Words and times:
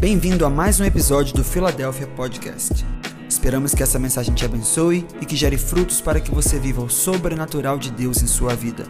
Bem-vindo 0.00 0.44
a 0.44 0.50
mais 0.50 0.80
um 0.80 0.84
episódio 0.84 1.34
do 1.34 1.44
Philadelphia 1.44 2.06
Podcast. 2.08 2.84
Esperamos 3.28 3.74
que 3.74 3.82
essa 3.82 3.98
mensagem 3.98 4.34
te 4.34 4.44
abençoe 4.44 5.06
e 5.20 5.24
que 5.24 5.36
gere 5.36 5.56
frutos 5.56 6.00
para 6.00 6.20
que 6.20 6.30
você 6.30 6.58
viva 6.58 6.82
o 6.82 6.90
sobrenatural 6.90 7.78
de 7.78 7.90
Deus 7.90 8.22
em 8.22 8.26
sua 8.26 8.54
vida. 8.54 8.84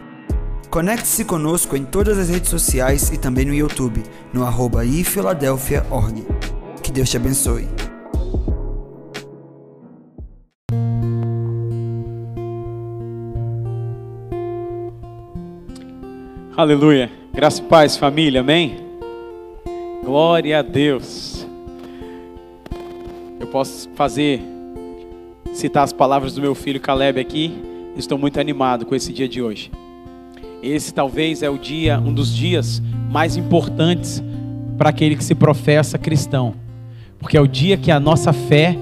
Conecte-se 0.69 1.23
conosco 1.23 1.77
em 1.77 1.85
todas 1.85 2.17
as 2.17 2.29
redes 2.29 2.49
sociais 2.49 3.11
e 3.11 3.17
também 3.17 3.45
no 3.45 3.53
YouTube, 3.53 4.03
no 4.33 4.43
arroba 4.43 4.83
ifiladelphia.org. 4.83 6.25
Que 6.83 6.91
Deus 6.91 7.09
te 7.09 7.17
abençoe. 7.17 7.67
Aleluia. 16.57 17.11
Graça 17.33 17.61
e 17.61 17.65
paz, 17.65 17.95
família. 17.95 18.41
Amém. 18.41 18.84
Glória 20.05 20.59
a 20.59 20.61
Deus. 20.61 21.47
Eu 23.39 23.47
posso 23.47 23.89
fazer 23.95 24.39
citar 25.51 25.83
as 25.83 25.91
palavras 25.91 26.35
do 26.35 26.41
meu 26.41 26.53
filho 26.53 26.79
Caleb 26.79 27.19
aqui. 27.19 27.51
Estou 27.97 28.15
muito 28.15 28.39
animado 28.39 28.85
com 28.85 28.93
esse 28.93 29.11
dia 29.11 29.27
de 29.27 29.41
hoje. 29.41 29.71
Esse 30.61 30.93
talvez 30.93 31.41
é 31.41 31.49
o 31.49 31.57
dia, 31.57 31.99
um 31.99 32.13
dos 32.13 32.31
dias 32.31 32.83
mais 33.09 33.35
importantes 33.35 34.23
para 34.77 34.91
aquele 34.91 35.15
que 35.15 35.23
se 35.23 35.33
professa 35.33 35.97
cristão. 35.97 36.53
Porque 37.17 37.35
é 37.35 37.41
o 37.41 37.47
dia 37.47 37.75
que 37.75 37.89
a 37.89 37.99
nossa 37.99 38.31
fé, 38.31 38.77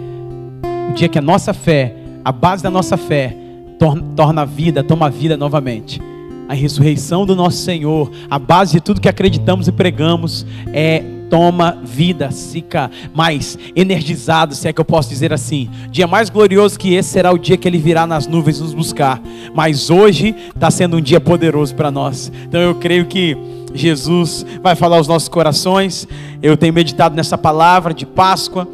o 0.90 0.94
dia 0.94 1.08
que 1.08 1.18
a 1.18 1.22
nossa 1.22 1.54
fé, 1.54 1.96
a 2.26 2.34
base 2.34 2.62
da 2.62 2.70
nossa 2.70 2.98
fé, 2.98 3.34
torna, 3.80 4.04
torna 4.14 4.46
vida, 4.46 4.84
toma 4.84 5.10
vida 5.10 5.38
novamente 5.38 6.02
a 6.48 6.54
ressurreição 6.54 7.26
do 7.26 7.36
nosso 7.36 7.58
Senhor, 7.58 8.12
a 8.30 8.38
base 8.38 8.74
de 8.74 8.82
tudo 8.82 9.00
que 9.00 9.08
acreditamos 9.08 9.68
e 9.68 9.72
pregamos 9.72 10.46
é 10.74 11.13
toma 11.34 11.76
vida, 11.84 12.30
fica 12.30 12.92
mais 13.12 13.58
energizado, 13.76 14.54
se 14.54 14.68
é 14.68 14.72
que 14.72 14.80
eu 14.80 14.86
posso 14.86 15.10
dizer 15.10 15.34
assim. 15.34 15.68
Dia 15.90 16.06
mais 16.06 16.30
glorioso 16.30 16.78
que 16.78 16.94
esse 16.94 17.10
será 17.10 17.32
o 17.32 17.40
dia 17.40 17.58
que 17.58 17.68
ele 17.68 17.80
virá 17.80 18.06
nas 18.06 18.28
nuvens 18.28 18.60
nos 18.60 18.72
buscar. 18.72 19.20
Mas 19.52 19.90
hoje 19.90 20.36
está 20.54 20.70
sendo 20.70 20.98
um 20.98 21.02
dia 21.02 21.20
poderoso 21.20 21.74
para 21.74 21.90
nós. 21.90 22.32
Então 22.48 22.62
eu 22.62 22.76
creio 22.76 23.08
que 23.08 23.36
Jesus 23.74 24.46
vai 24.62 24.76
falar 24.76 24.98
aos 24.98 25.08
nossos 25.08 25.28
corações. 25.28 26.08
Eu 26.40 26.56
tenho 26.56 26.72
meditado 26.72 27.16
nessa 27.16 27.36
palavra 27.36 27.96
de 27.96 28.06
Páscoa. 28.06 28.68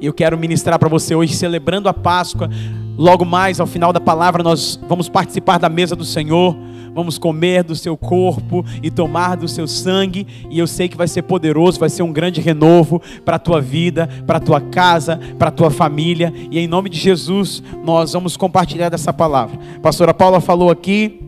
E 0.00 0.06
eu 0.06 0.12
quero 0.12 0.36
ministrar 0.36 0.80
para 0.80 0.88
você 0.88 1.14
hoje, 1.14 1.36
celebrando 1.36 1.88
a 1.88 1.94
Páscoa. 1.94 2.50
Logo 2.98 3.24
mais, 3.24 3.60
ao 3.60 3.68
final 3.68 3.92
da 3.92 4.00
palavra, 4.00 4.42
nós 4.42 4.80
vamos 4.88 5.08
participar 5.08 5.58
da 5.58 5.68
mesa 5.68 5.94
do 5.94 6.04
Senhor 6.04 6.56
vamos 6.94 7.18
comer 7.18 7.62
do 7.62 7.74
seu 7.74 7.96
corpo 7.96 8.64
e 8.82 8.90
tomar 8.90 9.36
do 9.36 9.48
seu 9.48 9.66
sangue, 9.66 10.26
e 10.50 10.58
eu 10.58 10.66
sei 10.66 10.88
que 10.88 10.96
vai 10.96 11.08
ser 11.08 11.22
poderoso, 11.22 11.78
vai 11.78 11.88
ser 11.88 12.02
um 12.02 12.12
grande 12.12 12.40
renovo 12.40 13.00
para 13.24 13.36
a 13.36 13.38
tua 13.38 13.60
vida, 13.60 14.08
para 14.26 14.38
a 14.38 14.40
tua 14.40 14.60
casa, 14.60 15.18
para 15.38 15.48
a 15.48 15.52
tua 15.52 15.70
família, 15.70 16.32
e 16.50 16.58
em 16.58 16.66
nome 16.66 16.88
de 16.88 16.98
Jesus 16.98 17.62
nós 17.84 18.12
vamos 18.12 18.36
compartilhar 18.36 18.88
dessa 18.88 19.12
palavra. 19.12 19.58
A 19.76 19.80
pastora 19.80 20.14
Paula 20.14 20.40
falou 20.40 20.70
aqui, 20.70 21.20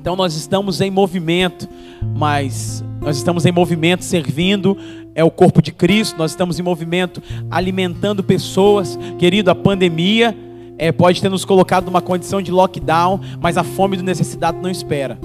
então 0.00 0.14
nós 0.14 0.34
estamos 0.34 0.80
em 0.80 0.90
movimento, 0.90 1.68
mas 2.16 2.84
nós 3.00 3.16
estamos 3.16 3.46
em 3.46 3.52
movimento 3.52 4.04
servindo 4.04 4.76
é 5.14 5.24
o 5.24 5.32
corpo 5.32 5.60
de 5.60 5.72
Cristo, 5.72 6.16
nós 6.16 6.30
estamos 6.30 6.60
em 6.60 6.62
movimento 6.62 7.20
alimentando 7.50 8.22
pessoas, 8.22 8.96
querido, 9.18 9.50
a 9.50 9.54
pandemia 9.54 10.32
é, 10.78 10.92
pode 10.92 11.20
ter 11.20 11.28
nos 11.28 11.44
colocado 11.44 11.86
numa 11.86 12.00
condição 12.00 12.40
de 12.40 12.50
lockdown, 12.50 13.20
mas 13.40 13.56
a 13.56 13.64
fome 13.64 13.96
do 13.96 14.02
necessitado 14.02 14.58
não 14.62 14.70
espera. 14.70 15.18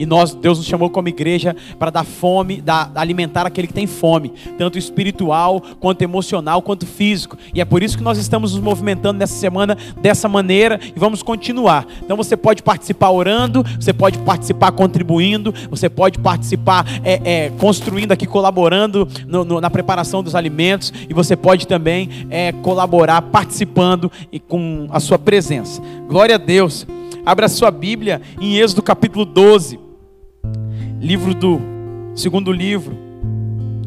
E 0.00 0.06
nós, 0.06 0.32
Deus 0.34 0.56
nos 0.56 0.66
chamou 0.66 0.88
como 0.88 1.08
igreja 1.08 1.54
para 1.78 1.90
dar 1.90 2.04
fome, 2.04 2.62
dar, 2.62 2.90
alimentar 2.94 3.46
aquele 3.46 3.66
que 3.66 3.74
tem 3.74 3.86
fome, 3.86 4.32
tanto 4.56 4.78
espiritual, 4.78 5.60
quanto 5.78 6.00
emocional, 6.00 6.62
quanto 6.62 6.86
físico. 6.86 7.36
E 7.52 7.60
é 7.60 7.66
por 7.66 7.82
isso 7.82 7.98
que 7.98 8.02
nós 8.02 8.16
estamos 8.16 8.54
nos 8.54 8.62
movimentando 8.62 9.18
nessa 9.18 9.34
semana 9.34 9.76
dessa 10.00 10.26
maneira 10.26 10.80
e 10.82 10.98
vamos 10.98 11.22
continuar. 11.22 11.86
Então 12.02 12.16
você 12.16 12.34
pode 12.34 12.62
participar 12.62 13.10
orando, 13.10 13.62
você 13.78 13.92
pode 13.92 14.16
participar 14.20 14.72
contribuindo, 14.72 15.52
você 15.68 15.90
pode 15.90 16.18
participar 16.18 16.86
é, 17.04 17.20
é, 17.22 17.50
construindo 17.58 18.12
aqui, 18.12 18.24
colaborando 18.24 19.06
no, 19.28 19.44
no, 19.44 19.60
na 19.60 19.68
preparação 19.68 20.22
dos 20.22 20.34
alimentos, 20.34 20.94
e 21.10 21.12
você 21.12 21.36
pode 21.36 21.66
também 21.66 22.08
é, 22.30 22.52
colaborar 22.52 23.20
participando 23.20 24.10
e 24.32 24.40
com 24.40 24.88
a 24.90 24.98
sua 24.98 25.18
presença. 25.18 25.82
Glória 26.08 26.36
a 26.36 26.38
Deus. 26.38 26.86
Abra 27.26 27.50
sua 27.50 27.70
Bíblia 27.70 28.22
em 28.40 28.56
Êxodo 28.56 28.82
capítulo 28.82 29.26
12 29.26 29.89
livro 31.00 31.34
do 31.34 31.58
segundo 32.14 32.52
livro 32.52 32.94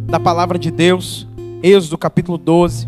da 0.08 0.20
palavra 0.20 0.58
de 0.58 0.72
Deus, 0.72 1.28
Êxodo 1.62 1.96
capítulo 1.96 2.40
12. 2.40 2.88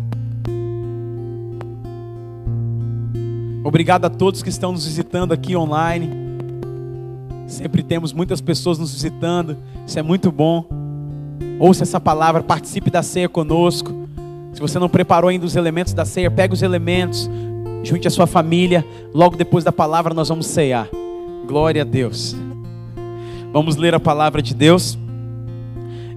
Obrigado 3.62 4.04
a 4.04 4.10
todos 4.10 4.42
que 4.42 4.48
estão 4.48 4.72
nos 4.72 4.84
visitando 4.84 5.32
aqui 5.32 5.56
online. 5.56 6.10
Sempre 7.46 7.84
temos 7.84 8.12
muitas 8.12 8.40
pessoas 8.40 8.78
nos 8.78 8.92
visitando, 8.92 9.56
isso 9.86 9.98
é 9.98 10.02
muito 10.02 10.32
bom. 10.32 10.66
Ouça 11.60 11.84
essa 11.84 12.00
palavra, 12.00 12.42
participe 12.42 12.90
da 12.90 13.04
ceia 13.04 13.28
conosco. 13.28 13.92
Se 14.52 14.60
você 14.60 14.78
não 14.78 14.88
preparou 14.88 15.30
ainda 15.30 15.46
os 15.46 15.54
elementos 15.54 15.94
da 15.94 16.04
ceia, 16.04 16.30
pegue 16.30 16.52
os 16.52 16.62
elementos, 16.62 17.30
junte 17.84 18.08
a 18.08 18.10
sua 18.10 18.26
família. 18.26 18.84
Logo 19.14 19.36
depois 19.36 19.62
da 19.62 19.70
palavra, 19.70 20.12
nós 20.12 20.28
vamos 20.28 20.46
cear. 20.46 20.88
Glória 21.46 21.82
a 21.82 21.84
Deus. 21.84 22.34
Vamos 23.56 23.76
ler 23.76 23.94
a 23.94 23.98
palavra 23.98 24.42
de 24.42 24.54
Deus. 24.54 24.98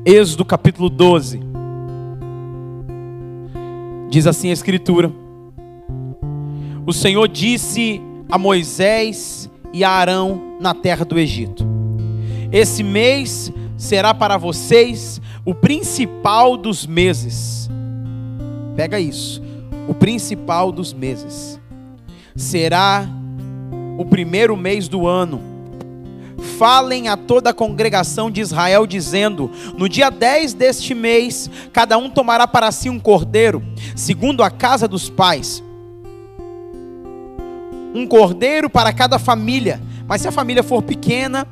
Êxodo 0.05 0.43
capítulo 0.43 0.89
12. 0.89 1.39
Diz 4.09 4.27
assim 4.27 4.49
a 4.49 4.51
Escritura: 4.51 5.09
O 6.85 6.91
Senhor 6.91 7.29
disse 7.29 8.01
a 8.29 8.37
Moisés 8.37 9.49
e 9.71 9.85
a 9.85 9.89
Arão 9.89 10.57
na 10.59 10.73
terra 10.73 11.05
do 11.05 11.17
Egito: 11.17 11.65
Esse 12.51 12.83
mês 12.83 13.53
será 13.77 14.13
para 14.13 14.35
vocês 14.35 15.21
o 15.45 15.55
principal 15.55 16.57
dos 16.57 16.85
meses. 16.85 17.69
Pega 18.75 18.99
isso. 18.99 19.41
O 19.87 19.93
principal 19.93 20.73
dos 20.73 20.91
meses. 20.91 21.57
Será 22.35 23.07
o 23.97 24.03
primeiro 24.03 24.57
mês 24.57 24.89
do 24.89 25.07
ano 25.07 25.58
falem 26.39 27.07
a 27.07 27.17
toda 27.17 27.49
a 27.49 27.53
congregação 27.53 28.29
de 28.29 28.41
Israel, 28.41 28.85
dizendo: 28.85 29.49
No 29.77 29.87
dia 29.89 30.09
10 30.09 30.53
deste 30.53 30.93
mês, 30.93 31.49
cada 31.71 31.97
um 31.97 32.09
tomará 32.09 32.47
para 32.47 32.71
si 32.71 32.89
um 32.89 32.99
cordeiro, 32.99 33.63
segundo 33.95 34.43
a 34.43 34.49
casa 34.49 34.87
dos 34.87 35.09
pais. 35.09 35.63
Um 37.93 38.05
cordeiro 38.05 38.69
para 38.69 38.93
cada 38.93 39.17
família. 39.17 39.81
Mas 40.07 40.21
se 40.21 40.27
a 40.27 40.31
família 40.31 40.63
for 40.63 40.81
pequena, 40.81 41.47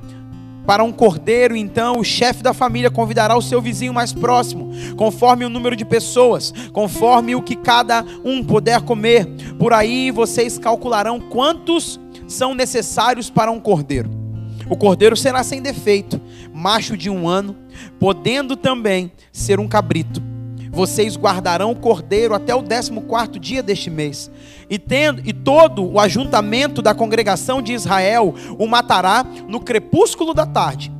para 0.67 0.83
um 0.83 0.91
cordeiro, 0.91 1.55
então 1.55 1.97
o 1.97 2.03
chefe 2.03 2.43
da 2.43 2.53
família 2.53 2.91
convidará 2.91 3.37
o 3.37 3.41
seu 3.41 3.61
vizinho 3.61 3.93
mais 3.93 4.11
próximo, 4.11 4.69
conforme 4.97 5.45
o 5.45 5.49
número 5.49 5.77
de 5.77 5.85
pessoas, 5.85 6.53
conforme 6.73 7.33
o 7.35 7.41
que 7.41 7.55
cada 7.55 8.03
um 8.25 8.43
puder 8.43 8.81
comer. 8.81 9.25
Por 9.57 9.71
aí 9.71 10.11
vocês 10.11 10.59
calcularão 10.59 11.21
quantos 11.21 11.97
são 12.27 12.53
necessários 12.53 13.29
para 13.29 13.49
um 13.49 13.61
cordeiro. 13.61 14.26
O 14.69 14.75
cordeiro 14.75 15.15
será 15.15 15.43
sem 15.43 15.61
defeito, 15.61 16.19
macho 16.53 16.97
de 16.97 17.09
um 17.09 17.27
ano, 17.27 17.55
podendo 17.99 18.55
também 18.55 19.11
ser 19.31 19.59
um 19.59 19.67
cabrito. 19.67 20.21
Vocês 20.69 21.15
guardarão 21.15 21.71
o 21.71 21.75
cordeiro 21.75 22.35
até 22.35 22.53
o 22.53 22.61
décimo 22.61 23.01
quarto 23.01 23.39
dia 23.39 23.63
deste 23.63 23.89
mês. 23.89 24.29
E, 24.69 24.77
tendo, 24.77 25.21
e 25.25 25.33
todo 25.33 25.83
o 25.83 25.99
ajuntamento 25.99 26.81
da 26.81 26.93
congregação 26.93 27.61
de 27.61 27.73
Israel 27.73 28.35
o 28.59 28.67
matará 28.67 29.25
no 29.47 29.59
crepúsculo 29.59 30.33
da 30.33 30.45
tarde. 30.45 30.91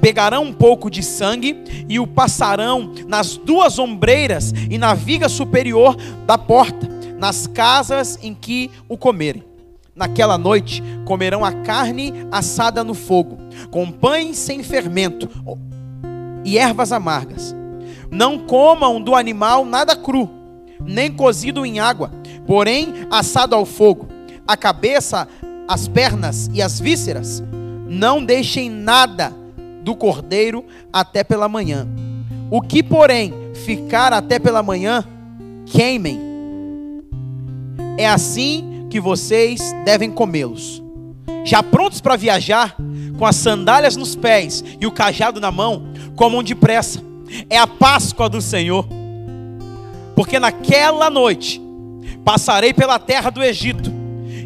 Pegarão 0.00 0.44
um 0.44 0.52
pouco 0.52 0.88
de 0.88 1.02
sangue 1.02 1.84
e 1.88 1.98
o 1.98 2.06
passarão 2.06 2.92
nas 3.06 3.36
duas 3.36 3.78
ombreiras 3.78 4.54
e 4.70 4.78
na 4.78 4.94
viga 4.94 5.28
superior 5.28 5.96
da 6.26 6.38
porta, 6.38 6.88
nas 7.18 7.46
casas 7.46 8.18
em 8.22 8.32
que 8.32 8.70
o 8.88 8.96
comerem. 8.96 9.44
Naquela 9.96 10.36
noite 10.36 10.82
comerão 11.06 11.42
a 11.42 11.50
carne 11.50 12.12
assada 12.30 12.84
no 12.84 12.92
fogo, 12.92 13.38
com 13.70 13.90
pães 13.90 14.36
sem 14.36 14.62
fermento 14.62 15.26
e 16.44 16.58
ervas 16.58 16.92
amargas. 16.92 17.56
Não 18.10 18.38
comam 18.38 19.00
do 19.00 19.14
animal 19.14 19.64
nada 19.64 19.96
cru, 19.96 20.28
nem 20.84 21.10
cozido 21.10 21.64
em 21.64 21.80
água, 21.80 22.10
porém 22.46 22.92
assado 23.10 23.54
ao 23.54 23.64
fogo. 23.64 24.06
A 24.46 24.54
cabeça, 24.54 25.26
as 25.66 25.88
pernas 25.88 26.50
e 26.52 26.60
as 26.60 26.78
vísceras. 26.78 27.42
Não 27.88 28.22
deixem 28.22 28.68
nada 28.68 29.32
do 29.82 29.96
cordeiro 29.96 30.62
até 30.92 31.24
pela 31.24 31.48
manhã. 31.48 31.88
O 32.50 32.60
que, 32.60 32.82
porém, 32.82 33.32
ficar 33.64 34.12
até 34.12 34.38
pela 34.38 34.62
manhã, 34.62 35.02
queimem. 35.64 36.20
É 37.96 38.06
assim 38.06 38.75
que 38.96 39.00
vocês 39.00 39.60
devem 39.84 40.10
comê-los. 40.10 40.82
Já 41.44 41.62
prontos 41.62 42.00
para 42.00 42.16
viajar, 42.16 42.74
com 43.18 43.26
as 43.26 43.36
sandálias 43.36 43.94
nos 43.94 44.16
pés 44.16 44.64
e 44.80 44.86
o 44.86 44.90
cajado 44.90 45.38
na 45.38 45.52
mão, 45.52 45.88
comam 46.16 46.42
depressa. 46.42 47.02
É 47.50 47.58
a 47.58 47.66
Páscoa 47.66 48.26
do 48.26 48.40
Senhor. 48.40 48.88
porque 50.14 50.38
naquela 50.38 51.10
noite 51.10 51.60
passarei 52.24 52.72
pela 52.72 52.98
terra 52.98 53.28
do 53.28 53.44
Egito 53.44 53.92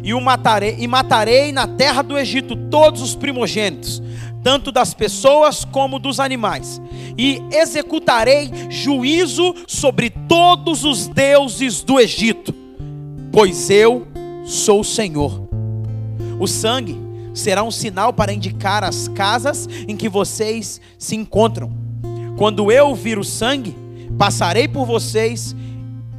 e 0.03 0.13
o 0.13 0.19
matarei 0.19 0.75
e 0.77 0.85
matarei 0.85 1.53
na 1.53 1.65
terra 1.65 2.01
do 2.01 2.17
Egito 2.17 2.57
todos 2.69 3.01
os 3.01 3.15
primogênitos, 3.15 4.03
tanto 4.43 4.69
das 4.69 4.93
pessoas 4.93 5.63
como 5.63 5.97
dos 5.97 6.19
animais, 6.19 6.81
e 7.17 7.41
executarei 7.53 8.51
juízo 8.69 9.55
sobre 9.65 10.09
todos 10.09 10.83
os 10.83 11.07
deuses 11.07 11.83
do 11.83 11.97
Egito, 11.97 12.53
pois 13.31 13.69
eu 13.69 14.10
sou 14.43 14.81
o 14.81 14.83
Senhor. 14.83 15.47
O 16.39 16.47
sangue 16.47 16.97
será 17.33 17.63
um 17.63 17.71
sinal 17.71 18.11
para 18.13 18.33
indicar 18.33 18.83
as 18.83 19.07
casas 19.07 19.67
em 19.87 19.95
que 19.95 20.09
vocês 20.09 20.81
se 20.97 21.15
encontram. 21.15 21.71
Quando 22.37 22.71
eu 22.71 22.93
vir 22.95 23.17
o 23.17 23.23
sangue, 23.23 23.75
passarei 24.17 24.67
por 24.67 24.85
vocês 24.85 25.55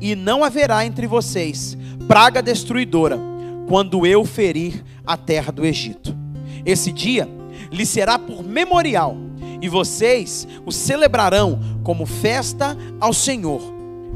e 0.00 0.14
não 0.16 0.42
haverá 0.42 0.84
entre 0.84 1.06
vocês 1.06 1.76
praga 2.12 2.42
destruidora, 2.42 3.18
quando 3.68 4.04
eu 4.06 4.24
ferir 4.24 4.84
a 5.06 5.16
terra 5.16 5.50
do 5.50 5.64
Egito. 5.64 6.14
Esse 6.64 6.92
dia 6.92 7.28
lhe 7.70 7.86
será 7.86 8.18
por 8.18 8.42
memorial, 8.44 9.16
e 9.60 9.68
vocês 9.68 10.46
o 10.66 10.72
celebrarão 10.72 11.58
como 11.82 12.04
festa 12.04 12.76
ao 13.00 13.12
Senhor. 13.12 13.71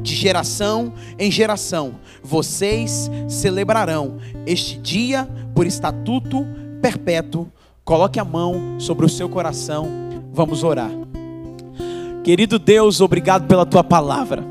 De 0.06 0.14
geração 0.14 0.92
em 1.18 1.32
geração, 1.32 1.96
vocês 2.22 3.10
celebrarão 3.28 4.18
este 4.46 4.78
dia 4.78 5.28
por 5.52 5.66
estatuto 5.66 6.46
perpétuo. 6.80 7.50
Coloque 7.84 8.20
a 8.20 8.24
mão 8.24 8.78
sobre 8.78 9.04
o 9.04 9.08
seu 9.08 9.28
coração. 9.28 9.88
Vamos 10.32 10.62
orar. 10.62 10.92
Querido 12.22 12.56
Deus, 12.56 13.00
obrigado 13.00 13.48
pela 13.48 13.66
tua 13.66 13.82
palavra. 13.82 14.44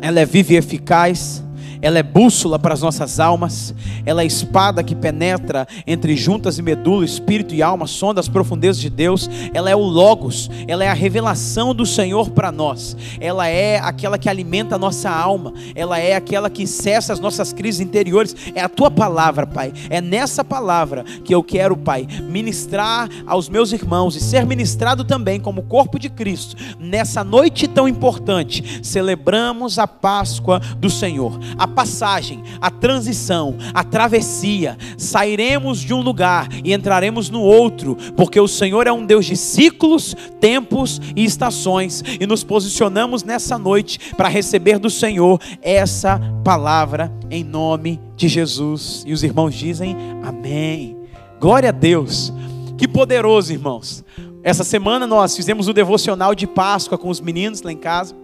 Ela 0.00 0.18
é 0.18 0.26
viva 0.26 0.54
e 0.54 0.56
eficaz 0.56 1.44
ela 1.80 1.98
é 1.98 2.02
bússola 2.02 2.58
para 2.58 2.74
as 2.74 2.82
nossas 2.82 3.20
almas, 3.20 3.74
ela 4.04 4.22
é 4.22 4.26
espada 4.26 4.82
que 4.82 4.94
penetra 4.94 5.66
entre 5.86 6.16
juntas 6.16 6.58
e 6.58 6.62
medula, 6.62 7.04
espírito 7.04 7.54
e 7.54 7.62
alma, 7.62 7.86
sonda 7.86 8.20
as 8.20 8.28
profundezas 8.28 8.80
de 8.80 8.90
Deus, 8.90 9.28
ela 9.54 9.70
é 9.70 9.76
o 9.76 9.80
Logos, 9.80 10.50
ela 10.66 10.84
é 10.84 10.88
a 10.88 10.94
revelação 10.94 11.74
do 11.74 11.86
Senhor 11.86 12.30
para 12.30 12.50
nós, 12.50 12.96
ela 13.20 13.46
é 13.48 13.78
aquela 13.78 14.18
que 14.18 14.28
alimenta 14.28 14.74
a 14.74 14.78
nossa 14.78 15.10
alma, 15.10 15.52
ela 15.74 15.98
é 15.98 16.14
aquela 16.14 16.50
que 16.50 16.66
cessa 16.66 17.12
as 17.12 17.20
nossas 17.20 17.52
crises 17.52 17.80
interiores, 17.80 18.34
é 18.54 18.60
a 18.60 18.68
tua 18.68 18.90
palavra, 18.90 19.46
Pai, 19.46 19.72
é 19.88 20.00
nessa 20.00 20.44
palavra 20.44 21.04
que 21.24 21.34
eu 21.34 21.42
quero, 21.42 21.76
Pai, 21.76 22.06
ministrar 22.28 23.08
aos 23.26 23.48
meus 23.48 23.72
irmãos 23.72 24.16
e 24.16 24.20
ser 24.20 24.44
ministrado 24.44 25.04
também 25.04 25.40
como 25.40 25.62
corpo 25.62 25.98
de 25.98 26.08
Cristo, 26.08 26.56
nessa 26.78 27.22
noite 27.22 27.68
tão 27.68 27.86
importante, 27.86 28.80
celebramos 28.82 29.78
a 29.78 29.86
Páscoa 29.86 30.60
do 30.78 30.90
Senhor, 30.90 31.38
a 31.56 31.67
passagem, 31.68 32.42
a 32.60 32.70
transição, 32.70 33.56
a 33.72 33.84
travessia. 33.84 34.76
Sairemos 34.96 35.80
de 35.80 35.94
um 35.94 36.00
lugar 36.00 36.48
e 36.64 36.72
entraremos 36.72 37.30
no 37.30 37.40
outro, 37.40 37.96
porque 38.16 38.40
o 38.40 38.48
Senhor 38.48 38.86
é 38.86 38.92
um 38.92 39.04
Deus 39.04 39.26
de 39.26 39.36
ciclos, 39.36 40.14
tempos 40.40 41.00
e 41.14 41.24
estações, 41.24 42.02
e 42.20 42.26
nos 42.26 42.44
posicionamos 42.44 43.22
nessa 43.22 43.58
noite 43.58 44.14
para 44.16 44.28
receber 44.28 44.78
do 44.78 44.90
Senhor 44.90 45.40
essa 45.62 46.20
palavra 46.44 47.12
em 47.30 47.44
nome 47.44 48.00
de 48.16 48.28
Jesus. 48.28 49.04
E 49.06 49.12
os 49.12 49.22
irmãos 49.22 49.54
dizem: 49.54 49.96
Amém. 50.22 50.96
Glória 51.40 51.68
a 51.68 51.72
Deus. 51.72 52.32
Que 52.76 52.86
poderoso, 52.86 53.52
irmãos. 53.52 54.04
Essa 54.42 54.64
semana 54.64 55.06
nós 55.06 55.36
fizemos 55.36 55.68
o 55.68 55.72
devocional 55.72 56.34
de 56.34 56.46
Páscoa 56.46 56.96
com 56.96 57.08
os 57.08 57.20
meninos 57.20 57.62
lá 57.62 57.72
em 57.72 57.76
casa. 57.76 58.14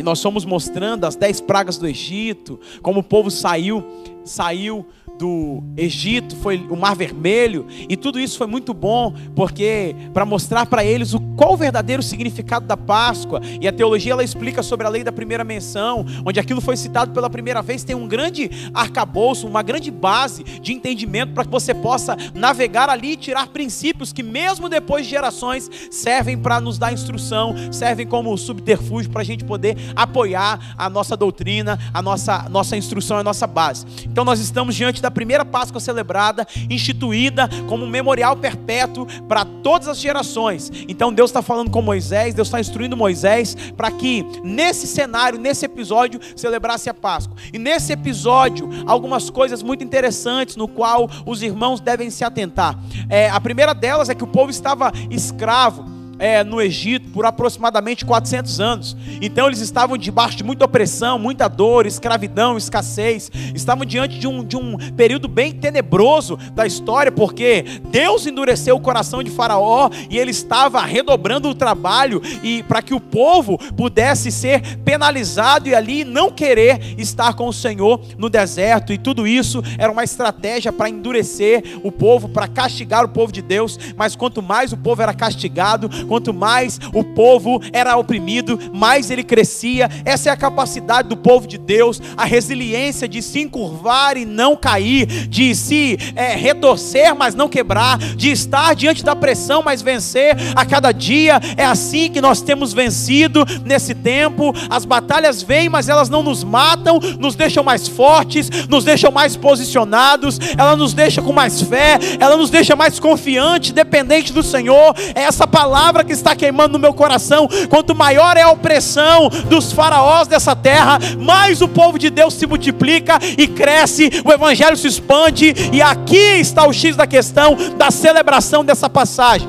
E 0.00 0.02
nós 0.02 0.22
fomos 0.22 0.46
mostrando 0.46 1.04
as 1.04 1.14
dez 1.14 1.42
pragas 1.42 1.76
do 1.76 1.86
Egito, 1.86 2.58
como 2.80 3.00
o 3.00 3.02
povo 3.02 3.30
saiu, 3.30 3.84
saiu 4.24 4.86
do 5.20 5.62
Egito, 5.76 6.34
foi 6.36 6.66
o 6.70 6.74
Mar 6.74 6.96
Vermelho, 6.96 7.66
e 7.86 7.94
tudo 7.94 8.18
isso 8.18 8.38
foi 8.38 8.46
muito 8.46 8.72
bom, 8.72 9.12
porque 9.36 9.94
para 10.14 10.24
mostrar 10.24 10.64
para 10.64 10.82
eles 10.82 11.12
o 11.12 11.20
qual 11.36 11.52
o 11.52 11.56
verdadeiro 11.58 12.02
significado 12.02 12.66
da 12.66 12.76
Páscoa. 12.76 13.40
E 13.60 13.68
a 13.68 13.72
teologia 13.72 14.12
ela 14.12 14.24
explica 14.24 14.62
sobre 14.62 14.86
a 14.86 14.90
lei 14.90 15.04
da 15.04 15.12
primeira 15.12 15.44
menção, 15.44 16.06
onde 16.24 16.40
aquilo 16.40 16.60
foi 16.62 16.74
citado 16.74 17.12
pela 17.12 17.28
primeira 17.28 17.60
vez, 17.60 17.84
tem 17.84 17.94
um 17.94 18.08
grande 18.08 18.50
arcabouço, 18.72 19.46
uma 19.46 19.62
grande 19.62 19.90
base 19.90 20.42
de 20.42 20.72
entendimento 20.72 21.34
para 21.34 21.44
que 21.44 21.50
você 21.50 21.74
possa 21.74 22.16
navegar 22.34 22.88
ali 22.88 23.12
e 23.12 23.16
tirar 23.16 23.48
princípios 23.48 24.14
que 24.14 24.22
mesmo 24.22 24.70
depois 24.70 25.04
de 25.04 25.10
gerações 25.10 25.70
servem 25.90 26.38
para 26.38 26.60
nos 26.62 26.78
dar 26.78 26.94
instrução, 26.94 27.54
servem 27.70 28.06
como 28.06 28.36
subterfúgio 28.38 29.10
para 29.10 29.20
a 29.20 29.24
gente 29.24 29.44
poder 29.44 29.76
apoiar 29.94 30.74
a 30.78 30.88
nossa 30.88 31.14
doutrina, 31.14 31.78
a 31.92 32.00
nossa 32.00 32.48
nossa 32.48 32.74
instrução, 32.74 33.18
a 33.18 33.22
nossa 33.22 33.46
base. 33.46 33.84
Então 34.06 34.24
nós 34.24 34.40
estamos 34.40 34.74
diante 34.74 35.02
da 35.02 35.09
da 35.10 35.12
primeira 35.12 35.44
Páscoa 35.44 35.80
celebrada, 35.80 36.46
instituída 36.70 37.48
como 37.68 37.84
um 37.84 37.90
memorial 37.90 38.36
perpétuo 38.36 39.06
para 39.28 39.44
todas 39.44 39.88
as 39.88 39.98
gerações. 39.98 40.70
Então 40.88 41.12
Deus 41.12 41.30
está 41.30 41.42
falando 41.42 41.70
com 41.70 41.82
Moisés, 41.82 42.32
Deus 42.32 42.46
está 42.46 42.60
instruindo 42.60 42.96
Moisés 42.96 43.56
para 43.76 43.90
que 43.90 44.24
nesse 44.44 44.86
cenário, 44.86 45.38
nesse 45.38 45.66
episódio, 45.66 46.20
celebrasse 46.36 46.88
a 46.88 46.94
Páscoa. 46.94 47.36
E 47.52 47.58
nesse 47.58 47.92
episódio, 47.92 48.70
algumas 48.86 49.28
coisas 49.28 49.62
muito 49.62 49.82
interessantes 49.82 50.54
no 50.54 50.68
qual 50.68 51.10
os 51.26 51.42
irmãos 51.42 51.80
devem 51.80 52.08
se 52.08 52.24
atentar. 52.24 52.78
É, 53.08 53.28
a 53.28 53.40
primeira 53.40 53.74
delas 53.74 54.08
é 54.08 54.14
que 54.14 54.24
o 54.24 54.28
povo 54.28 54.50
estava 54.50 54.92
escravo 55.10 55.84
é, 56.20 56.44
no 56.44 56.60
Egito 56.60 57.08
por 57.08 57.24
aproximadamente 57.24 58.04
400 58.04 58.60
anos. 58.60 58.96
Então 59.20 59.46
eles 59.46 59.60
estavam 59.60 59.96
debaixo 59.96 60.36
de 60.36 60.44
muita 60.44 60.66
opressão, 60.66 61.18
muita 61.18 61.48
dor, 61.48 61.86
escravidão, 61.86 62.58
escassez. 62.58 63.30
Estavam 63.54 63.84
diante 63.86 64.18
de 64.18 64.28
um, 64.28 64.44
de 64.44 64.56
um 64.56 64.76
período 64.92 65.26
bem 65.26 65.52
tenebroso 65.52 66.36
da 66.52 66.66
história, 66.66 67.10
porque 67.10 67.64
Deus 67.90 68.26
endureceu 68.26 68.76
o 68.76 68.80
coração 68.80 69.22
de 69.22 69.30
Faraó 69.30 69.88
e 70.10 70.18
ele 70.18 70.30
estava 70.30 70.80
redobrando 70.82 71.48
o 71.48 71.54
trabalho 71.54 72.20
e 72.42 72.62
para 72.64 72.82
que 72.82 72.92
o 72.92 73.00
povo 73.00 73.56
pudesse 73.74 74.30
ser 74.30 74.76
penalizado 74.78 75.68
e 75.68 75.74
ali 75.74 76.04
não 76.04 76.30
querer 76.30 76.94
estar 76.98 77.32
com 77.32 77.48
o 77.48 77.52
Senhor 77.52 78.00
no 78.18 78.28
deserto. 78.28 78.92
E 78.92 78.98
tudo 78.98 79.26
isso 79.26 79.62
era 79.78 79.90
uma 79.90 80.04
estratégia 80.04 80.70
para 80.70 80.90
endurecer 80.90 81.78
o 81.82 81.90
povo, 81.90 82.28
para 82.28 82.46
castigar 82.46 83.04
o 83.04 83.08
povo 83.08 83.32
de 83.32 83.40
Deus. 83.40 83.78
Mas 83.96 84.14
quanto 84.14 84.42
mais 84.42 84.72
o 84.72 84.76
povo 84.76 85.00
era 85.00 85.14
castigado, 85.14 85.88
Quanto 86.10 86.34
mais 86.34 86.80
o 86.92 87.04
povo 87.04 87.62
era 87.72 87.96
oprimido, 87.96 88.58
mais 88.74 89.12
ele 89.12 89.22
crescia. 89.22 89.88
Essa 90.04 90.28
é 90.28 90.32
a 90.32 90.36
capacidade 90.36 91.08
do 91.08 91.16
povo 91.16 91.46
de 91.46 91.56
Deus, 91.56 92.02
a 92.16 92.24
resiliência 92.24 93.06
de 93.06 93.22
se 93.22 93.38
encurvar 93.38 94.16
e 94.16 94.24
não 94.24 94.56
cair, 94.56 95.06
de 95.06 95.54
se 95.54 95.96
é, 96.16 96.34
retorcer, 96.34 97.14
mas 97.14 97.36
não 97.36 97.48
quebrar, 97.48 97.96
de 97.96 98.32
estar 98.32 98.74
diante 98.74 99.04
da 99.04 99.14
pressão, 99.14 99.62
mas 99.64 99.82
vencer 99.82 100.34
a 100.56 100.66
cada 100.66 100.90
dia. 100.90 101.40
É 101.56 101.64
assim 101.64 102.10
que 102.10 102.20
nós 102.20 102.42
temos 102.42 102.72
vencido 102.72 103.46
nesse 103.64 103.94
tempo. 103.94 104.52
As 104.68 104.84
batalhas 104.84 105.40
vêm, 105.44 105.68
mas 105.68 105.88
elas 105.88 106.08
não 106.08 106.24
nos 106.24 106.42
matam, 106.42 106.98
nos 107.20 107.36
deixam 107.36 107.62
mais 107.62 107.86
fortes, 107.86 108.50
nos 108.68 108.82
deixam 108.82 109.12
mais 109.12 109.36
posicionados, 109.36 110.40
ela 110.58 110.74
nos 110.74 110.92
deixa 110.92 111.22
com 111.22 111.32
mais 111.32 111.62
fé, 111.62 112.00
ela 112.18 112.36
nos 112.36 112.50
deixa 112.50 112.74
mais 112.74 112.98
confiante, 112.98 113.72
dependente 113.72 114.32
do 114.32 114.42
Senhor. 114.42 114.92
É 115.14 115.20
essa 115.20 115.46
palavra 115.46 115.99
palavra 116.00 116.04
que 116.04 116.12
está 116.12 116.34
queimando 116.34 116.72
no 116.72 116.78
meu 116.78 116.92
coração. 116.92 117.48
Quanto 117.68 117.94
maior 117.94 118.36
é 118.36 118.42
a 118.42 118.50
opressão 118.50 119.28
dos 119.48 119.72
faraós 119.72 120.26
dessa 120.26 120.56
terra, 120.56 120.98
mais 121.18 121.60
o 121.60 121.68
povo 121.68 121.98
de 121.98 122.10
Deus 122.10 122.34
se 122.34 122.46
multiplica 122.46 123.18
e 123.38 123.46
cresce, 123.46 124.10
o 124.24 124.32
evangelho 124.32 124.76
se 124.76 124.88
expande, 124.88 125.54
e 125.72 125.82
aqui 125.82 126.16
está 126.16 126.66
o 126.66 126.72
X 126.72 126.96
da 126.96 127.06
questão 127.06 127.56
da 127.76 127.90
celebração 127.90 128.64
dessa 128.64 128.88
passagem. 128.88 129.48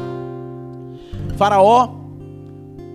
Faraó, 1.37 1.89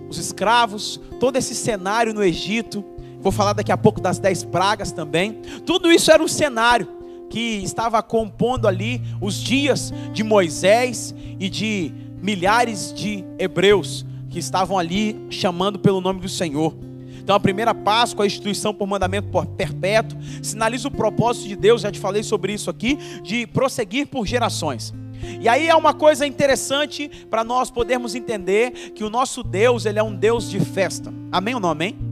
os 0.09 0.17
escravos, 0.17 0.99
todo 1.19 1.35
esse 1.37 1.53
cenário 1.53 2.13
no 2.13 2.23
Egito, 2.23 2.83
vou 3.19 3.31
falar 3.31 3.53
daqui 3.53 3.71
a 3.71 3.77
pouco 3.77 3.99
das 3.99 4.19
dez 4.19 4.43
pragas 4.43 4.91
também. 4.91 5.41
Tudo 5.65 5.91
isso 5.91 6.11
era 6.11 6.23
um 6.23 6.27
cenário 6.27 6.87
que 7.29 7.61
estava 7.61 8.01
compondo 8.01 8.67
ali 8.67 9.01
os 9.19 9.35
dias 9.35 9.93
de 10.13 10.23
Moisés 10.23 11.13
e 11.37 11.49
de 11.49 12.06
milhares 12.21 12.93
de 12.93 13.23
hebreus 13.37 14.05
que 14.29 14.39
estavam 14.39 14.77
ali 14.77 15.15
chamando 15.29 15.79
pelo 15.79 16.01
nome 16.01 16.19
do 16.19 16.29
Senhor. 16.29 16.75
Então 17.19 17.35
a 17.35 17.39
primeira 17.39 17.75
Páscoa, 17.75 18.23
a 18.23 18.27
instituição 18.27 18.73
por 18.73 18.87
mandamento 18.87 19.27
perpétuo, 19.57 20.17
sinaliza 20.41 20.87
o 20.87 20.91
propósito 20.91 21.47
de 21.47 21.55
Deus, 21.55 21.81
já 21.81 21.91
te 21.91 21.99
falei 21.99 22.23
sobre 22.23 22.53
isso 22.53 22.69
aqui, 22.69 22.97
de 23.21 23.45
prosseguir 23.45 24.07
por 24.07 24.25
gerações. 24.25 24.93
E 25.41 25.49
aí 25.49 25.67
é 25.67 25.75
uma 25.75 25.93
coisa 25.93 26.25
interessante 26.25 27.09
para 27.29 27.43
nós 27.43 27.69
podermos 27.69 28.15
entender 28.15 28.91
que 28.91 29.03
o 29.03 29.09
nosso 29.09 29.43
Deus, 29.43 29.85
ele 29.85 29.99
é 29.99 30.03
um 30.03 30.15
Deus 30.15 30.49
de 30.49 30.59
festa. 30.59 31.13
Amém 31.31 31.53
ou 31.53 31.59
não 31.59 31.69
amém? 31.69 32.06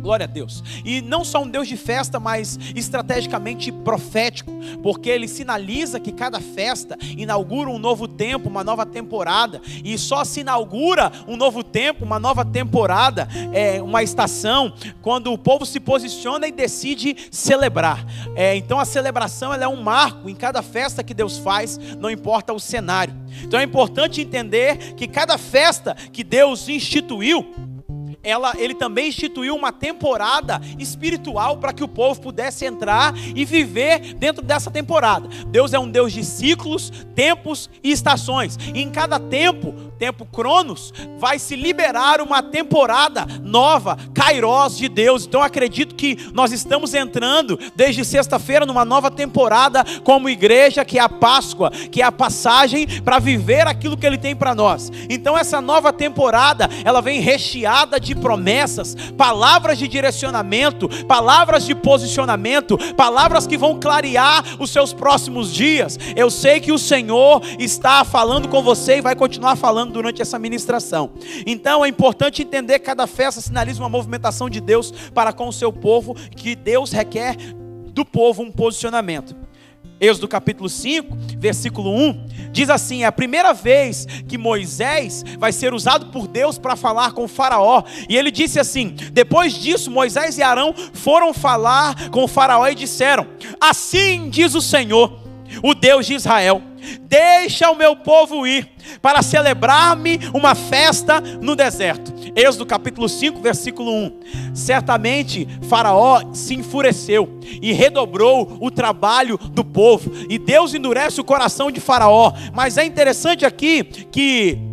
Glória 0.00 0.24
a 0.24 0.26
Deus. 0.26 0.62
E 0.84 1.02
não 1.02 1.24
só 1.24 1.42
um 1.42 1.48
Deus 1.48 1.68
de 1.68 1.76
festa, 1.76 2.18
mas 2.18 2.58
estrategicamente 2.74 3.70
profético, 3.70 4.50
porque 4.82 5.08
ele 5.08 5.28
sinaliza 5.28 6.00
que 6.00 6.12
cada 6.12 6.40
festa 6.40 6.96
inaugura 7.16 7.70
um 7.70 7.78
novo 7.78 8.08
tempo, 8.08 8.48
uma 8.48 8.64
nova 8.64 8.86
temporada, 8.86 9.60
e 9.84 9.96
só 9.98 10.24
se 10.24 10.40
inaugura 10.40 11.12
um 11.28 11.36
novo 11.36 11.62
tempo, 11.62 12.04
uma 12.04 12.18
nova 12.18 12.44
temporada, 12.44 13.28
é, 13.52 13.82
uma 13.82 14.02
estação, 14.02 14.72
quando 15.02 15.32
o 15.32 15.38
povo 15.38 15.66
se 15.66 15.78
posiciona 15.78 16.46
e 16.46 16.52
decide 16.52 17.16
celebrar. 17.30 18.04
É, 18.34 18.56
então 18.56 18.78
a 18.78 18.84
celebração 18.84 19.52
é 19.52 19.68
um 19.68 19.82
marco 19.82 20.28
em 20.28 20.34
cada 20.34 20.62
festa 20.62 21.04
que 21.04 21.14
Deus 21.14 21.38
faz, 21.38 21.78
não 21.98 22.10
importa 22.10 22.52
o 22.52 22.60
cenário. 22.60 23.14
Então 23.42 23.60
é 23.60 23.62
importante 23.62 24.20
entender 24.20 24.94
que 24.94 25.06
cada 25.06 25.36
festa 25.38 25.94
que 25.94 26.24
Deus 26.24 26.68
instituiu, 26.68 27.46
ela, 28.22 28.52
ele 28.56 28.74
também 28.74 29.08
instituiu 29.08 29.56
uma 29.56 29.72
temporada 29.72 30.60
espiritual 30.78 31.56
para 31.56 31.72
que 31.72 31.82
o 31.82 31.88
povo 31.88 32.20
pudesse 32.20 32.64
entrar 32.64 33.14
e 33.34 33.44
viver 33.44 34.14
dentro 34.14 34.42
dessa 34.42 34.70
temporada. 34.70 35.28
Deus 35.46 35.72
é 35.72 35.78
um 35.78 35.88
Deus 35.88 36.12
de 36.12 36.24
ciclos, 36.24 36.92
tempos 37.14 37.70
e 37.82 37.90
estações. 37.90 38.58
E 38.74 38.80
em 38.80 38.90
cada 38.90 39.18
tempo, 39.18 39.72
tempo 39.98 40.26
Cronos, 40.26 40.92
vai 41.18 41.38
se 41.38 41.56
liberar 41.56 42.20
uma 42.20 42.42
temporada 42.42 43.26
nova, 43.42 43.96
Kairos 44.14 44.76
de 44.76 44.88
Deus. 44.88 45.26
Então 45.26 45.42
acredito 45.42 45.94
que 45.94 46.16
nós 46.32 46.52
estamos 46.52 46.94
entrando 46.94 47.58
desde 47.74 48.04
sexta-feira 48.04 48.66
numa 48.66 48.84
nova 48.84 49.10
temporada 49.10 49.84
como 50.04 50.28
igreja, 50.28 50.84
que 50.84 50.98
é 50.98 51.02
a 51.02 51.08
Páscoa, 51.08 51.70
que 51.70 52.02
é 52.02 52.04
a 52.04 52.12
passagem 52.12 52.86
para 53.02 53.18
viver 53.18 53.66
aquilo 53.66 53.96
que 53.96 54.06
ele 54.06 54.18
tem 54.18 54.36
para 54.36 54.54
nós. 54.54 54.90
Então 55.08 55.36
essa 55.36 55.60
nova 55.60 55.92
temporada, 55.92 56.68
ela 56.84 57.00
vem 57.00 57.20
recheada 57.20 57.98
de 57.98 58.09
de 58.10 58.14
promessas, 58.16 58.96
palavras 59.16 59.78
de 59.78 59.86
direcionamento, 59.86 60.88
palavras 61.06 61.64
de 61.64 61.74
posicionamento, 61.74 62.76
palavras 62.94 63.46
que 63.46 63.56
vão 63.56 63.78
clarear 63.78 64.44
os 64.58 64.70
seus 64.70 64.92
próximos 64.92 65.52
dias. 65.52 65.98
Eu 66.16 66.28
sei 66.30 66.60
que 66.60 66.72
o 66.72 66.78
Senhor 66.78 67.40
está 67.58 68.04
falando 68.04 68.48
com 68.48 68.62
você 68.62 68.98
e 68.98 69.00
vai 69.00 69.14
continuar 69.14 69.54
falando 69.54 69.92
durante 69.92 70.20
essa 70.20 70.38
ministração. 70.38 71.12
Então 71.46 71.84
é 71.84 71.88
importante 71.88 72.42
entender 72.42 72.80
que 72.80 72.86
cada 72.86 73.06
festa 73.06 73.40
sinaliza 73.40 73.80
uma 73.80 73.88
movimentação 73.88 74.50
de 74.50 74.60
Deus 74.60 74.92
para 75.14 75.32
com 75.32 75.46
o 75.46 75.52
seu 75.52 75.72
povo, 75.72 76.14
que 76.14 76.56
Deus 76.56 76.90
requer 76.90 77.36
do 77.92 78.04
povo 78.04 78.42
um 78.42 78.50
posicionamento. 78.50 79.36
Êxodo 80.00 80.26
capítulo 80.26 80.66
5, 80.66 81.14
versículo 81.36 81.94
1, 81.94 82.26
diz 82.50 82.70
assim: 82.70 83.02
é 83.02 83.06
a 83.06 83.12
primeira 83.12 83.52
vez 83.52 84.06
que 84.26 84.38
Moisés 84.38 85.22
vai 85.38 85.52
ser 85.52 85.74
usado 85.74 86.06
por 86.06 86.26
Deus 86.26 86.58
para 86.58 86.74
falar 86.74 87.12
com 87.12 87.28
Faraó. 87.28 87.82
E 88.08 88.16
ele 88.16 88.30
disse 88.30 88.58
assim: 88.58 88.94
depois 89.12 89.52
disso, 89.52 89.90
Moisés 89.90 90.38
e 90.38 90.42
Arão 90.42 90.74
foram 90.94 91.34
falar 91.34 92.08
com 92.08 92.26
Faraó 92.26 92.66
e 92.68 92.74
disseram: 92.74 93.26
Assim 93.60 94.30
diz 94.30 94.54
o 94.54 94.62
Senhor, 94.62 95.20
o 95.62 95.74
Deus 95.74 96.06
de 96.06 96.14
Israel: 96.14 96.62
Deixa 97.02 97.70
o 97.70 97.76
meu 97.76 97.94
povo 97.96 98.46
ir 98.46 98.68
para 99.02 99.22
celebrar-me 99.22 100.18
uma 100.32 100.54
festa 100.54 101.20
no 101.20 101.54
deserto. 101.54 102.12
Êxodo 102.34 102.64
capítulo 102.64 103.08
5, 103.08 103.40
versículo 103.40 103.90
1. 103.90 104.20
Certamente 104.54 105.46
Faraó 105.68 106.32
se 106.32 106.54
enfureceu 106.54 107.38
e 107.60 107.72
redobrou 107.72 108.56
o 108.60 108.70
trabalho 108.70 109.36
do 109.36 109.64
povo, 109.64 110.12
e 110.28 110.38
Deus 110.38 110.74
endurece 110.74 111.20
o 111.20 111.24
coração 111.24 111.70
de 111.70 111.80
Faraó. 111.80 112.32
Mas 112.54 112.78
é 112.78 112.84
interessante 112.84 113.44
aqui 113.44 113.84
que 113.84 114.69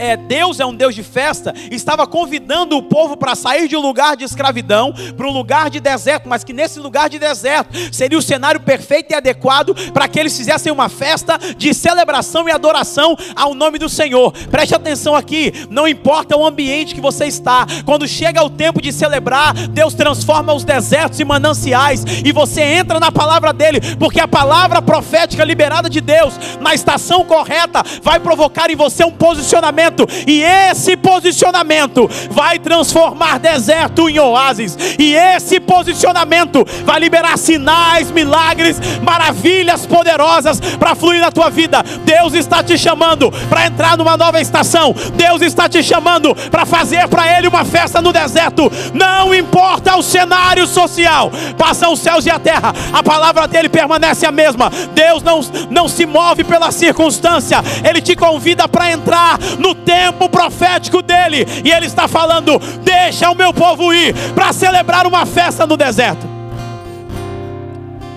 é, 0.00 0.16
Deus 0.16 0.58
é 0.58 0.64
um 0.64 0.74
Deus 0.74 0.94
de 0.94 1.02
festa, 1.02 1.52
estava 1.70 2.06
convidando 2.06 2.74
o 2.74 2.82
povo 2.82 3.18
para 3.18 3.34
sair 3.34 3.68
de 3.68 3.76
um 3.76 3.80
lugar 3.80 4.16
de 4.16 4.24
escravidão 4.24 4.94
para 5.14 5.26
um 5.26 5.30
lugar 5.30 5.68
de 5.68 5.78
deserto, 5.78 6.26
mas 6.26 6.42
que 6.42 6.54
nesse 6.54 6.80
lugar 6.80 7.10
de 7.10 7.18
deserto 7.18 7.76
seria 7.92 8.18
o 8.18 8.22
cenário 8.22 8.60
perfeito 8.60 9.12
e 9.12 9.14
adequado 9.14 9.74
para 9.92 10.08
que 10.08 10.18
eles 10.18 10.34
fizessem 10.34 10.72
uma 10.72 10.88
festa 10.88 11.36
de 11.36 11.74
celebração 11.74 12.48
e 12.48 12.52
adoração 12.52 13.14
ao 13.36 13.54
nome 13.54 13.78
do 13.78 13.90
Senhor. 13.90 14.32
Preste 14.50 14.74
atenção 14.74 15.14
aqui, 15.14 15.52
não 15.68 15.86
importa 15.86 16.34
o 16.34 16.46
ambiente 16.46 16.94
que 16.94 17.00
você 17.00 17.26
está, 17.26 17.66
quando 17.84 18.08
chega 18.08 18.42
o 18.42 18.48
tempo 18.48 18.80
de 18.80 18.92
celebrar, 18.92 19.52
Deus 19.68 19.92
transforma 19.92 20.54
os 20.54 20.64
desertos 20.64 21.20
em 21.20 21.24
mananciais 21.24 22.04
e 22.24 22.32
você 22.32 22.62
entra 22.62 22.98
na 22.98 23.12
palavra 23.12 23.52
dele, 23.52 23.80
porque 23.96 24.18
a 24.18 24.26
palavra 24.26 24.80
profética 24.80 25.44
liberada 25.44 25.90
de 25.90 26.00
Deus 26.00 26.34
na 26.58 26.74
estação 26.74 27.22
correta 27.22 27.82
vai 28.02 28.18
provocar 28.18 28.70
em 28.70 28.76
você 28.76 29.04
um 29.04 29.10
posicionamento 29.10 29.89
posicionamento, 29.90 30.08
e 30.26 30.42
esse 30.42 30.96
posicionamento 30.96 32.08
vai 32.30 32.58
transformar 32.58 33.38
deserto 33.38 34.08
em 34.08 34.18
oásis, 34.18 34.76
e 34.98 35.14
esse 35.14 35.60
posicionamento 35.60 36.66
vai 36.84 37.00
liberar 37.00 37.36
sinais, 37.36 38.10
milagres, 38.10 38.78
maravilhas 39.02 39.86
poderosas 39.86 40.60
para 40.78 40.94
fluir 40.94 41.20
na 41.20 41.30
tua 41.30 41.50
vida. 41.50 41.82
Deus 42.04 42.34
está 42.34 42.62
te 42.62 42.78
chamando 42.78 43.30
para 43.48 43.66
entrar 43.66 43.96
numa 43.96 44.16
nova 44.16 44.40
estação, 44.40 44.94
Deus 45.14 45.42
está 45.42 45.68
te 45.68 45.82
chamando 45.82 46.34
para 46.50 46.64
fazer 46.64 47.08
para 47.08 47.38
Ele 47.38 47.48
uma 47.48 47.64
festa 47.64 48.00
no 48.00 48.12
deserto, 48.12 48.70
não 48.94 49.34
importa 49.34 49.96
o 49.96 50.02
cenário 50.02 50.66
social, 50.66 51.30
passam 51.58 51.92
os 51.92 52.00
céus 52.00 52.26
e 52.26 52.30
a 52.30 52.38
terra, 52.38 52.72
a 52.92 53.02
palavra 53.02 53.46
dele 53.46 53.68
permanece 53.68 54.26
a 54.26 54.32
mesma. 54.32 54.70
Deus 54.94 55.22
não, 55.22 55.40
não 55.70 55.88
se 55.88 56.06
move 56.06 56.44
pela 56.44 56.70
circunstância, 56.70 57.62
Ele 57.84 58.00
te 58.00 58.14
convida 58.14 58.68
para 58.68 58.90
entrar 58.92 59.38
no 59.58 59.74
tempo 59.84 60.28
profético 60.28 61.02
dele, 61.02 61.46
e 61.64 61.70
ele 61.70 61.86
está 61.86 62.06
falando: 62.06 62.58
Deixa 62.82 63.30
o 63.30 63.34
meu 63.34 63.52
povo 63.52 63.92
ir 63.92 64.14
para 64.34 64.52
celebrar 64.52 65.06
uma 65.06 65.26
festa 65.26 65.66
no 65.66 65.76
deserto. 65.76 66.26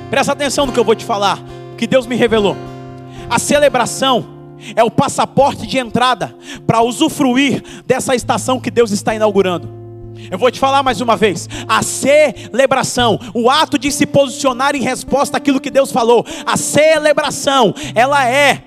Presta 0.10 0.32
atenção 0.34 0.66
no 0.66 0.72
que 0.72 0.80
eu 0.80 0.84
vou 0.84 0.96
te 0.96 1.06
falar, 1.06 1.40
que 1.78 1.88
Deus 1.88 2.06
me 2.06 2.16
revelou. 2.16 2.56
A 3.30 3.40
celebração 3.40 4.26
é 4.76 4.84
o 4.84 4.92
passaporte 4.92 5.66
de 5.68 5.78
entrada 5.78 6.36
para 6.66 6.82
usufruir 6.82 7.64
dessa 7.86 8.16
estação 8.16 8.60
que 8.60 8.72
Deus 8.72 8.92
está 8.92 9.14
inaugurando. 9.14 9.84
Eu 10.30 10.38
vou 10.38 10.52
te 10.52 10.60
falar 10.60 10.84
mais 10.84 11.02
uma 11.02 11.18
vez: 11.18 11.50
a 11.68 11.82
celebração, 11.82 13.20
o 13.34 13.50
ato 13.50 13.78
de 13.78 13.92
se 13.92 14.06
posicionar 14.06 14.76
em 14.76 14.82
resposta 14.82 15.38
àquilo 15.38 15.60
que 15.60 15.72
Deus 15.72 15.92
falou, 15.92 16.26
a 16.46 16.56
celebração, 16.58 17.74
ela 17.96 18.28
é 18.28 18.64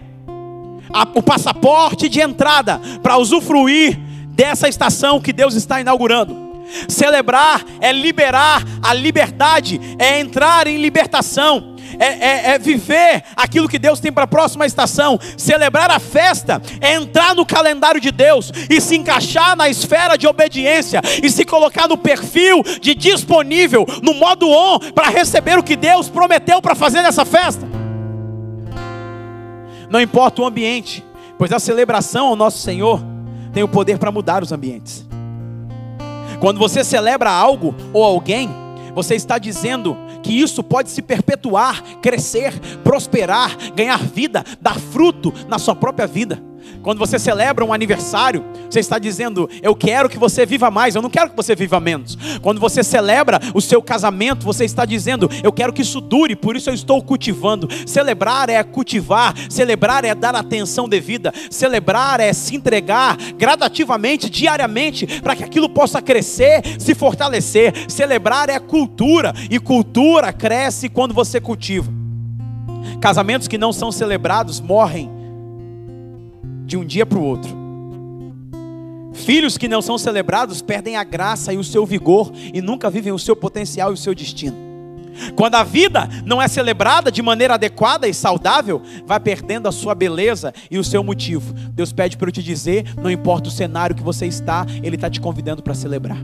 a, 0.93 1.07
o 1.14 1.23
passaporte 1.23 2.09
de 2.09 2.21
entrada 2.21 2.81
para 3.02 3.19
usufruir 3.19 3.99
dessa 4.28 4.69
estação 4.69 5.21
que 5.21 5.33
Deus 5.33 5.55
está 5.55 5.81
inaugurando. 5.81 6.47
Celebrar 6.88 7.64
é 7.81 7.93
liberar 7.93 8.62
a 8.83 8.93
liberdade, 8.93 9.81
é 9.99 10.19
entrar 10.21 10.66
em 10.66 10.76
libertação, 10.78 11.76
é, 11.99 12.07
é, 12.07 12.50
é, 12.50 12.59
viver 12.59 13.23
aquilo 13.37 13.69
que 13.69 13.78
Deus 13.78 14.00
tem 14.00 14.12
para 14.12 14.25
a 14.25 14.28
próxima 14.28 14.66
estação. 14.66 15.19
Celebrar 15.37 15.90
a 15.90 15.99
festa 15.99 16.61
é 16.81 16.95
entrar 16.95 17.35
no 17.35 17.47
calendário 17.47 18.00
de 18.00 18.11
Deus 18.11 18.52
e 18.69 18.81
se 18.81 18.97
encaixar 18.97 19.57
na 19.57 19.69
esfera 19.69 20.16
de 20.16 20.26
obediência 20.26 21.00
e 21.23 21.31
se 21.31 21.45
colocar 21.45 21.88
no 21.88 21.97
perfil 21.97 22.62
de 22.81 22.95
disponível, 22.95 23.87
no 24.02 24.14
modo 24.14 24.50
on, 24.50 24.78
para 24.93 25.09
receber 25.09 25.59
o 25.59 25.62
que 25.62 25.76
Deus 25.76 26.09
prometeu 26.09 26.61
para 26.61 26.75
fazer 26.75 27.02
nessa 27.02 27.25
festa. 27.25 27.75
Não 29.88 30.00
importa 30.00 30.43
o 30.43 30.47
ambiente, 30.47 31.05
pois 31.38 31.52
a 31.52 31.59
celebração 31.59 32.28
ao 32.28 32.37
nosso 32.37 32.59
Senhor 32.59 33.00
tem 33.52 33.62
o 33.62 33.69
poder 33.69 33.99
para 33.99 34.12
mudar 34.12 34.43
os 34.43 34.52
ambientes. 34.52 35.07
Quando 36.40 36.59
você 36.59 36.85
celebra 36.85 37.31
algo 37.31 37.75
ou 37.93 38.05
alguém, 38.05 38.49
você 38.95 39.14
está 39.14 39.38
dizendo 39.38 39.97
que 40.23 40.33
isso 40.33 40.62
pode 40.62 40.90
se 40.90 41.00
perpetuar, 41.02 41.83
crescer, 42.02 42.59
prosperar, 42.83 43.57
ganhar 43.75 43.99
vida, 43.99 44.45
dar 44.61 44.78
fruto 44.78 45.33
na 45.49 45.59
sua 45.59 45.75
própria 45.75 46.07
vida. 46.07 46.43
Quando 46.82 46.99
você 46.99 47.18
celebra 47.18 47.64
um 47.64 47.73
aniversário, 47.73 48.44
você 48.70 48.80
está 48.80 48.99
dizendo: 48.99 49.49
Eu 49.62 49.75
quero 49.75 50.08
que 50.08 50.18
você 50.18 50.46
viva 50.46 50.70
mais, 50.70 50.94
eu 50.94 51.02
não 51.02 51.11
quero 51.11 51.30
que 51.30 51.37
você 51.37 51.54
viva 51.54 51.80
menos. 51.80 52.16
Quando 52.42 52.61
você 52.61 52.82
celebra 52.82 53.40
o 53.54 53.61
seu 53.61 53.82
casamento, 53.82 54.44
você 54.44 54.64
está 54.64 54.85
dizendo: 54.85 55.28
Eu 55.42 55.52
quero 55.52 55.73
que 55.73 55.82
isso 55.82 56.00
dure, 56.00 56.37
por 56.37 56.56
isso 56.56 56.70
eu 56.70 56.75
estou 56.75 57.02
cultivando. 57.02 57.68
Celebrar 57.87 58.49
é 58.49 58.62
cultivar, 58.62 59.35
celebrar 59.49 60.04
é 60.04 60.14
dar 60.14 60.35
atenção 60.35 60.88
devida, 60.88 61.32
celebrar 61.50 62.20
é 62.20 62.32
se 62.32 62.54
entregar 62.56 63.16
gradativamente, 63.37 64.30
diariamente, 64.30 65.06
para 65.20 65.35
que 65.35 65.44
aquilo 65.44 65.68
possa 65.68 66.00
crescer, 66.00 66.62
se 66.78 66.94
fortalecer. 66.94 67.75
Celebrar 67.88 68.49
é 68.49 68.58
cultura, 68.58 69.35
e 69.50 69.58
cultura 69.58 70.32
cresce 70.32 70.88
quando 70.88 71.14
você 71.14 71.40
cultiva. 71.40 71.92
Casamentos 73.00 73.49
que 73.49 73.58
não 73.58 73.73
são 73.73 73.90
celebrados 73.90 74.61
morrem 74.61 75.15
de 76.66 76.76
um 76.76 76.85
dia 76.85 77.06
para 77.06 77.18
o 77.18 77.25
outro. 77.25 77.56
Filhos 79.14 79.56
que 79.56 79.68
não 79.68 79.80
são 79.80 79.96
celebrados 79.96 80.61
perdem 80.61 80.96
a 80.96 81.04
graça 81.04 81.52
e 81.52 81.56
o 81.56 81.64
seu 81.64 81.87
vigor 81.87 82.30
e 82.52 82.61
nunca 82.61 82.90
vivem 82.90 83.12
o 83.12 83.18
seu 83.18 83.35
potencial 83.35 83.90
e 83.90 83.94
o 83.94 83.96
seu 83.96 84.14
destino. 84.14 84.66
Quando 85.35 85.54
a 85.54 85.64
vida 85.64 86.08
não 86.26 86.42
é 86.42 86.46
celebrada 86.46 87.11
de 87.11 87.23
maneira 87.23 87.54
adequada 87.54 88.06
e 88.06 88.12
saudável, 88.12 88.82
vai 89.06 89.18
perdendo 89.18 89.66
a 89.66 89.73
sua 89.73 89.94
beleza 89.94 90.52
e 90.70 90.78
o 90.78 90.85
seu 90.85 91.02
motivo. 91.02 91.54
Deus 91.70 91.92
pede 91.92 92.18
para 92.18 92.28
eu 92.28 92.32
te 92.32 92.42
dizer: 92.42 92.85
não 92.96 93.11
importa 93.11 93.49
o 93.49 93.52
cenário 93.52 93.96
que 93.96 94.02
você 94.02 94.26
está, 94.26 94.66
Ele 94.82 94.96
está 94.96 95.08
te 95.08 95.20
convidando 95.20 95.62
para 95.62 95.75
celebrar. 95.75 96.18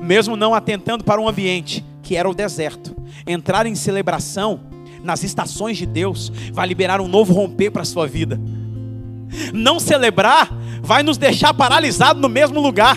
mesmo 0.00 0.34
não 0.36 0.54
atentando 0.54 1.04
para 1.04 1.20
um 1.20 1.28
ambiente 1.28 1.84
que 2.02 2.16
era 2.16 2.28
o 2.28 2.34
deserto. 2.34 2.96
Entrar 3.26 3.66
em 3.66 3.74
celebração 3.74 4.60
nas 5.02 5.22
estações 5.22 5.78
de 5.78 5.86
Deus 5.86 6.32
vai 6.52 6.66
liberar 6.66 7.00
um 7.00 7.08
novo 7.08 7.32
romper 7.32 7.70
para 7.70 7.82
a 7.82 7.86
sua 7.86 8.06
vida. 8.06 8.40
Não 9.52 9.78
celebrar 9.78 10.50
vai 10.82 11.02
nos 11.02 11.16
deixar 11.16 11.54
paralisados 11.54 12.20
no 12.20 12.28
mesmo 12.28 12.60
lugar. 12.60 12.96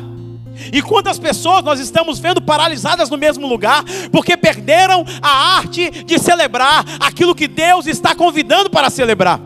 E 0.72 0.81
quantas 0.81 1.17
pessoas 1.17 1.63
nós 1.63 1.79
estamos 1.79 2.19
vendo 2.19 2.41
paralisadas 2.41 3.10
no 3.10 3.17
mesmo 3.17 3.48
lugar, 3.48 3.83
porque 4.12 4.38
perderam 4.38 5.03
a 5.22 5.57
arte 5.57 5.89
de 5.89 6.19
celebrar 6.19 6.86
aquilo 7.00 7.33
que 7.33 7.48
Deus 7.48 7.88
está 7.88 8.13
convidando 8.13 8.69
para 8.69 8.89
celebrar. 8.89 9.39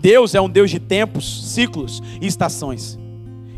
Deus 0.00 0.34
é 0.34 0.40
um 0.40 0.48
Deus 0.48 0.70
de 0.70 0.80
tempos, 0.80 1.52
ciclos 1.52 2.02
e 2.20 2.26
estações. 2.26 2.98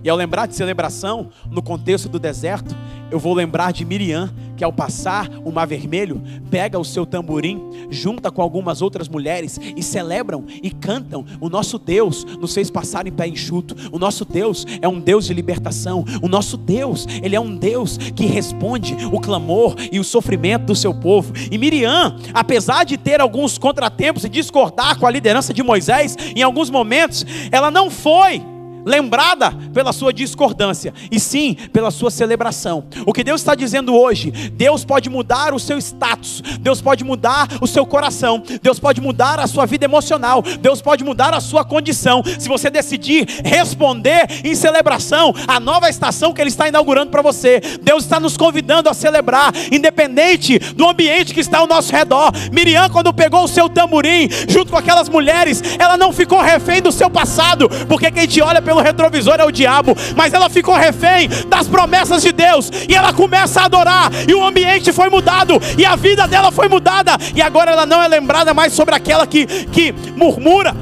E 0.04 0.10
ao 0.10 0.16
lembrar 0.16 0.46
de 0.46 0.54
celebração, 0.54 1.28
no 1.50 1.62
contexto 1.62 2.08
do 2.08 2.18
deserto, 2.18 2.74
eu 3.10 3.18
vou 3.18 3.34
lembrar 3.34 3.72
de 3.72 3.84
Miriam, 3.84 4.32
que 4.56 4.64
ao 4.64 4.72
passar 4.72 5.28
o 5.44 5.52
mar 5.52 5.66
vermelho, 5.66 6.22
pega 6.50 6.78
o 6.78 6.84
seu 6.84 7.04
tamborim, 7.04 7.60
junta 7.90 8.30
com 8.30 8.40
algumas 8.40 8.80
outras 8.80 9.08
mulheres 9.08 9.60
e 9.76 9.82
celebram 9.82 10.44
e 10.62 10.70
cantam. 10.70 11.24
O 11.40 11.48
nosso 11.48 11.78
Deus 11.78 12.24
nos 12.24 12.54
fez 12.54 12.70
passar 12.70 13.06
em 13.06 13.12
pé 13.12 13.26
enxuto. 13.26 13.76
O 13.92 13.98
nosso 13.98 14.24
Deus 14.24 14.64
é 14.80 14.88
um 14.88 14.98
Deus 14.98 15.26
de 15.26 15.34
libertação. 15.34 16.04
O 16.22 16.28
nosso 16.28 16.56
Deus, 16.56 17.06
ele 17.22 17.36
é 17.36 17.40
um 17.40 17.54
Deus 17.54 17.98
que 17.98 18.24
responde 18.24 18.96
o 19.12 19.20
clamor 19.20 19.74
e 19.90 19.98
o 19.98 20.04
sofrimento 20.04 20.66
do 20.66 20.74
seu 20.74 20.94
povo. 20.94 21.32
E 21.50 21.58
Miriam, 21.58 22.16
apesar 22.32 22.84
de 22.84 22.96
ter 22.96 23.20
alguns 23.20 23.58
contratempos 23.58 24.24
e 24.24 24.28
discordar 24.28 24.98
com 24.98 25.06
a 25.06 25.10
liderança 25.10 25.52
de 25.52 25.62
Moisés, 25.62 26.16
em 26.34 26.42
alguns 26.42 26.70
momentos, 26.70 27.26
ela 27.50 27.70
não 27.70 27.90
foi 27.90 28.51
lembrada 28.84 29.52
pela 29.72 29.92
sua 29.92 30.12
discordância, 30.12 30.92
e 31.10 31.18
sim 31.18 31.54
pela 31.72 31.90
sua 31.90 32.10
celebração. 32.10 32.84
O 33.06 33.12
que 33.12 33.24
Deus 33.24 33.40
está 33.40 33.54
dizendo 33.54 33.94
hoje, 33.94 34.30
Deus 34.30 34.84
pode 34.84 35.08
mudar 35.08 35.54
o 35.54 35.58
seu 35.58 35.78
status, 35.78 36.42
Deus 36.60 36.80
pode 36.80 37.04
mudar 37.04 37.48
o 37.60 37.66
seu 37.66 37.86
coração, 37.86 38.42
Deus 38.62 38.78
pode 38.78 39.00
mudar 39.00 39.38
a 39.40 39.46
sua 39.46 39.66
vida 39.66 39.84
emocional, 39.84 40.42
Deus 40.42 40.80
pode 40.80 41.04
mudar 41.04 41.34
a 41.34 41.40
sua 41.40 41.64
condição, 41.64 42.22
se 42.38 42.48
você 42.48 42.70
decidir 42.70 43.26
responder 43.44 44.26
em 44.44 44.54
celebração 44.54 45.34
a 45.46 45.60
nova 45.60 45.88
estação 45.88 46.32
que 46.32 46.40
Ele 46.40 46.50
está 46.50 46.68
inaugurando 46.68 47.10
para 47.10 47.22
você. 47.22 47.60
Deus 47.82 48.04
está 48.04 48.18
nos 48.18 48.36
convidando 48.36 48.88
a 48.88 48.94
celebrar, 48.94 49.52
independente 49.70 50.58
do 50.58 50.88
ambiente 50.88 51.34
que 51.34 51.40
está 51.40 51.58
ao 51.58 51.66
nosso 51.66 51.92
redor. 51.92 52.32
Miriam, 52.50 52.88
quando 52.88 53.12
pegou 53.12 53.44
o 53.44 53.48
seu 53.48 53.68
tamborim, 53.68 54.28
junto 54.48 54.70
com 54.70 54.78
aquelas 54.78 55.08
mulheres, 55.08 55.62
ela 55.78 55.96
não 55.96 56.12
ficou 56.12 56.40
refém 56.40 56.80
do 56.80 56.92
seu 56.92 57.10
passado, 57.10 57.68
porque 57.88 58.10
quem 58.10 58.26
te 58.26 58.40
olha 58.40 58.62
pelo 58.62 58.71
pelo 58.72 58.80
retrovisor 58.80 59.34
é 59.38 59.44
o 59.44 59.52
diabo, 59.52 59.94
mas 60.16 60.32
ela 60.32 60.48
ficou 60.48 60.74
refém 60.74 61.28
das 61.46 61.68
promessas 61.68 62.22
de 62.22 62.32
Deus 62.32 62.70
e 62.88 62.94
ela 62.94 63.12
começa 63.12 63.60
a 63.60 63.64
adorar 63.66 64.10
e 64.26 64.32
o 64.32 64.42
ambiente 64.42 64.90
foi 64.92 65.10
mudado 65.10 65.60
e 65.76 65.84
a 65.84 65.94
vida 65.94 66.26
dela 66.26 66.50
foi 66.50 66.68
mudada 66.68 67.12
e 67.36 67.42
agora 67.42 67.70
ela 67.70 67.84
não 67.84 68.02
é 68.02 68.08
lembrada 68.08 68.54
mais 68.54 68.72
sobre 68.72 68.94
aquela 68.94 69.26
que, 69.26 69.44
que 69.46 69.92
murmura, 70.16 70.74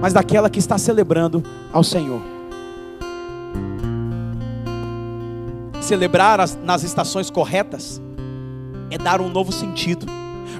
mas 0.00 0.12
daquela 0.12 0.48
que 0.48 0.60
está 0.60 0.78
celebrando 0.78 1.42
ao 1.72 1.82
Senhor. 1.82 2.22
Celebrar 5.80 6.40
as, 6.40 6.56
nas 6.62 6.84
estações 6.84 7.30
corretas 7.30 8.00
é 8.92 8.96
dar 8.96 9.20
um 9.20 9.28
novo 9.28 9.50
sentido, 9.50 10.06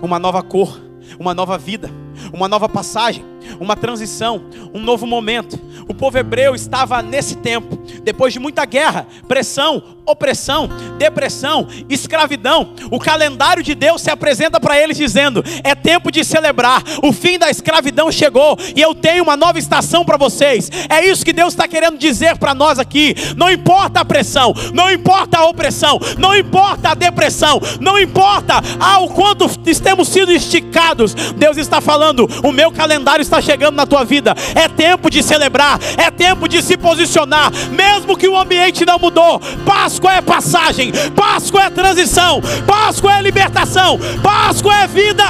uma 0.03 0.19
nova 0.19 0.43
cor, 0.43 0.77
uma 1.21 1.33
nova 1.33 1.57
vida, 1.57 1.89
uma 2.33 2.49
nova 2.49 2.69
passagem 2.69 3.25
uma 3.61 3.77
transição, 3.77 4.43
um 4.73 4.81
novo 4.81 5.07
momento. 5.07 5.59
O 5.87 5.95
povo 5.95 6.17
hebreu 6.17 6.55
estava 6.55 7.03
nesse 7.03 7.37
tempo, 7.37 7.77
depois 8.03 8.33
de 8.33 8.39
muita 8.39 8.65
guerra, 8.65 9.07
pressão, 9.29 9.83
opressão, 10.07 10.69
depressão, 10.99 11.69
escravidão. 11.89 12.75
O 12.91 12.99
calendário 12.99 13.63
de 13.63 13.75
Deus 13.75 14.01
se 14.01 14.11
apresenta 14.11 14.59
para 14.59 14.79
eles 14.79 14.97
dizendo: 14.97 15.45
é 15.63 15.75
tempo 15.75 16.11
de 16.11 16.25
celebrar, 16.25 16.83
o 17.03 17.13
fim 17.13 17.39
da 17.39 17.51
escravidão 17.51 18.11
chegou 18.11 18.57
e 18.75 18.81
eu 18.81 18.95
tenho 18.95 19.23
uma 19.23 19.37
nova 19.37 19.59
estação 19.59 20.05
para 20.05 20.17
vocês. 20.17 20.71
É 20.89 21.07
isso 21.07 21.25
que 21.25 21.33
Deus 21.33 21.53
está 21.53 21.69
querendo 21.69 21.99
dizer 21.99 22.39
para 22.39 22.55
nós 22.55 22.79
aqui. 22.79 23.15
Não 23.37 23.51
importa 23.51 24.01
a 24.01 24.05
pressão, 24.05 24.55
não 24.73 24.91
importa 24.91 25.39
a 25.39 25.47
opressão, 25.47 26.01
não 26.19 26.35
importa 26.35 26.91
a 26.91 26.95
depressão, 26.95 27.61
não 27.81 27.99
importa 27.99 28.55
ah, 28.81 29.01
o 29.01 29.09
quanto 29.09 29.45
temos 29.83 30.09
sido 30.09 30.33
esticados. 30.33 31.15
Deus 31.37 31.59
está 31.59 31.81
falando: 31.81 32.04
o 32.43 32.53
meu 32.53 32.71
calendário 32.71 33.23
está 33.23 33.41
chegando 33.41 33.75
na 33.75 33.87
tua 33.87 34.05
vida. 34.05 34.35
É 34.55 34.69
tempo 34.69 35.11
de 35.11 35.23
celebrar, 35.23 35.79
é 35.97 36.11
tempo 36.11 36.49
de 36.49 36.63
se 36.63 36.77
posicionar, 36.77 37.51
mesmo 37.71 38.17
que 38.17 38.29
o 38.29 38.37
ambiente 38.37 38.85
não 38.85 38.99
mudou. 38.99 39.41
Páscoa 39.65 40.15
é 40.15 40.21
passagem, 40.21 40.93
Páscoa 41.15 41.65
é 41.65 41.71
transição, 41.71 42.41
Páscoa 42.67 43.19
é 43.19 43.23
libertação, 43.23 43.99
Páscoa 44.23 44.75
é 44.77 44.87
vida. 44.87 45.25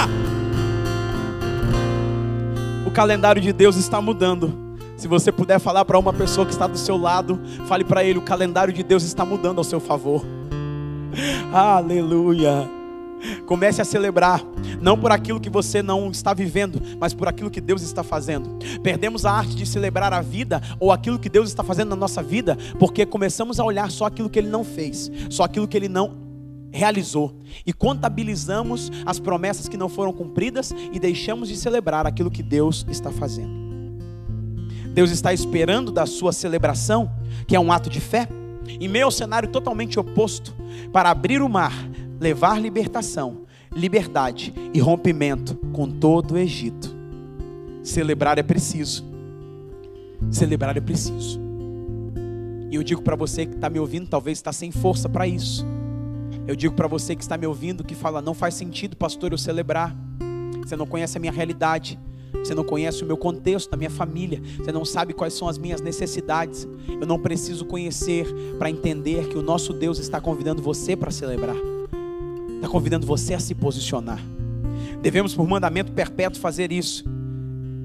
O 2.87 2.91
calendário 2.91 3.41
de 3.41 3.53
Deus 3.53 3.77
está 3.77 4.01
mudando. 4.01 4.65
Se 4.97 5.09
você 5.09 5.33
puder 5.33 5.59
falar 5.59 5.85
para 5.85 5.99
uma 5.99 6.13
pessoa 6.13 6.47
que 6.47 6.53
está 6.53 6.67
do 6.67 6.79
seu 6.79 6.97
lado, 6.97 7.39
fale 7.67 7.85
para 7.85 8.05
ele: 8.05 8.19
o 8.19 8.23
calendário 8.23 8.73
de 8.73 8.83
Deus 8.83 9.03
está 9.03 9.25
mudando 9.25 9.59
ao 9.59 9.65
seu 9.65 9.81
favor. 9.81 10.25
Aleluia. 11.53 12.84
Comece 13.47 13.81
a 13.81 13.85
celebrar, 13.85 14.43
não 14.81 14.99
por 14.99 15.13
aquilo 15.13 15.41
que 15.41 15.51
você 15.51 15.83
não 15.83 16.11
está 16.11 16.35
vivendo, 16.35 16.81
mas 16.99 17.15
por 17.15 17.29
aquilo 17.29 17.51
que 17.51 17.61
Deus 17.61 17.83
está 17.83 18.03
fazendo. 18.03 18.59
Perdemos 18.83 19.25
a 19.25 19.33
arte 19.33 19.55
de 19.55 19.67
celebrar 19.67 20.13
a 20.13 20.21
vida 20.21 20.61
ou 20.79 20.93
aquilo 20.93 21.19
que 21.19 21.29
Deus 21.29 21.49
está 21.49 21.63
fazendo 21.63 21.91
na 21.91 21.97
nossa 21.97 22.23
vida, 22.23 22.57
porque 22.79 23.07
começamos 23.07 23.59
a 23.61 23.65
olhar 23.65 23.91
só 23.91 24.07
aquilo 24.07 24.31
que 24.31 24.39
Ele 24.39 24.49
não 24.49 24.65
fez, 24.65 25.11
só 25.31 25.45
aquilo 25.45 25.69
que 25.69 25.77
Ele 25.77 25.89
não 25.89 26.25
realizou 26.75 27.33
e 27.65 27.73
contabilizamos 27.73 28.91
as 29.07 29.21
promessas 29.21 29.69
que 29.69 29.77
não 29.77 29.89
foram 29.89 30.13
cumpridas 30.13 30.75
e 30.93 30.99
deixamos 30.99 31.49
de 31.49 31.57
celebrar 31.57 32.05
aquilo 32.05 32.31
que 32.31 32.43
Deus 32.43 32.85
está 32.91 33.13
fazendo. 33.13 33.65
Deus 34.93 35.11
está 35.11 35.33
esperando 35.33 35.93
da 35.93 36.05
sua 36.05 36.33
celebração, 36.33 37.11
que 37.47 37.55
é 37.55 37.61
um 37.61 37.73
ato 37.73 37.89
de 37.89 38.01
fé, 38.01 38.29
em 38.67 38.89
meio 38.89 39.05
ao 39.05 39.11
cenário 39.11 39.49
totalmente 39.49 39.99
oposto, 39.99 40.55
para 40.93 41.11
abrir 41.11 41.43
o 41.43 41.49
mar, 41.49 41.73
levar 42.25 42.59
libertação, 42.59 43.43
liberdade 43.71 44.55
e 44.73 44.81
rompimento 44.81 45.57
com 45.75 45.91
todo 45.91 46.33
o 46.33 46.39
Egito. 46.39 46.97
Celebrar 47.83 48.39
é 48.39 48.43
preciso. 48.43 49.05
Celebrar 50.31 50.75
é 50.75 50.81
preciso. 50.81 51.39
E 52.71 52.77
eu 52.77 52.83
digo 52.83 53.03
para 53.03 53.15
você 53.15 53.45
que 53.45 53.55
está 53.55 53.69
me 53.69 53.79
ouvindo, 53.79 54.09
talvez 54.09 54.39
está 54.39 54.55
sem 54.55 54.73
força 54.73 55.07
para 55.07 55.29
isso. 55.29 55.67
Eu 56.47 56.57
digo 56.57 56.75
para 56.75 56.89
você 56.89 57.15
que 57.15 57.21
está 57.21 57.37
me 57.37 57.47
ouvindo, 57.47 57.85
que 57.85 57.95
fala, 57.95 58.23
não 58.23 58.33
faz 58.33 58.55
sentido, 58.55 58.97
pastor, 58.97 59.33
eu 59.33 59.39
celebrar. 59.39 59.95
Você 60.65 60.77
não 60.77 60.87
conhece 60.87 61.19
a 61.19 61.21
minha 61.21 61.33
realidade. 61.33 61.99
Você 62.43 62.55
não 62.55 62.65
conhece 62.65 63.03
o 63.03 63.07
meu 63.07 63.19
contexto, 63.19 63.75
a 63.75 63.77
minha 63.77 63.91
família. 63.91 64.41
Você 64.57 64.73
não 64.73 64.85
sabe 64.87 65.13
quais 65.13 65.35
são 65.35 65.47
as 65.47 65.59
minhas 65.59 65.83
necessidades. 65.83 66.67
Eu 66.89 67.07
não 67.07 67.19
preciso 67.19 67.67
conhecer 67.67 68.27
para 68.59 68.71
entender 68.71 69.29
que 69.29 69.37
o 69.37 69.43
nosso 69.43 69.75
Deus 69.75 69.99
está 69.99 70.23
convidando 70.23 70.63
você 70.63 70.97
para 70.97 71.11
celebrar 71.11 71.74
está 72.57 72.69
convidando 72.69 73.07
você 73.07 73.35
a 73.35 73.41
se 73.41 73.55
posicionar. 73.55 74.21
Devemos, 75.03 75.35
por 75.35 75.47
mandamento 75.47 75.93
perpétuo, 75.93 76.41
fazer 76.41 76.73
isso. 76.73 77.05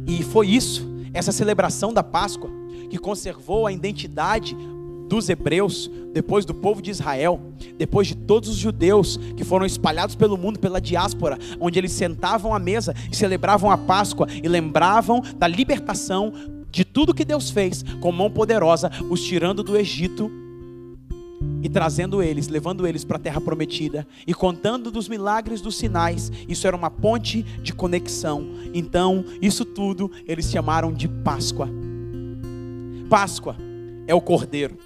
E 0.08 0.24
foi 0.24 0.48
isso, 0.48 0.88
essa 1.14 1.32
celebração 1.32 1.94
da 1.94 2.02
Páscoa, 2.02 2.50
que 2.90 2.98
conservou 2.98 3.68
a 3.68 3.72
identidade 3.72 4.56
dos 5.08 5.28
hebreus, 5.28 5.90
depois 6.14 6.46
do 6.46 6.54
povo 6.54 6.82
de 6.82 6.92
Israel, 6.92 7.40
depois 7.78 8.08
de 8.08 8.16
todos 8.16 8.48
os 8.50 8.56
judeus 8.56 9.18
que 9.36 9.44
foram 9.44 9.66
espalhados 9.66 10.16
pelo 10.16 10.38
mundo, 10.38 10.60
pela 10.60 10.80
diáspora, 10.80 11.38
onde 11.60 11.80
eles 11.80 11.92
sentavam 11.92 12.54
à 12.54 12.60
mesa 12.60 12.96
e 13.12 13.16
celebravam 13.16 13.72
a 13.72 13.78
Páscoa 13.78 14.28
e 14.32 14.48
lembravam 14.48 15.22
da 15.38 15.48
libertação 15.48 16.32
de 16.72 16.86
tudo 16.86 17.14
que 17.14 17.26
Deus 17.26 17.50
fez 17.50 17.84
com 18.00 18.12
mão 18.12 18.30
poderosa, 18.30 18.92
os 19.10 19.24
tirando 19.24 19.64
do 19.64 19.76
Egito 19.76 20.32
e 21.62 21.70
trazendo 21.70 22.22
eles, 22.22 22.48
levando 22.48 22.88
eles 22.88 23.04
para 23.04 23.18
a 23.18 23.20
terra 23.20 23.42
prometida 23.42 24.08
e 24.26 24.34
contando 24.34 24.92
dos 24.92 25.08
milagres 25.08 25.62
dos 25.62 25.78
sinais. 25.78 26.32
Isso 26.48 26.68
era 26.68 26.76
uma 26.76 26.90
ponte 26.90 27.44
de 27.44 27.74
conexão. 27.74 28.48
Então, 28.74 29.24
isso 29.42 29.66
tudo 29.66 30.12
eles 30.28 30.50
chamaram 30.50 30.94
de 30.94 31.08
Páscoa. 31.08 31.70
Páscoa 33.10 33.56
é 34.08 34.14
o 34.14 34.22
cordeiro. 34.22 34.78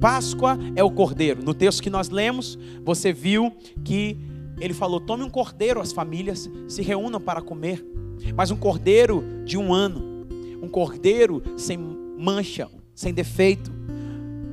Páscoa 0.00 0.58
é 0.76 0.82
o 0.82 0.90
cordeiro. 0.90 1.42
No 1.42 1.54
texto 1.54 1.82
que 1.82 1.90
nós 1.90 2.08
lemos, 2.08 2.58
você 2.84 3.12
viu 3.12 3.52
que 3.84 4.16
ele 4.60 4.74
falou: 4.74 5.00
tome 5.00 5.24
um 5.24 5.30
cordeiro, 5.30 5.80
as 5.80 5.92
famílias 5.92 6.50
se 6.68 6.82
reúnam 6.82 7.20
para 7.20 7.40
comer. 7.40 7.84
Mas 8.34 8.50
um 8.50 8.56
cordeiro 8.56 9.24
de 9.44 9.56
um 9.56 9.72
ano, 9.72 10.26
um 10.62 10.68
cordeiro 10.68 11.42
sem 11.56 11.78
mancha, 11.78 12.68
sem 12.94 13.12
defeito, 13.12 13.77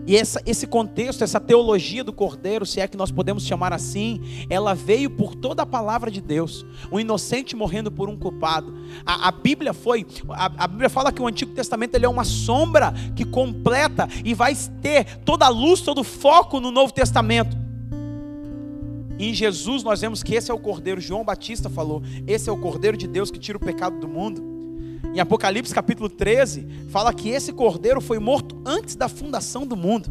E 0.07 0.15
essa, 0.15 0.41
esse 0.45 0.67
contexto, 0.67 1.23
essa 1.23 1.39
teologia 1.39 2.03
do 2.03 2.13
cordeiro, 2.13 2.65
se 2.65 2.79
é 2.79 2.87
que 2.87 2.95
nós 2.95 3.11
podemos 3.11 3.43
chamar 3.43 3.73
assim, 3.73 4.21
ela 4.49 4.75
veio 4.75 5.09
por 5.09 5.33
toda 5.33 5.63
a 5.63 5.65
palavra 5.65 6.11
de 6.11 6.21
Deus. 6.21 6.65
Um 6.91 6.99
inocente 6.99 7.55
morrendo 7.55 7.91
por 7.91 8.07
um 8.07 8.15
culpado. 8.15 8.73
A, 9.05 9.29
a 9.29 9.31
Bíblia 9.31 9.73
foi, 9.73 10.05
a, 10.29 10.45
a, 10.63 10.67
Bíblia 10.67 10.89
fala 10.89 11.11
que 11.11 11.21
o 11.21 11.27
Antigo 11.27 11.53
Testamento 11.53 11.95
ele 11.95 12.05
é 12.05 12.09
uma 12.09 12.23
sombra 12.23 12.93
que 13.15 13.25
completa 13.25 14.07
e 14.23 14.33
vai 14.33 14.55
ter 14.81 15.17
toda 15.19 15.45
a 15.45 15.49
luz, 15.49 15.81
todo 15.81 16.01
o 16.01 16.03
foco 16.03 16.59
no 16.59 16.69
Novo 16.69 16.93
Testamento. 16.93 17.57
Em 19.17 19.33
Jesus 19.33 19.81
nós 19.81 20.01
vemos 20.01 20.21
que 20.21 20.35
esse 20.35 20.51
é 20.51 20.53
o 20.53 20.59
cordeiro, 20.59 21.01
João 21.01 21.23
Batista 21.23 21.69
falou, 21.69 22.03
esse 22.27 22.49
é 22.49 22.51
o 22.51 22.57
cordeiro 22.57 22.97
de 22.97 23.07
Deus 23.07 23.31
que 23.31 23.39
tira 23.39 23.57
o 23.57 23.61
pecado 23.61 23.99
do 23.99 24.07
mundo. 24.07 24.54
Em 25.15 25.19
Apocalipse 25.21 25.73
capítulo 25.73 26.09
13, 26.09 26.67
fala 26.89 27.13
que 27.13 27.29
esse 27.29 27.53
cordeiro 27.53 28.01
foi 28.01 28.19
morto 28.19 28.61
antes 28.65 28.97
da 28.97 29.07
fundação 29.07 29.65
do 29.65 29.73
mundo. 29.73 30.09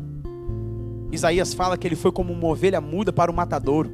Isaías 1.13 1.53
fala 1.53 1.77
que 1.77 1.87
ele 1.87 1.95
foi 1.95 2.11
como 2.11 2.33
uma 2.33 2.47
ovelha 2.47 2.81
muda 2.81 3.13
para 3.13 3.31
o 3.31 3.35
matadouro. 3.35 3.93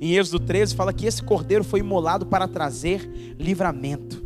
Em 0.00 0.16
Êxodo 0.16 0.40
13 0.40 0.74
fala 0.74 0.92
que 0.92 1.06
esse 1.06 1.22
cordeiro 1.22 1.62
foi 1.62 1.78
imolado 1.78 2.26
para 2.26 2.48
trazer 2.48 3.08
livramento. 3.38 4.20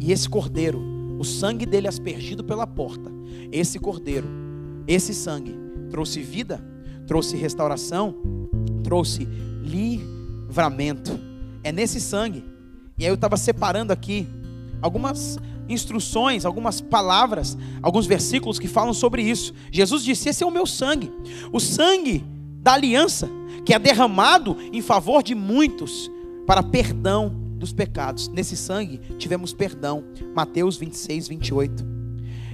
E 0.00 0.12
esse 0.12 0.28
cordeiro, 0.28 0.80
o 1.18 1.24
sangue 1.24 1.66
dele 1.66 1.88
aspergido 1.88 2.44
pela 2.44 2.64
porta, 2.64 3.10
esse 3.50 3.80
cordeiro, 3.80 4.28
esse 4.86 5.12
sangue 5.12 5.52
trouxe 5.90 6.22
vida, 6.22 6.64
trouxe 7.08 7.36
restauração, 7.36 8.14
trouxe 8.84 9.26
livramento. 9.64 11.18
É 11.64 11.72
nesse 11.72 12.00
sangue. 12.00 12.44
E 12.96 13.02
aí 13.04 13.10
eu 13.10 13.16
estava 13.16 13.36
separando 13.36 13.92
aqui 13.92 14.28
algumas 14.84 15.38
instruções, 15.66 16.44
algumas 16.44 16.78
palavras, 16.78 17.56
alguns 17.82 18.04
versículos 18.04 18.58
que 18.58 18.68
falam 18.68 18.92
sobre 18.92 19.22
isso. 19.22 19.54
Jesus 19.72 20.04
disse: 20.04 20.28
Esse 20.28 20.44
é 20.44 20.46
o 20.46 20.50
meu 20.50 20.66
sangue, 20.66 21.10
o 21.50 21.58
sangue 21.58 22.22
da 22.60 22.74
aliança, 22.74 23.30
que 23.64 23.72
é 23.72 23.78
derramado 23.78 24.58
em 24.70 24.82
favor 24.82 25.22
de 25.22 25.34
muitos 25.34 26.10
para 26.46 26.62
perdão 26.62 27.34
dos 27.56 27.72
pecados. 27.72 28.28
Nesse 28.28 28.58
sangue 28.58 29.00
tivemos 29.16 29.54
perdão. 29.54 30.04
Mateus 30.34 30.76
26, 30.76 31.28
28. 31.28 31.94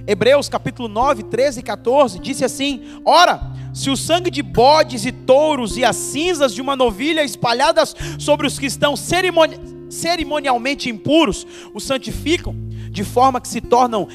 Hebreus 0.07 0.47
capítulo 0.47 0.87
9, 0.87 1.23
13 1.23 1.59
e 1.59 1.63
14 1.63 2.17
disse 2.17 2.45
assim: 2.45 2.81
Ora, 3.03 3.41
se 3.73 3.89
o 3.89 3.97
sangue 3.97 4.31
de 4.31 4.41
bodes 4.41 5.05
e 5.05 5.11
touros 5.11 5.75
e 5.75 5.83
as 5.83 5.97
cinzas 5.97 6.53
de 6.53 6.61
uma 6.61 6.77
novilha 6.77 7.25
espalhadas 7.25 7.93
sobre 8.17 8.47
os 8.47 8.57
que 8.57 8.67
estão 8.67 8.95
cerimonialmente 8.95 9.70
cerimonialmente 9.91 10.89
impuros 10.89 11.45
os 11.73 11.83
santificam, 11.83 12.55
de 12.89 13.03
forma 13.03 13.39
que 13.39 13.47
se 13.47 13.61
tornam 13.61 14.07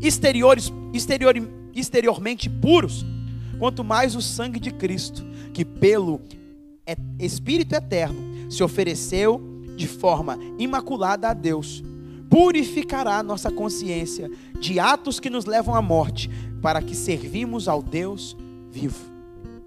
exteriores, 0.00 0.72
exterior, 0.92 1.34
exteriormente 1.74 2.48
puros, 2.48 3.04
quanto 3.58 3.82
mais 3.82 4.14
o 4.14 4.22
sangue 4.22 4.60
de 4.60 4.70
Cristo, 4.70 5.24
que 5.52 5.64
pelo 5.64 6.20
Espírito 7.18 7.74
eterno 7.74 8.50
se 8.50 8.62
ofereceu 8.62 9.40
de 9.76 9.88
forma 9.88 10.38
imaculada 10.58 11.28
a 11.28 11.34
Deus, 11.34 11.82
purificará 12.30 13.22
nossa 13.22 13.50
consciência 13.50 14.30
de 14.60 14.78
atos 14.78 15.18
que 15.18 15.30
nos 15.30 15.44
levam 15.46 15.74
à 15.74 15.82
morte, 15.82 16.30
para 16.62 16.80
que 16.80 16.94
servimos 16.94 17.68
ao 17.68 17.82
Deus 17.82 18.36
vivo. 18.70 19.15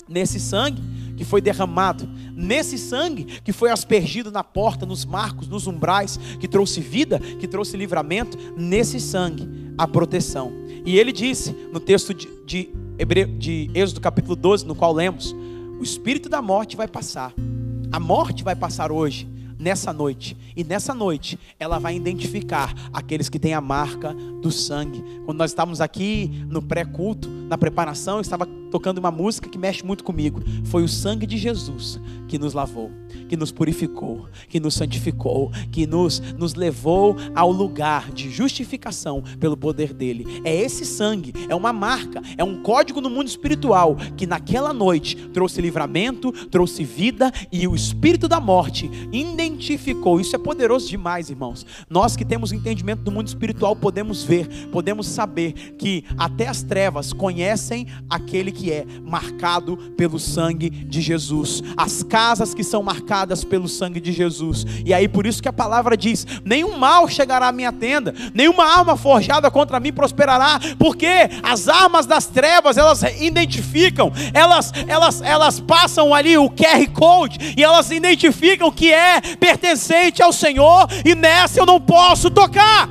Nesse 0.09 0.39
sangue, 0.39 0.81
que 1.15 1.23
foi 1.23 1.41
derramado, 1.41 2.09
nesse 2.33 2.77
sangue 2.77 3.25
que 3.43 3.51
foi 3.51 3.69
aspergido 3.69 4.31
na 4.31 4.43
porta, 4.43 4.85
nos 4.85 5.05
marcos, 5.05 5.47
nos 5.47 5.67
umbrais, 5.67 6.17
que 6.39 6.47
trouxe 6.47 6.79
vida, 6.79 7.19
que 7.19 7.47
trouxe 7.47 7.77
livramento, 7.77 8.37
nesse 8.57 8.99
sangue 8.99 9.47
a 9.77 9.87
proteção. 9.87 10.51
E 10.85 10.97
ele 10.97 11.11
disse 11.11 11.51
no 11.71 11.79
texto 11.79 12.13
de, 12.13 12.27
de, 12.45 12.69
Hebreu, 12.97 13.27
de 13.37 13.69
Êxodo 13.73 14.01
capítulo 14.01 14.35
12, 14.35 14.65
no 14.65 14.75
qual 14.75 14.93
lemos: 14.93 15.35
o 15.79 15.83
espírito 15.83 16.29
da 16.29 16.41
morte 16.41 16.75
vai 16.75 16.87
passar, 16.87 17.33
a 17.91 17.99
morte 17.99 18.43
vai 18.43 18.55
passar 18.55 18.91
hoje 18.91 19.27
nessa 19.59 19.91
noite. 19.91 20.37
E 20.55 20.63
nessa 20.63 20.93
noite, 20.93 21.37
ela 21.59 21.77
vai 21.77 21.95
identificar 21.95 22.73
aqueles 22.93 23.27
que 23.27 23.37
têm 23.37 23.53
a 23.53 23.59
marca 23.59 24.13
do 24.13 24.51
sangue. 24.51 25.03
Quando 25.25 25.37
nós 25.37 25.51
estávamos 25.51 25.81
aqui 25.81 26.45
no 26.47 26.61
pré-culto, 26.61 27.29
na 27.29 27.57
preparação, 27.57 28.15
eu 28.15 28.21
estava 28.21 28.47
tocando 28.69 28.99
uma 28.99 29.11
música 29.11 29.49
que 29.49 29.57
mexe 29.57 29.83
muito 29.83 30.03
comigo. 30.03 30.41
Foi 30.65 30.83
o 30.83 30.87
sangue 30.87 31.25
de 31.25 31.37
Jesus 31.37 31.99
que 32.27 32.37
nos 32.37 32.53
lavou, 32.53 32.91
que 33.27 33.35
nos 33.35 33.51
purificou, 33.51 34.27
que 34.47 34.59
nos 34.59 34.75
santificou, 34.75 35.51
que 35.71 35.87
nos, 35.87 36.19
nos 36.37 36.53
levou 36.53 37.15
ao 37.35 37.51
lugar 37.51 38.11
de 38.11 38.29
justificação 38.29 39.23
pelo 39.39 39.57
poder 39.57 39.93
dele. 39.93 40.41
É 40.43 40.55
esse 40.55 40.85
sangue, 40.85 41.33
é 41.49 41.55
uma 41.55 41.73
marca, 41.73 42.21
é 42.37 42.43
um 42.43 42.61
código 42.61 43.01
no 43.01 43.09
mundo 43.09 43.27
espiritual 43.27 43.95
que 44.15 44.27
naquela 44.27 44.71
noite 44.73 45.15
trouxe 45.29 45.61
livramento, 45.61 46.31
trouxe 46.47 46.83
vida 46.83 47.31
e 47.51 47.67
o 47.67 47.75
espírito 47.75 48.27
da 48.27 48.39
morte 48.39 48.89
identificou. 49.11 50.19
Isso 50.19 50.35
é 50.35 50.39
poderoso 50.39 50.87
demais, 50.87 51.29
irmãos. 51.29 51.65
Nós 51.89 52.15
que 52.15 52.25
temos 52.25 52.51
entendimento 52.51 53.01
do 53.01 53.11
mundo 53.11 53.27
espiritual 53.27 53.75
podemos 53.75 54.23
ver, 54.23 54.47
podemos 54.71 55.07
saber 55.07 55.53
que 55.77 56.03
até 56.17 56.47
as 56.47 56.61
trevas 56.61 57.13
conhecem 57.13 57.87
aquele 58.09 58.51
que 58.51 58.58
é 58.67 58.85
marcado 59.03 59.77
pelo 59.95 60.19
sangue 60.19 60.69
de 60.69 61.01
Jesus. 61.01 61.61
As 61.77 62.03
casas 62.03 62.53
que 62.53 62.63
são 62.63 62.83
marcadas 62.83 63.43
pelo 63.43 63.67
sangue 63.67 63.99
de 63.99 64.11
Jesus. 64.11 64.65
E 64.85 64.93
aí 64.93 65.07
por 65.07 65.25
isso 65.25 65.41
que 65.41 65.47
a 65.47 65.53
palavra 65.53 65.95
diz: 65.95 66.25
nenhum 66.43 66.77
mal 66.77 67.07
chegará 67.07 67.47
à 67.47 67.51
minha 67.51 67.71
tenda, 67.71 68.13
nenhuma 68.33 68.65
arma 68.65 68.97
forjada 68.97 69.49
contra 69.49 69.79
mim 69.79 69.93
prosperará, 69.93 70.59
porque 70.77 71.07
as 71.43 71.67
armas 71.67 72.05
das 72.05 72.25
trevas, 72.25 72.77
elas 72.77 73.03
identificam, 73.19 74.11
elas 74.33 74.71
elas 74.87 75.21
elas 75.21 75.59
passam 75.59 76.13
ali 76.13 76.37
o 76.37 76.49
QR 76.49 76.89
Code 76.93 77.55
e 77.57 77.63
elas 77.63 77.91
identificam 77.91 78.71
que 78.71 78.91
é 78.91 79.21
pertencente 79.39 80.21
ao 80.21 80.33
Senhor 80.33 80.87
e 81.05 81.15
nessa 81.15 81.59
eu 81.59 81.65
não 81.65 81.79
posso 81.79 82.29
tocar. 82.29 82.89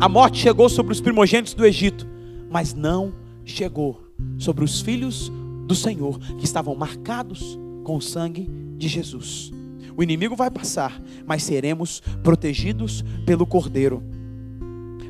A 0.00 0.08
morte 0.08 0.38
chegou 0.38 0.68
sobre 0.68 0.92
os 0.92 1.00
primogênitos 1.00 1.54
do 1.54 1.66
Egito, 1.66 2.06
mas 2.48 2.72
não 2.72 3.12
chegou 3.50 4.02
sobre 4.38 4.64
os 4.64 4.80
filhos 4.80 5.30
do 5.66 5.74
Senhor 5.74 6.18
que 6.38 6.44
estavam 6.44 6.74
marcados 6.74 7.58
com 7.84 7.96
o 7.96 8.02
sangue 8.02 8.48
de 8.76 8.88
Jesus. 8.88 9.52
O 9.96 10.02
inimigo 10.02 10.36
vai 10.36 10.50
passar, 10.50 11.00
mas 11.26 11.42
seremos 11.42 12.00
protegidos 12.22 13.04
pelo 13.26 13.46
Cordeiro. 13.46 14.02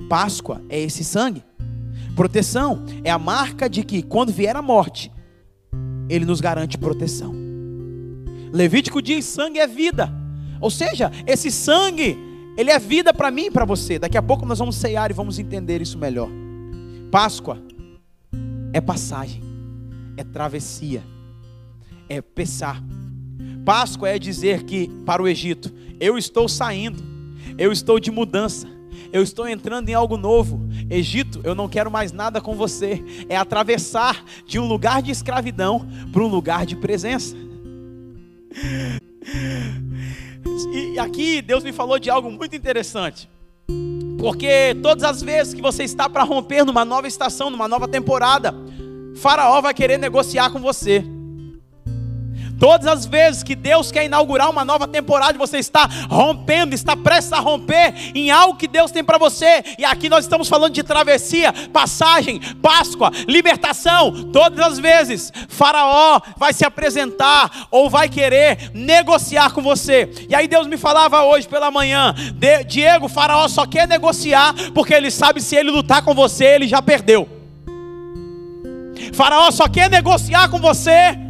Páscoa 0.08 0.62
é 0.68 0.80
esse 0.80 1.04
sangue. 1.04 1.44
Proteção 2.16 2.84
é 3.04 3.10
a 3.10 3.18
marca 3.18 3.68
de 3.68 3.84
que 3.84 4.02
quando 4.02 4.32
vier 4.32 4.56
a 4.56 4.62
morte, 4.62 5.12
ele 6.08 6.24
nos 6.24 6.40
garante 6.40 6.78
proteção. 6.78 7.34
Levítico 8.52 9.02
diz: 9.02 9.24
sangue 9.24 9.58
é 9.58 9.66
vida. 9.66 10.10
Ou 10.60 10.70
seja, 10.70 11.12
esse 11.26 11.50
sangue 11.50 12.16
ele 12.56 12.70
é 12.70 12.78
vida 12.78 13.12
para 13.14 13.30
mim 13.30 13.46
e 13.46 13.50
para 13.50 13.64
você. 13.64 13.98
Daqui 13.98 14.16
a 14.16 14.22
pouco 14.22 14.44
nós 14.46 14.58
vamos 14.58 14.76
ceiar 14.76 15.10
e 15.10 15.14
vamos 15.14 15.38
entender 15.38 15.80
isso 15.80 15.98
melhor. 15.98 16.28
Páscoa 17.10 17.62
é 18.72 18.80
passagem, 18.80 19.42
é 20.16 20.24
travessia, 20.24 21.02
é 22.08 22.20
pensar. 22.20 22.82
Páscoa 23.64 24.08
é 24.08 24.18
dizer 24.18 24.64
que 24.64 24.88
para 25.04 25.22
o 25.22 25.28
Egito, 25.28 25.72
eu 26.00 26.16
estou 26.16 26.48
saindo, 26.48 27.02
eu 27.58 27.70
estou 27.72 28.00
de 28.00 28.10
mudança, 28.10 28.66
eu 29.12 29.22
estou 29.22 29.48
entrando 29.48 29.88
em 29.88 29.94
algo 29.94 30.16
novo. 30.16 30.68
Egito, 30.90 31.40
eu 31.44 31.54
não 31.54 31.68
quero 31.68 31.90
mais 31.90 32.12
nada 32.12 32.40
com 32.40 32.54
você. 32.54 33.02
É 33.28 33.36
atravessar 33.36 34.24
de 34.46 34.58
um 34.58 34.66
lugar 34.66 35.02
de 35.02 35.10
escravidão 35.10 35.86
para 36.12 36.22
um 36.22 36.28
lugar 36.28 36.66
de 36.66 36.76
presença. 36.76 37.36
E 40.72 40.98
aqui 40.98 41.42
Deus 41.42 41.62
me 41.62 41.72
falou 41.72 41.98
de 41.98 42.10
algo 42.10 42.30
muito 42.30 42.56
interessante. 42.56 43.28
Porque 44.18 44.76
todas 44.82 45.04
as 45.04 45.22
vezes 45.22 45.54
que 45.54 45.62
você 45.62 45.84
está 45.84 46.10
para 46.10 46.24
romper 46.24 46.64
numa 46.64 46.84
nova 46.84 47.06
estação, 47.06 47.50
numa 47.50 47.68
nova 47.68 47.86
temporada, 47.86 48.52
Faraó 49.16 49.60
vai 49.60 49.72
querer 49.72 49.96
negociar 49.96 50.50
com 50.50 50.58
você. 50.58 51.04
Todas 52.58 52.86
as 52.86 53.06
vezes 53.06 53.42
que 53.42 53.54
Deus 53.54 53.92
quer 53.92 54.04
inaugurar 54.04 54.50
uma 54.50 54.64
nova 54.64 54.88
temporada 54.88 55.38
você 55.38 55.58
está 55.58 55.88
rompendo, 56.10 56.74
está 56.74 56.96
prestes 56.96 57.32
a 57.32 57.38
romper 57.38 57.94
em 58.14 58.30
algo 58.30 58.58
que 58.58 58.66
Deus 58.66 58.90
tem 58.90 59.04
para 59.04 59.16
você, 59.16 59.62
e 59.78 59.84
aqui 59.84 60.08
nós 60.08 60.24
estamos 60.24 60.48
falando 60.48 60.74
de 60.74 60.82
travessia, 60.82 61.52
passagem, 61.72 62.40
Páscoa, 62.60 63.10
libertação. 63.26 64.30
Todas 64.32 64.58
as 64.58 64.78
vezes, 64.78 65.32
Faraó 65.48 66.20
vai 66.36 66.52
se 66.52 66.64
apresentar 66.64 67.68
ou 67.70 67.88
vai 67.88 68.08
querer 68.08 68.70
negociar 68.74 69.52
com 69.52 69.62
você. 69.62 70.10
E 70.28 70.34
aí 70.34 70.48
Deus 70.48 70.66
me 70.66 70.76
falava 70.76 71.22
hoje 71.22 71.46
pela 71.46 71.70
manhã: 71.70 72.14
Diego, 72.66 73.08
Faraó 73.08 73.46
só 73.48 73.66
quer 73.66 73.86
negociar 73.86 74.54
porque 74.74 74.92
ele 74.92 75.10
sabe 75.10 75.40
se 75.40 75.54
ele 75.54 75.70
lutar 75.70 76.02
com 76.02 76.14
você, 76.14 76.44
ele 76.44 76.66
já 76.66 76.82
perdeu. 76.82 77.28
Faraó 79.12 79.50
só 79.50 79.68
quer 79.68 79.88
negociar 79.88 80.48
com 80.48 80.58
você 80.58 81.27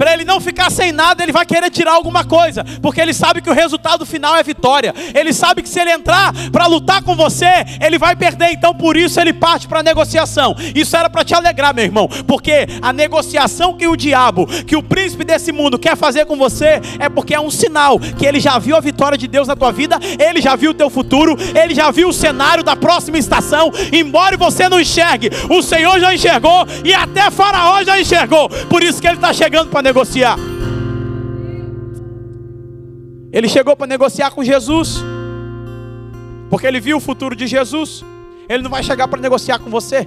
para 0.00 0.14
ele 0.14 0.24
não 0.24 0.40
ficar 0.40 0.70
sem 0.70 0.92
nada, 0.92 1.22
ele 1.22 1.30
vai 1.30 1.44
querer 1.44 1.68
tirar 1.68 1.92
alguma 1.92 2.24
coisa, 2.24 2.64
porque 2.80 2.98
ele 2.98 3.12
sabe 3.12 3.42
que 3.42 3.50
o 3.50 3.52
resultado 3.52 4.06
final 4.06 4.34
é 4.34 4.42
vitória. 4.42 4.94
Ele 5.14 5.30
sabe 5.30 5.62
que 5.62 5.68
se 5.68 5.78
ele 5.78 5.90
entrar 5.90 6.32
para 6.50 6.64
lutar 6.64 7.02
com 7.02 7.14
você, 7.14 7.66
ele 7.84 7.98
vai 7.98 8.16
perder. 8.16 8.50
Então 8.50 8.74
por 8.74 8.96
isso 8.96 9.20
ele 9.20 9.34
parte 9.34 9.68
para 9.68 9.80
a 9.80 9.82
negociação. 9.82 10.56
Isso 10.74 10.96
era 10.96 11.10
para 11.10 11.22
te 11.22 11.34
alegrar, 11.34 11.74
meu 11.74 11.84
irmão, 11.84 12.08
porque 12.26 12.66
a 12.80 12.94
negociação 12.94 13.76
que 13.76 13.86
o 13.86 13.94
diabo, 13.94 14.46
que 14.64 14.74
o 14.74 14.82
príncipe 14.82 15.22
desse 15.22 15.52
mundo 15.52 15.78
quer 15.78 15.98
fazer 15.98 16.24
com 16.24 16.34
você, 16.34 16.80
é 16.98 17.10
porque 17.10 17.34
é 17.34 17.40
um 17.40 17.50
sinal 17.50 18.00
que 18.00 18.24
ele 18.24 18.40
já 18.40 18.58
viu 18.58 18.76
a 18.76 18.80
vitória 18.80 19.18
de 19.18 19.28
Deus 19.28 19.48
na 19.48 19.54
tua 19.54 19.70
vida, 19.70 19.98
ele 20.18 20.40
já 20.40 20.56
viu 20.56 20.70
o 20.70 20.74
teu 20.74 20.88
futuro, 20.88 21.36
ele 21.54 21.74
já 21.74 21.90
viu 21.90 22.08
o 22.08 22.12
cenário 22.14 22.64
da 22.64 22.74
próxima 22.74 23.18
estação. 23.18 23.70
Embora 23.92 24.38
você 24.38 24.66
não 24.66 24.80
enxergue, 24.80 25.28
o 25.50 25.60
Senhor 25.60 26.00
já 26.00 26.14
enxergou 26.14 26.66
e 26.82 26.94
até 26.94 27.30
Faraó 27.30 27.84
já 27.84 28.00
enxergou. 28.00 28.48
Por 28.48 28.82
isso 28.82 28.98
que 28.98 29.06
ele 29.06 29.16
está 29.16 29.34
chegando 29.34 29.68
para 29.68 29.89
negociar. 29.90 30.38
Ele 33.32 33.48
chegou 33.48 33.76
para 33.76 33.86
negociar 33.88 34.30
com 34.30 34.42
Jesus, 34.44 34.98
porque 36.48 36.66
ele 36.66 36.80
viu 36.80 36.98
o 36.98 37.00
futuro 37.00 37.34
de 37.34 37.46
Jesus. 37.46 38.04
Ele 38.48 38.62
não 38.62 38.70
vai 38.70 38.82
chegar 38.82 39.08
para 39.08 39.20
negociar 39.20 39.58
com 39.58 39.68
você. 39.68 40.06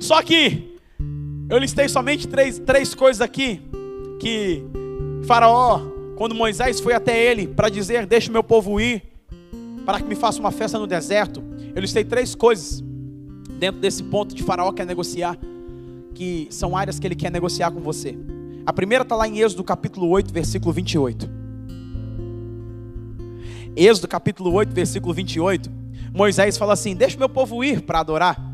Só 0.00 0.20
que 0.22 0.76
eu 1.48 1.58
listei 1.58 1.88
somente 1.88 2.26
três, 2.26 2.58
três 2.58 2.94
coisas 2.94 3.20
aqui 3.20 3.60
que 4.18 4.64
Faraó, 5.24 5.80
quando 6.16 6.34
Moisés 6.34 6.80
foi 6.80 6.94
até 6.94 7.24
ele 7.24 7.46
para 7.46 7.68
dizer: 7.68 8.06
Deixa 8.06 8.28
o 8.28 8.32
meu 8.32 8.42
povo 8.42 8.80
ir, 8.80 9.02
para 9.84 10.00
que 10.00 10.08
me 10.08 10.16
faça 10.16 10.40
uma 10.40 10.50
festa 10.50 10.78
no 10.78 10.86
deserto. 10.86 11.42
Eu 11.74 11.80
listei 11.80 12.04
três 12.04 12.34
coisas 12.34 12.82
dentro 13.58 13.80
desse 13.80 14.02
ponto 14.02 14.34
de 14.34 14.42
Faraó 14.42 14.72
quer 14.72 14.84
negociar, 14.84 15.38
que 16.14 16.48
são 16.50 16.76
áreas 16.76 16.98
que 16.98 17.06
ele 17.06 17.14
quer 17.14 17.30
negociar 17.30 17.70
com 17.70 17.80
você. 17.80 18.16
A 18.64 18.72
primeira 18.72 19.02
está 19.02 19.16
lá 19.16 19.26
em 19.26 19.40
Êxodo 19.40 19.64
capítulo 19.64 20.08
8, 20.08 20.32
versículo 20.32 20.72
28. 20.72 21.28
Êxodo 23.74 24.06
capítulo 24.06 24.52
8, 24.52 24.74
versículo 24.74 25.14
28. 25.14 25.70
Moisés 26.14 26.56
fala 26.56 26.74
assim: 26.74 26.94
Deixa 26.94 27.16
o 27.16 27.18
meu 27.18 27.28
povo 27.28 27.64
ir 27.64 27.82
para 27.82 28.00
adorar. 28.00 28.52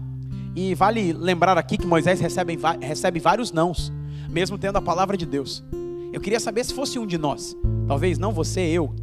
E 0.55 0.75
vale 0.75 1.13
lembrar 1.13 1.59
aqui 1.59 1.77
que 1.77 1.87
Moisés 1.87 2.21
recebe, 2.21 2.59
recebe 2.81 3.21
vários 3.21 3.53
nãos, 3.53 3.93
mesmo 4.31 4.57
tendo 4.57 4.77
a 4.77 4.83
palavra 4.83 5.17
de 5.17 5.27
Deus. 5.27 5.63
Eu 6.13 6.21
queria 6.21 6.41
saber 6.41 6.65
se 6.65 6.73
fosse 6.73 6.99
um 6.99 7.07
de 7.07 7.19
nós, 7.19 7.57
talvez 7.87 8.19
não 8.19 8.33
você, 8.33 8.61
eu, 8.61 8.95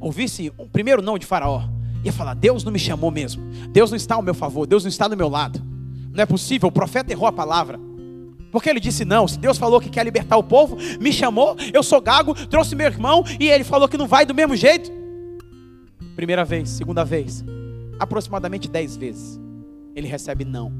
ouvisse 0.00 0.52
o 0.56 0.68
primeiro 0.68 1.02
não 1.02 1.18
de 1.18 1.26
Faraó, 1.26 1.64
ia 2.04 2.12
falar: 2.12 2.34
Deus 2.34 2.64
não 2.64 2.72
me 2.72 2.78
chamou 2.78 3.10
mesmo, 3.10 3.42
Deus 3.70 3.90
não 3.90 3.96
está 3.96 4.14
ao 4.14 4.22
meu 4.22 4.34
favor, 4.34 4.66
Deus 4.66 4.84
não 4.84 4.88
está 4.88 5.08
do 5.08 5.16
meu 5.16 5.28
lado. 5.28 5.60
Não 6.18 6.24
é 6.24 6.26
possível, 6.26 6.68
o 6.68 6.72
profeta 6.72 7.12
errou 7.12 7.28
a 7.28 7.32
palavra. 7.32 7.78
Porque 8.50 8.68
ele 8.68 8.80
disse 8.80 9.04
não, 9.04 9.28
se 9.28 9.38
Deus 9.38 9.56
falou 9.56 9.80
que 9.80 9.88
quer 9.88 10.04
libertar 10.04 10.36
o 10.36 10.42
povo, 10.42 10.76
me 11.00 11.12
chamou, 11.12 11.56
eu 11.72 11.80
sou 11.80 12.00
gago, 12.00 12.34
trouxe 12.48 12.74
meu 12.74 12.88
irmão 12.88 13.22
e 13.38 13.48
ele 13.48 13.62
falou 13.62 13.88
que 13.88 13.96
não 13.96 14.08
vai 14.08 14.26
do 14.26 14.34
mesmo 14.34 14.56
jeito. 14.56 14.90
Primeira 16.16 16.44
vez, 16.44 16.70
segunda 16.70 17.04
vez, 17.04 17.44
aproximadamente 18.00 18.68
dez 18.68 18.96
vezes 18.96 19.38
ele 19.94 20.08
recebe 20.08 20.44
não. 20.44 20.72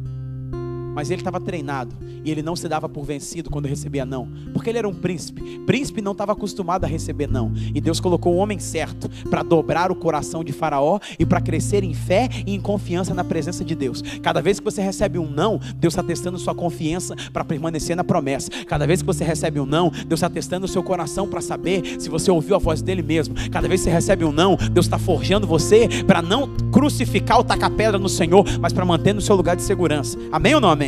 Mas 0.98 1.12
ele 1.12 1.20
estava 1.20 1.38
treinado 1.38 1.94
e 2.24 2.28
ele 2.28 2.42
não 2.42 2.56
se 2.56 2.68
dava 2.68 2.88
por 2.88 3.04
vencido 3.04 3.48
quando 3.50 3.66
recebia 3.66 4.04
não, 4.04 4.28
porque 4.52 4.68
ele 4.68 4.78
era 4.78 4.88
um 4.88 4.92
príncipe. 4.92 5.60
Príncipe 5.60 6.02
não 6.02 6.10
estava 6.10 6.32
acostumado 6.32 6.82
a 6.82 6.88
receber 6.88 7.28
não. 7.28 7.52
E 7.72 7.80
Deus 7.80 8.00
colocou 8.00 8.34
o 8.34 8.36
homem 8.38 8.58
certo 8.58 9.08
para 9.30 9.44
dobrar 9.44 9.92
o 9.92 9.94
coração 9.94 10.42
de 10.42 10.52
Faraó 10.52 10.98
e 11.16 11.24
para 11.24 11.40
crescer 11.40 11.84
em 11.84 11.94
fé 11.94 12.28
e 12.44 12.52
em 12.52 12.60
confiança 12.60 13.14
na 13.14 13.22
presença 13.22 13.64
de 13.64 13.76
Deus. 13.76 14.02
Cada 14.20 14.42
vez 14.42 14.58
que 14.58 14.64
você 14.64 14.82
recebe 14.82 15.20
um 15.20 15.30
não, 15.30 15.60
Deus 15.76 15.92
está 15.94 16.02
testando 16.02 16.36
sua 16.36 16.52
confiança 16.52 17.14
para 17.32 17.44
permanecer 17.44 17.94
na 17.94 18.02
promessa. 18.02 18.50
Cada 18.66 18.84
vez 18.84 19.00
que 19.00 19.06
você 19.06 19.22
recebe 19.22 19.60
um 19.60 19.66
não, 19.66 19.90
Deus 19.90 20.18
está 20.18 20.28
testando 20.28 20.66
o 20.66 20.68
seu 20.68 20.82
coração 20.82 21.28
para 21.28 21.40
saber 21.40 22.00
se 22.00 22.10
você 22.10 22.28
ouviu 22.28 22.56
a 22.56 22.58
voz 22.58 22.82
dele 22.82 23.02
mesmo. 23.02 23.36
Cada 23.52 23.68
vez 23.68 23.82
que 23.82 23.84
você 23.84 23.94
recebe 23.94 24.24
um 24.24 24.32
não, 24.32 24.56
Deus 24.72 24.86
está 24.86 24.98
forjando 24.98 25.46
você 25.46 25.88
para 26.04 26.20
não 26.20 26.52
crucificar 26.72 27.38
ou 27.38 27.44
tacar 27.44 27.70
pedra 27.70 28.00
no 28.00 28.08
Senhor, 28.08 28.44
mas 28.60 28.72
para 28.72 28.84
manter 28.84 29.14
no 29.14 29.20
seu 29.20 29.36
lugar 29.36 29.54
de 29.54 29.62
segurança. 29.62 30.18
Amém 30.32 30.56
ou 30.56 30.60
não 30.60 30.70
amém? 30.70 30.87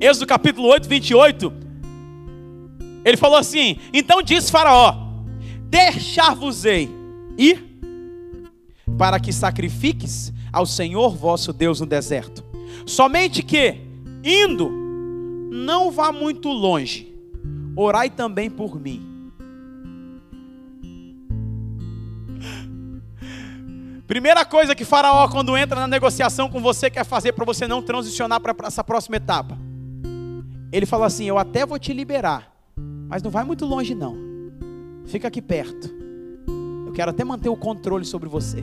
Êxodo 0.00 0.26
capítulo 0.26 0.66
8, 0.68 0.88
28. 0.88 1.52
Ele 3.04 3.16
falou 3.18 3.36
assim: 3.36 3.76
Então 3.92 4.22
disse 4.22 4.50
Faraó: 4.50 4.94
Deixar-vos-ei 5.68 6.88
ir 7.36 7.62
para 8.96 9.20
que 9.20 9.30
sacrifiques 9.30 10.32
ao 10.50 10.64
Senhor 10.64 11.14
vosso 11.14 11.52
Deus 11.52 11.80
no 11.80 11.86
deserto. 11.86 12.42
Somente 12.86 13.42
que, 13.42 13.76
indo, 14.24 14.70
não 15.52 15.90
vá 15.90 16.10
muito 16.10 16.48
longe, 16.48 17.14
orai 17.76 18.08
também 18.08 18.48
por 18.48 18.80
mim. 18.80 19.06
Primeira 24.06 24.46
coisa 24.46 24.74
que 24.74 24.84
Faraó, 24.84 25.28
quando 25.28 25.56
entra 25.58 25.78
na 25.78 25.86
negociação 25.86 26.48
com 26.48 26.60
você, 26.60 26.88
quer 26.88 27.04
fazer 27.04 27.32
para 27.32 27.44
você 27.44 27.68
não 27.68 27.82
transicionar 27.82 28.40
para 28.40 28.56
essa 28.66 28.82
próxima 28.82 29.16
etapa 29.16 29.69
ele 30.72 30.86
falou 30.86 31.04
assim: 31.04 31.24
Eu 31.24 31.38
até 31.38 31.66
vou 31.66 31.78
te 31.78 31.92
liberar, 31.92 32.52
mas 33.08 33.22
não 33.22 33.30
vai 33.30 33.44
muito 33.44 33.64
longe, 33.66 33.94
não. 33.94 34.16
Fica 35.06 35.28
aqui 35.28 35.42
perto. 35.42 35.90
Eu 36.86 36.92
quero 36.92 37.10
até 37.10 37.24
manter 37.24 37.48
o 37.48 37.56
controle 37.56 38.04
sobre 38.04 38.28
você. 38.28 38.62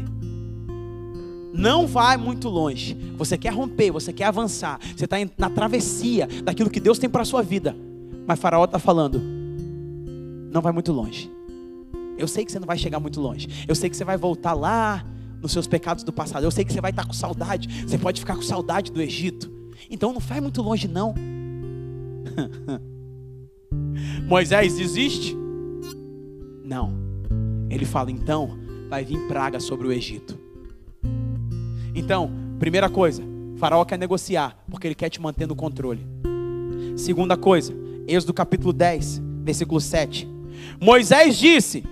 Não 1.54 1.88
vai 1.88 2.17
muito 2.17 2.50
longe. 2.50 2.96
Você 3.17 3.38
quer 3.38 3.52
romper, 3.52 3.91
você 3.91 4.13
quer 4.13 4.26
avançar. 4.26 4.80
Você 4.96 5.06
está 5.06 5.17
na 5.38 5.50
travessia 5.50 6.28
daquilo 6.43 6.70
que 6.70 6.80
Deus 6.80 7.00
tem 7.00 7.10
para 7.10 7.24
a 7.24 7.26
sua 7.26 7.41
vida. 7.41 7.76
Mas 8.28 8.39
Faraó 8.39 8.65
está 8.65 8.80
falando: 8.80 9.22
Não 10.52 10.62
vai 10.62 10.72
muito 10.72 10.91
longe. 10.93 11.32
Eu 12.17 12.28
sei 12.28 12.46
que 12.46 12.52
você 12.52 12.60
não 12.60 12.67
vai 12.67 12.78
chegar 12.78 13.00
muito 13.00 13.22
longe. 13.22 13.65
Eu 13.67 13.76
sei 13.76 13.89
que 13.89 13.98
você 13.98 14.04
vai 14.04 14.17
voltar 14.17 14.54
lá 14.54 15.06
nos 15.41 15.52
seus 15.52 15.67
pecados 15.67 16.04
do 16.04 16.12
passado. 16.12 16.43
Eu 16.43 16.52
sei 16.52 16.65
que 16.65 16.74
você 16.74 16.82
vai 16.82 16.91
estar 16.91 17.06
com 17.06 17.13
saudade. 17.13 17.86
Você 17.86 17.98
pode 17.98 18.20
ficar 18.20 18.36
com 18.36 18.41
saudade 18.41 18.91
do 18.91 19.02
Egito. 19.02 19.52
Então 19.89 20.13
não 20.13 20.20
vai 20.20 20.41
muito 20.41 20.62
longe, 20.62 20.88
não. 20.88 21.13
Moisés 24.28 24.76
desiste? 24.76 25.36
Não. 26.63 26.94
Ele 27.70 27.86
fala: 27.86 28.12
então, 28.12 28.58
vai 28.90 29.04
vir 29.04 29.20
praga 29.28 29.60
sobre 29.60 29.88
o 29.88 29.92
Egito. 29.92 30.38
Então, 31.94 32.32
primeira 32.60 32.90
coisa, 32.90 33.24
Faraó 33.58 33.84
quer 33.84 33.98
negociar, 33.98 34.63
porque 34.70 34.88
ele 34.88 34.96
quer 34.96 35.10
te 35.10 35.22
manter 35.22 35.48
no 35.48 35.56
controle. 35.56 36.06
Segunda 36.96 37.36
coisa, 37.36 37.74
Êxodo 38.08 38.34
capítulo 38.34 38.72
10, 38.72 39.22
versículo 39.44 39.82
7. 39.82 40.28
Moisés 40.80 41.38
disse: 41.38 41.84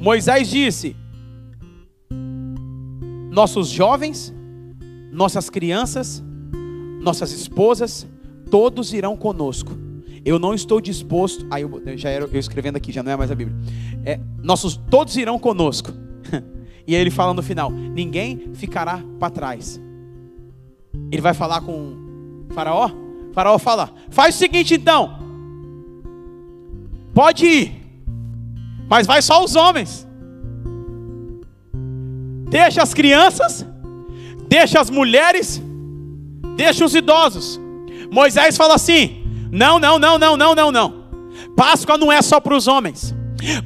Moisés 0.00 0.48
disse: 0.48 0.96
nossos 3.32 3.68
jovens, 3.70 4.32
nossas 5.10 5.48
crianças, 5.48 6.22
nossas 7.00 7.32
esposas, 7.32 8.06
todos 8.50 8.92
irão 8.92 9.16
conosco. 9.16 9.72
Eu 10.22 10.38
não 10.38 10.52
estou 10.52 10.82
disposto. 10.82 11.46
Aí 11.50 11.62
eu 11.62 11.96
já 11.96 12.10
era 12.10 12.26
eu 12.26 12.38
escrevendo 12.38 12.76
aqui, 12.76 12.92
já 12.92 13.02
não 13.02 13.10
é 13.10 13.16
mais 13.16 13.30
a 13.30 13.34
Bíblia. 13.34 13.56
É, 14.04 14.20
nossos 14.42 14.76
todos 14.76 15.16
irão 15.16 15.38
conosco. 15.38 15.90
e 16.86 16.94
aí 16.94 17.00
ele 17.00 17.10
fala 17.10 17.32
no 17.32 17.42
final: 17.42 17.70
ninguém 17.70 18.52
ficará 18.52 19.02
para 19.18 19.30
trás. 19.30 19.80
Ele 21.10 21.22
vai 21.22 21.32
falar 21.32 21.62
com 21.62 22.44
Faraó. 22.50 22.90
Faraó 23.32 23.58
fala: 23.58 23.94
faz 24.10 24.34
o 24.34 24.38
seguinte 24.38 24.74
então. 24.74 25.18
Pode 27.14 27.46
ir, 27.46 27.82
mas 28.88 29.06
vai 29.06 29.22
só 29.22 29.42
os 29.42 29.56
homens 29.56 30.06
deixa 32.52 32.82
as 32.82 32.92
crianças, 32.92 33.66
deixa 34.46 34.78
as 34.78 34.90
mulheres, 34.90 35.60
deixa 36.54 36.84
os 36.84 36.94
idosos. 36.94 37.58
Moisés 38.12 38.58
fala 38.58 38.74
assim: 38.74 39.24
não, 39.50 39.78
não, 39.78 39.98
não, 39.98 40.18
não, 40.18 40.36
não, 40.36 40.54
não, 40.54 40.70
não. 40.70 41.02
Páscoa 41.56 41.96
não 41.96 42.12
é 42.12 42.20
só 42.20 42.38
para 42.38 42.54
os 42.54 42.68
homens. 42.68 43.14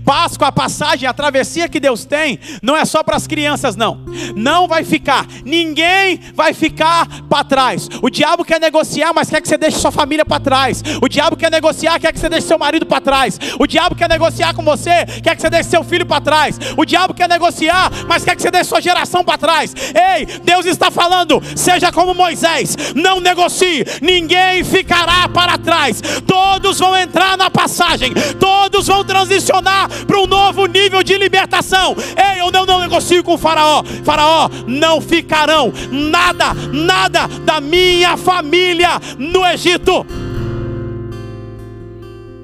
Páscoa, 0.05 0.49
a 0.49 0.53
passagem, 0.53 1.09
a 1.09 1.13
travessia 1.13 1.69
que 1.69 1.81
Deus 1.81 2.05
tem, 2.05 2.39
não 2.63 2.77
é 2.77 2.85
só 2.85 3.03
para 3.03 3.17
as 3.17 3.27
crianças, 3.27 3.77
não. 3.77 4.01
Não 4.35 4.67
vai 4.67 4.85
ficar, 4.85 5.27
ninguém 5.45 6.21
vai 6.35 6.55
ficar 6.55 7.07
para 7.29 7.45
trás. 7.45 7.89
O 8.01 8.09
diabo 8.09 8.45
quer 8.45 8.61
negociar, 8.61 9.13
mas 9.15 9.29
quer 9.29 9.41
que 9.41 9.49
você 9.49 9.59
deixe 9.59 9.79
sua 9.79 9.91
família 9.91 10.25
para 10.25 10.41
trás. 10.41 10.83
O 11.03 11.09
diabo 11.09 11.37
quer 11.37 11.51
negociar, 11.51 11.99
quer 11.99 12.13
que 12.13 12.19
você 12.19 12.29
deixe 12.29 12.47
seu 12.47 12.59
marido 12.59 12.87
para 12.87 13.01
trás. 13.01 13.39
O 13.59 13.67
diabo 13.67 13.95
quer 13.95 14.09
negociar 14.09 14.55
com 14.55 14.63
você, 14.63 15.05
quer 15.23 15.37
que 15.37 15.43
você 15.43 15.51
deixe 15.51 15.71
seu 15.71 15.85
filho 15.85 16.07
para 16.07 16.21
trás. 16.21 16.59
O 16.77 16.85
diabo 16.85 17.15
quer 17.15 17.29
negociar, 17.29 17.91
mas 18.09 18.25
quer 18.25 18.37
que 18.37 18.43
você 18.43 18.51
deixe 18.51 18.69
sua 18.69 18.81
geração 18.81 19.25
para 19.25 19.39
trás. 19.39 19.75
Ei, 19.95 20.27
Deus 20.43 20.67
está 20.67 20.91
falando, 20.91 21.43
seja 21.55 21.93
como 21.93 22.15
Moisés, 22.15 22.77
não 22.95 23.21
negocie, 23.21 23.85
ninguém 24.01 24.65
ficará 24.65 25.29
para 25.29 25.59
trás. 25.59 26.01
Todos 26.27 26.79
vão 26.79 26.97
entrar 26.97 27.37
na 27.37 27.51
passagem, 27.51 28.13
todos 28.39 28.87
vão 28.87 29.05
transicionar 29.05 29.66
para 30.07 30.21
um 30.21 30.27
novo 30.27 30.67
nível 30.67 31.03
de 31.03 31.17
libertação. 31.17 31.95
Ei, 32.17 32.41
eu 32.41 32.51
não, 32.51 32.65
não 32.65 32.81
negocio 32.81 33.23
com 33.23 33.35
o 33.35 33.39
Faraó. 33.39 33.83
Faraó, 34.05 34.49
não 34.67 35.01
ficarão 35.01 35.73
nada, 35.91 36.55
nada 36.73 37.27
da 37.45 37.61
minha 37.61 38.17
família 38.17 39.01
no 39.19 39.45
Egito. 39.45 40.07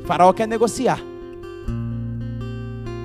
faraó 0.07 0.33
quer 0.33 0.47
negociar. 0.49 1.01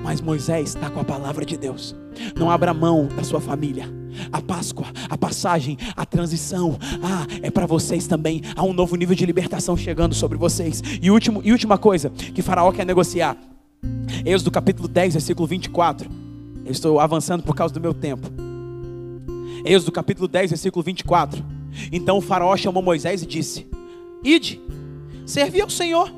Mas 0.02 0.20
Moisés 0.20 0.70
está 0.70 0.88
com 0.88 1.00
a 1.00 1.04
palavra 1.04 1.44
de 1.44 1.56
Deus. 1.56 1.94
Não 2.36 2.50
abra 2.50 2.72
mão 2.72 3.08
da 3.14 3.22
sua 3.22 3.40
família. 3.40 3.88
A 4.32 4.40
Páscoa, 4.40 4.86
a 5.08 5.16
passagem, 5.16 5.76
a 5.96 6.04
transição. 6.04 6.78
Ah, 7.02 7.26
é 7.42 7.50
para 7.50 7.66
vocês 7.66 8.06
também. 8.06 8.42
Há 8.56 8.64
um 8.64 8.72
novo 8.72 8.96
nível 8.96 9.14
de 9.14 9.24
libertação 9.26 9.76
chegando 9.76 10.14
sobre 10.14 10.36
vocês. 10.38 10.82
E, 11.00 11.10
último, 11.10 11.40
e 11.44 11.52
última 11.52 11.78
coisa 11.78 12.10
que 12.10 12.42
Faraó 12.42 12.72
quer 12.72 12.86
negociar. 12.86 13.36
Êxodo 14.24 14.50
capítulo 14.50 14.88
10, 14.88 15.14
versículo 15.14 15.46
24. 15.46 16.10
Eu 16.64 16.72
estou 16.72 17.00
avançando 17.00 17.42
por 17.42 17.54
causa 17.54 17.72
do 17.72 17.80
meu 17.80 17.94
tempo. 17.94 18.28
Êxodo 19.64 19.92
capítulo 19.92 20.28
10, 20.28 20.50
versículo 20.50 20.82
24. 20.82 21.44
Então 21.92 22.18
o 22.18 22.20
Faraó 22.20 22.56
chamou 22.56 22.82
Moisés 22.82 23.22
e 23.22 23.26
disse: 23.26 23.66
Ide, 24.22 24.60
servi 25.26 25.60
ao 25.60 25.70
Senhor. 25.70 26.12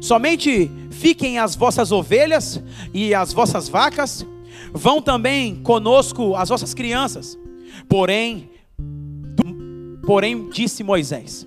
Somente 0.00 0.70
fiquem 0.90 1.38
as 1.38 1.54
vossas 1.54 1.92
ovelhas 1.92 2.62
e 2.92 3.14
as 3.14 3.32
vossas 3.32 3.68
vacas 3.68 4.26
Vão 4.72 5.02
também 5.02 5.56
conosco 5.56 6.34
as 6.36 6.48
vossas 6.48 6.74
crianças. 6.74 7.38
Porém, 7.88 8.50
tu, 9.36 10.06
porém 10.06 10.48
disse 10.50 10.82
Moisés: 10.82 11.46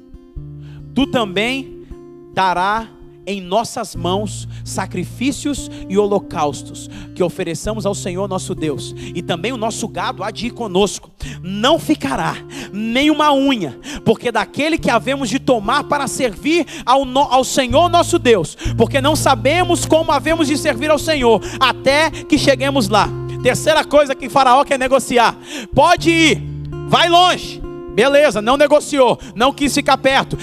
Tu 0.93 1.07
também 1.07 1.85
dará 2.33 2.89
em 3.25 3.41
nossas 3.41 3.95
mãos 3.95 4.47
sacrifícios 4.63 5.69
e 5.89 5.97
holocaustos 5.97 6.89
que 7.15 7.23
ofereçamos 7.23 7.85
ao 7.85 7.95
Senhor 7.95 8.27
nosso 8.27 8.53
Deus, 8.55 8.93
e 8.97 9.21
também 9.21 9.51
o 9.51 9.57
nosso 9.57 9.87
gado 9.87 10.23
há 10.23 10.31
de 10.31 10.47
ir 10.47 10.51
conosco, 10.51 11.09
não 11.41 11.79
ficará 11.79 12.35
nem 12.71 13.09
uma 13.09 13.33
unha, 13.33 13.77
porque 14.03 14.31
daquele 14.31 14.77
que 14.77 14.89
havemos 14.89 15.29
de 15.29 15.39
tomar 15.39 15.83
para 15.85 16.07
servir 16.07 16.65
ao, 16.85 17.05
no, 17.05 17.21
ao 17.21 17.43
Senhor 17.43 17.89
nosso 17.89 18.17
Deus, 18.19 18.57
porque 18.77 19.01
não 19.01 19.15
sabemos 19.15 19.85
como 19.85 20.11
havemos 20.11 20.47
de 20.47 20.57
servir 20.57 20.89
ao 20.89 20.99
Senhor, 20.99 21.41
até 21.59 22.09
que 22.09 22.37
cheguemos 22.37 22.89
lá. 22.89 23.09
Terceira 23.41 23.83
coisa 23.83 24.15
que 24.15 24.29
Faraó 24.29 24.63
quer 24.63 24.79
negociar: 24.79 25.35
pode 25.73 26.09
ir, 26.09 26.41
vai 26.87 27.09
longe 27.09 27.62
Beleza, 27.93 28.41
não 28.41 28.57
negociou, 28.57 29.19
não 29.35 29.53
quis 29.53 29.73
ficar 29.73 29.97
perto. 29.97 30.37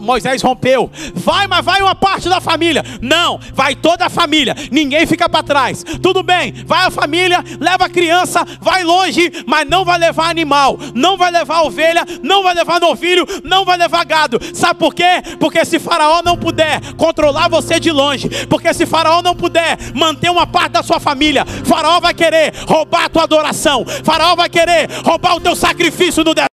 Moisés 0.00 0.42
rompeu. 0.42 0.90
Vai, 1.14 1.46
mas 1.46 1.64
vai 1.64 1.82
uma 1.82 1.94
parte 1.94 2.28
da 2.28 2.40
família. 2.40 2.84
Não, 3.02 3.38
vai 3.52 3.74
toda 3.74 4.06
a 4.06 4.10
família. 4.10 4.54
Ninguém 4.70 5.06
fica 5.06 5.28
para 5.28 5.42
trás. 5.42 5.84
Tudo 6.02 6.22
bem, 6.22 6.52
vai 6.64 6.86
a 6.86 6.90
família, 6.90 7.42
leva 7.60 7.86
a 7.86 7.88
criança, 7.88 8.44
vai 8.60 8.84
longe, 8.84 9.32
mas 9.46 9.68
não 9.68 9.84
vai 9.84 9.98
levar 9.98 10.28
animal, 10.28 10.78
não 10.94 11.16
vai 11.16 11.30
levar 11.30 11.62
ovelha, 11.62 12.04
não 12.22 12.42
vai 12.42 12.54
levar 12.54 12.80
novilho, 12.80 13.26
não 13.42 13.64
vai 13.64 13.76
levar 13.76 14.04
gado. 14.04 14.38
Sabe 14.54 14.78
por 14.78 14.94
quê? 14.94 15.22
Porque 15.40 15.64
se 15.64 15.78
Faraó 15.78 16.22
não 16.22 16.36
puder 16.36 16.80
controlar 16.94 17.48
você 17.48 17.80
de 17.80 17.90
longe, 17.90 18.28
porque 18.46 18.72
se 18.72 18.86
Faraó 18.86 19.22
não 19.22 19.34
puder 19.34 19.76
manter 19.94 20.30
uma 20.30 20.46
parte 20.46 20.72
da 20.72 20.82
sua 20.82 21.00
família, 21.00 21.44
Faraó 21.64 22.00
vai 22.00 22.14
querer 22.14 22.54
roubar 22.66 23.04
a 23.04 23.08
tua 23.08 23.24
adoração. 23.24 23.84
Faraó 24.04 24.36
vai 24.36 24.48
querer 24.48 24.88
roubar 25.04 25.36
o 25.36 25.40
teu 25.40 25.56
sacrifício 25.56 26.24
no 26.24 26.34
deserto. 26.34 26.55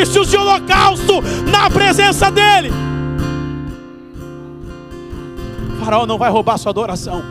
Sacrifícios 0.00 0.28
de 0.28 0.36
holocausto 0.36 1.20
na 1.50 1.68
presença 1.68 2.30
dEle. 2.30 2.70
O 5.74 5.84
faraó 5.84 6.06
não 6.06 6.18
vai 6.18 6.30
roubar 6.30 6.58
sua 6.58 6.70
adoração. 6.70 7.22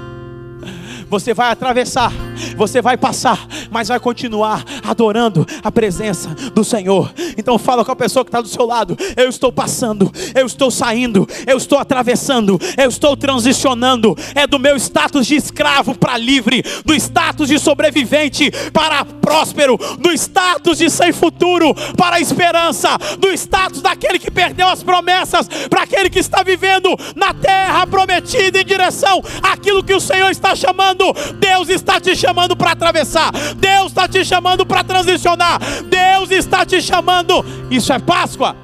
Você 1.10 1.34
vai 1.34 1.52
atravessar, 1.52 2.12
você 2.56 2.82
vai 2.82 2.96
passar, 2.96 3.48
mas 3.72 3.88
vai 3.88 4.00
continuar 4.00 4.64
adorando 4.84 5.46
a 5.64 5.72
presença 5.72 6.30
do 6.54 6.64
Senhor. 6.64 7.12
Então 7.38 7.58
fala 7.58 7.84
com 7.84 7.92
a 7.92 7.96
pessoa 7.96 8.24
que 8.24 8.30
está 8.30 8.42
do 8.42 8.48
seu 8.48 8.66
lado: 8.66 8.98
eu 9.18 9.28
estou 9.28 9.52
passando, 9.52 10.12
eu 10.36 10.46
estou 10.46 10.70
saindo, 10.70 11.28
eu 11.48 11.58
estou 11.58 11.80
atravessando, 11.80 12.60
eu 12.78 12.90
estou 12.90 13.18
transicionando. 13.18 14.16
É 14.36 14.46
do 14.46 14.60
meu 14.60 14.76
status 14.76 15.26
de 15.26 15.36
escravo 15.36 15.98
para 15.98 16.18
livre, 16.18 16.64
do 16.86 16.94
status 16.94 17.48
de 17.48 17.58
sobrevivente 17.58 18.52
para 18.72 19.04
próspero, 19.04 19.78
do 20.00 20.12
status 20.12 20.78
de 20.78 20.90
sem 20.90 21.12
futuro 21.12 21.74
para 21.98 22.20
esperança, 22.20 22.98
do 23.18 23.30
status 23.32 23.82
daquele 23.82 24.20
que 24.20 24.30
perdeu 24.30 24.68
as 24.68 24.84
promessas 24.84 25.48
para 25.70 25.84
aquele 25.84 26.10
que 26.10 26.20
está 26.20 26.44
vivendo 26.44 26.96
na 27.16 27.34
terra 27.34 27.88
prometida 27.88 28.62
em 28.62 28.66
direção 28.66 29.22
àquilo 29.42 29.84
que 29.84 29.94
o 29.94 30.00
Senhor 30.00 30.30
está 30.30 30.56
chamando 30.56 30.99
Deus 31.40 31.70
está 31.70 32.00
te 32.00 32.16
chamando 32.16 32.56
para 32.56 32.72
atravessar, 32.72 33.32
Deus 33.56 33.88
está 33.88 34.08
te 34.08 34.24
chamando 34.24 34.66
para 34.66 34.84
transicionar, 34.84 35.60
Deus 35.84 36.32
está 36.32 36.66
te 36.66 36.82
chamando. 36.82 37.46
Isso 37.70 37.92
é 37.94 38.00
Páscoa. 38.00 38.56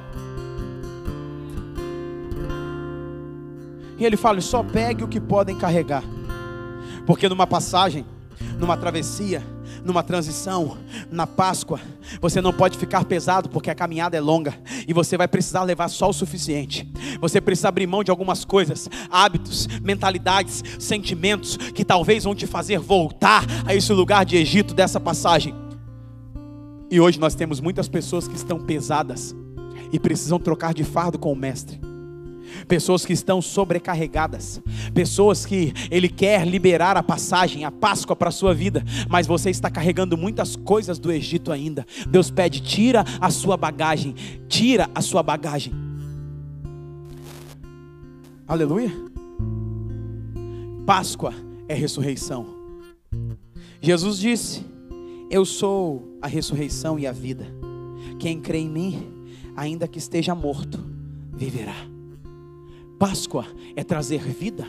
E 3.98 4.04
ele 4.04 4.16
fala: 4.16 4.40
só 4.40 4.62
pegue 4.62 5.04
o 5.04 5.08
que 5.08 5.20
podem 5.20 5.56
carregar, 5.56 6.02
porque 7.06 7.28
numa 7.28 7.46
passagem, 7.46 8.04
numa 8.58 8.76
travessia, 8.76 9.42
numa 9.86 10.02
transição, 10.02 10.76
na 11.10 11.26
Páscoa, 11.26 11.80
você 12.20 12.40
não 12.40 12.52
pode 12.52 12.76
ficar 12.76 13.04
pesado 13.04 13.48
porque 13.48 13.70
a 13.70 13.74
caminhada 13.74 14.16
é 14.16 14.20
longa 14.20 14.54
e 14.86 14.92
você 14.92 15.16
vai 15.16 15.28
precisar 15.28 15.62
levar 15.62 15.88
só 15.88 16.10
o 16.10 16.12
suficiente. 16.12 16.86
Você 17.20 17.40
precisa 17.40 17.68
abrir 17.68 17.86
mão 17.86 18.04
de 18.04 18.10
algumas 18.10 18.44
coisas, 18.44 18.88
hábitos, 19.10 19.66
mentalidades, 19.82 20.62
sentimentos 20.78 21.56
que 21.56 21.84
talvez 21.84 22.24
vão 22.24 22.34
te 22.34 22.46
fazer 22.46 22.78
voltar 22.78 23.44
a 23.64 23.74
esse 23.74 23.92
lugar 23.92 24.24
de 24.24 24.36
Egito 24.36 24.74
dessa 24.74 25.00
passagem. 25.00 25.54
E 26.90 27.00
hoje 27.00 27.18
nós 27.18 27.34
temos 27.34 27.60
muitas 27.60 27.88
pessoas 27.88 28.28
que 28.28 28.36
estão 28.36 28.60
pesadas 28.60 29.34
e 29.92 29.98
precisam 29.98 30.38
trocar 30.38 30.74
de 30.74 30.84
fardo 30.84 31.18
com 31.18 31.32
o 31.32 31.36
mestre 31.36 31.80
pessoas 32.68 33.04
que 33.04 33.12
estão 33.12 33.40
sobrecarregadas, 33.40 34.60
pessoas 34.94 35.44
que 35.46 35.72
Ele 35.90 36.08
quer 36.08 36.46
liberar 36.46 36.96
a 36.96 37.02
passagem, 37.02 37.64
a 37.64 37.70
Páscoa 37.70 38.16
para 38.16 38.28
a 38.28 38.32
sua 38.32 38.54
vida, 38.54 38.84
mas 39.08 39.26
você 39.26 39.50
está 39.50 39.70
carregando 39.70 40.16
muitas 40.16 40.56
coisas 40.56 40.98
do 40.98 41.12
Egito 41.12 41.52
ainda. 41.52 41.86
Deus 42.08 42.30
pede: 42.30 42.60
tira 42.60 43.04
a 43.20 43.30
sua 43.30 43.56
bagagem, 43.56 44.14
tira 44.48 44.90
a 44.94 45.00
sua 45.00 45.22
bagagem. 45.22 45.72
Aleluia. 48.46 48.92
Páscoa 50.86 51.34
é 51.68 51.74
ressurreição. 51.74 52.46
Jesus 53.80 54.18
disse: 54.18 54.64
Eu 55.30 55.44
sou 55.44 56.16
a 56.22 56.28
ressurreição 56.28 56.98
e 56.98 57.06
a 57.06 57.12
vida. 57.12 57.46
Quem 58.18 58.40
crê 58.40 58.58
em 58.58 58.70
mim, 58.70 59.32
ainda 59.56 59.88
que 59.88 59.98
esteja 59.98 60.34
morto, 60.34 60.78
viverá. 61.32 61.95
Páscoa 62.98 63.44
é 63.74 63.84
trazer 63.84 64.20
vida 64.20 64.66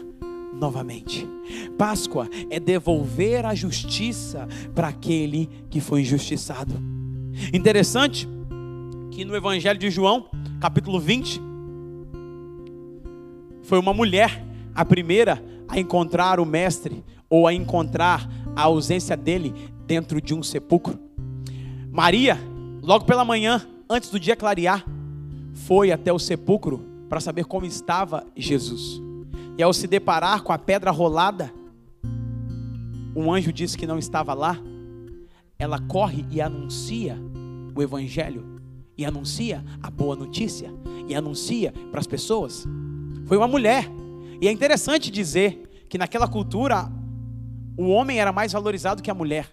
novamente. 0.53 1.25
Páscoa 1.77 2.27
é 2.49 2.59
devolver 2.59 3.45
a 3.45 3.55
justiça 3.55 4.47
para 4.75 4.89
aquele 4.89 5.49
que 5.69 5.79
foi 5.79 6.01
injustiçado. 6.01 6.73
Interessante 7.53 8.27
que 9.11 9.23
no 9.23 9.35
Evangelho 9.35 9.79
de 9.79 9.89
João, 9.89 10.27
capítulo 10.59 10.99
20, 10.99 11.41
foi 13.63 13.79
uma 13.79 13.93
mulher 13.93 14.43
a 14.75 14.83
primeira 14.83 15.41
a 15.67 15.79
encontrar 15.79 16.39
o 16.39 16.45
mestre 16.45 17.03
ou 17.29 17.47
a 17.47 17.53
encontrar 17.53 18.29
a 18.55 18.63
ausência 18.63 19.15
dele 19.15 19.53
dentro 19.85 20.21
de 20.21 20.33
um 20.33 20.43
sepulcro. 20.43 20.99
Maria, 21.89 22.37
logo 22.81 23.05
pela 23.05 23.23
manhã, 23.23 23.65
antes 23.89 24.09
do 24.09 24.19
dia 24.19 24.35
clarear, 24.35 24.85
foi 25.53 25.91
até 25.91 26.11
o 26.11 26.19
sepulcro 26.19 26.96
para 27.09 27.19
saber 27.19 27.45
como 27.45 27.65
estava 27.65 28.25
Jesus. 28.35 29.01
E 29.57 29.63
ao 29.63 29.73
se 29.73 29.87
deparar 29.87 30.43
com 30.43 30.53
a 30.53 30.57
pedra 30.57 30.91
rolada, 30.91 31.51
um 33.15 33.33
anjo 33.33 33.51
disse 33.51 33.77
que 33.77 33.87
não 33.87 33.97
estava 33.97 34.33
lá. 34.33 34.57
Ela 35.57 35.79
corre 35.79 36.23
e 36.29 36.39
anuncia 36.39 37.17
o 37.75 37.81
evangelho, 37.81 38.61
e 38.97 39.05
anuncia 39.05 39.63
a 39.81 39.89
boa 39.89 40.15
notícia, 40.15 40.71
e 41.07 41.15
anuncia 41.15 41.73
para 41.91 41.99
as 41.99 42.07
pessoas. 42.07 42.65
Foi 43.25 43.37
uma 43.37 43.47
mulher. 43.47 43.89
E 44.39 44.47
é 44.47 44.51
interessante 44.51 45.09
dizer 45.09 45.85
que 45.89 45.97
naquela 45.97 46.27
cultura 46.27 46.91
o 47.75 47.89
homem 47.89 48.19
era 48.19 48.31
mais 48.31 48.53
valorizado 48.53 49.01
que 49.01 49.09
a 49.09 49.15
mulher. 49.15 49.51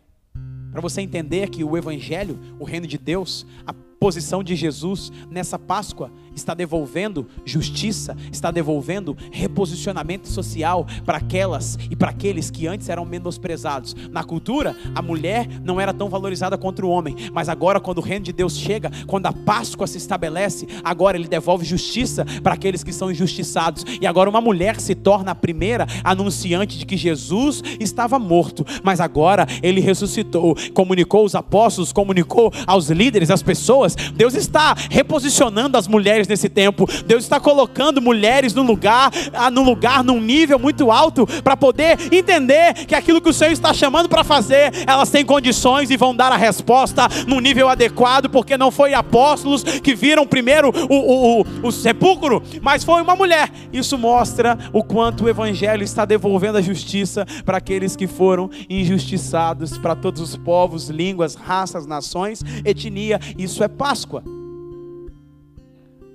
Para 0.70 0.80
você 0.80 1.00
entender 1.00 1.48
que 1.50 1.62
o 1.62 1.76
evangelho, 1.76 2.38
o 2.58 2.64
reino 2.64 2.86
de 2.86 2.98
Deus, 2.98 3.46
a 3.66 3.72
posição 3.72 4.42
de 4.42 4.54
Jesus 4.56 5.10
nessa 5.30 5.58
Páscoa 5.58 6.10
está 6.34 6.54
devolvendo 6.54 7.26
justiça, 7.44 8.16
está 8.32 8.50
devolvendo 8.50 9.16
reposicionamento 9.30 10.28
social 10.28 10.86
para 11.04 11.18
aquelas 11.18 11.78
e 11.90 11.96
para 11.96 12.10
aqueles 12.10 12.50
que 12.50 12.66
antes 12.66 12.88
eram 12.88 13.04
menosprezados. 13.04 13.94
Na 14.10 14.24
cultura, 14.24 14.76
a 14.94 15.02
mulher 15.02 15.48
não 15.62 15.80
era 15.80 15.92
tão 15.92 16.08
valorizada 16.08 16.56
contra 16.56 16.84
o 16.84 16.88
homem, 16.88 17.16
mas 17.32 17.48
agora, 17.48 17.80
quando 17.80 17.98
o 17.98 18.02
reino 18.02 18.24
de 18.24 18.32
Deus 18.32 18.56
chega, 18.56 18.90
quando 19.06 19.26
a 19.26 19.32
Páscoa 19.32 19.86
se 19.86 19.98
estabelece, 19.98 20.66
agora 20.82 21.16
ele 21.16 21.28
devolve 21.28 21.64
justiça 21.64 22.24
para 22.42 22.54
aqueles 22.54 22.82
que 22.82 22.92
são 22.92 23.10
injustiçados. 23.10 23.84
E 24.00 24.06
agora, 24.06 24.30
uma 24.30 24.40
mulher 24.40 24.80
se 24.80 24.94
torna 24.94 25.32
a 25.32 25.34
primeira 25.34 25.86
anunciante 26.02 26.78
de 26.78 26.86
que 26.86 26.96
Jesus 26.96 27.62
estava 27.80 28.18
morto, 28.18 28.64
mas 28.82 29.00
agora 29.00 29.46
ele 29.62 29.80
ressuscitou, 29.80 30.56
comunicou 30.72 31.24
os 31.24 31.34
apóstolos, 31.34 31.92
comunicou 31.92 32.52
aos 32.66 32.90
líderes, 32.90 33.30
às 33.30 33.42
pessoas. 33.42 33.94
Deus 34.14 34.34
está 34.34 34.74
reposicionando 34.90 35.76
as 35.76 35.86
mulheres 35.86 36.23
nesse 36.28 36.48
tempo. 36.48 36.86
Deus 37.06 37.24
está 37.24 37.38
colocando 37.40 38.00
mulheres 38.00 38.54
no 38.54 38.62
lugar, 38.62 39.10
ah, 39.32 39.50
no 39.50 39.62
lugar 39.62 40.02
num 40.04 40.20
nível 40.20 40.58
muito 40.58 40.90
alto 40.90 41.26
para 41.42 41.56
poder 41.56 41.98
entender 42.12 42.86
que 42.86 42.94
aquilo 42.94 43.20
que 43.20 43.28
o 43.28 43.32
Senhor 43.32 43.52
está 43.52 43.72
chamando 43.72 44.08
para 44.08 44.24
fazer, 44.24 44.72
elas 44.86 45.10
têm 45.10 45.24
condições 45.24 45.90
e 45.90 45.96
vão 45.96 46.14
dar 46.14 46.32
a 46.32 46.36
resposta 46.36 47.08
no 47.26 47.40
nível 47.40 47.68
adequado, 47.68 48.28
porque 48.28 48.56
não 48.56 48.70
foi 48.70 48.94
apóstolos 48.94 49.62
que 49.62 49.94
viram 49.94 50.26
primeiro 50.26 50.70
o, 50.88 50.94
o, 50.94 51.40
o, 51.40 51.46
o 51.68 51.72
sepulcro, 51.72 52.42
mas 52.60 52.84
foi 52.84 53.02
uma 53.02 53.16
mulher. 53.16 53.50
Isso 53.72 53.98
mostra 53.98 54.58
o 54.72 54.82
quanto 54.82 55.24
o 55.24 55.28
evangelho 55.28 55.82
está 55.82 56.04
devolvendo 56.04 56.58
a 56.58 56.62
justiça 56.62 57.26
para 57.44 57.58
aqueles 57.58 57.96
que 57.96 58.06
foram 58.06 58.50
injustiçados, 58.68 59.78
para 59.78 59.94
todos 59.94 60.20
os 60.20 60.36
povos, 60.36 60.88
línguas, 60.88 61.34
raças, 61.34 61.86
nações, 61.86 62.42
etnia. 62.64 63.20
Isso 63.36 63.62
é 63.62 63.68
Páscoa. 63.68 64.43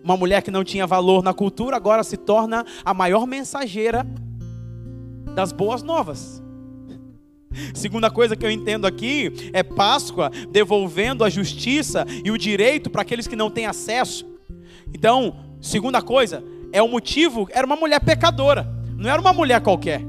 Uma 0.03 0.15
mulher 0.15 0.41
que 0.41 0.51
não 0.51 0.63
tinha 0.63 0.87
valor 0.87 1.23
na 1.23 1.33
cultura 1.33 1.75
agora 1.75 2.03
se 2.03 2.17
torna 2.17 2.65
a 2.83 2.93
maior 2.93 3.25
mensageira 3.25 4.05
das 5.35 5.51
boas 5.51 5.83
novas. 5.83 6.41
Segunda 7.73 8.09
coisa 8.09 8.35
que 8.35 8.45
eu 8.45 8.51
entendo 8.51 8.85
aqui 8.85 9.49
é 9.53 9.63
Páscoa 9.63 10.31
devolvendo 10.51 11.23
a 11.23 11.29
justiça 11.29 12.05
e 12.23 12.31
o 12.31 12.37
direito 12.37 12.89
para 12.89 13.01
aqueles 13.01 13.27
que 13.27 13.35
não 13.35 13.49
têm 13.49 13.65
acesso. 13.65 14.25
Então, 14.93 15.35
segunda 15.59 16.01
coisa, 16.01 16.43
é 16.71 16.81
o 16.81 16.87
motivo, 16.87 17.47
era 17.51 17.65
uma 17.65 17.75
mulher 17.75 17.99
pecadora, 17.99 18.67
não 18.95 19.09
era 19.09 19.19
uma 19.19 19.33
mulher 19.33 19.61
qualquer. 19.61 20.01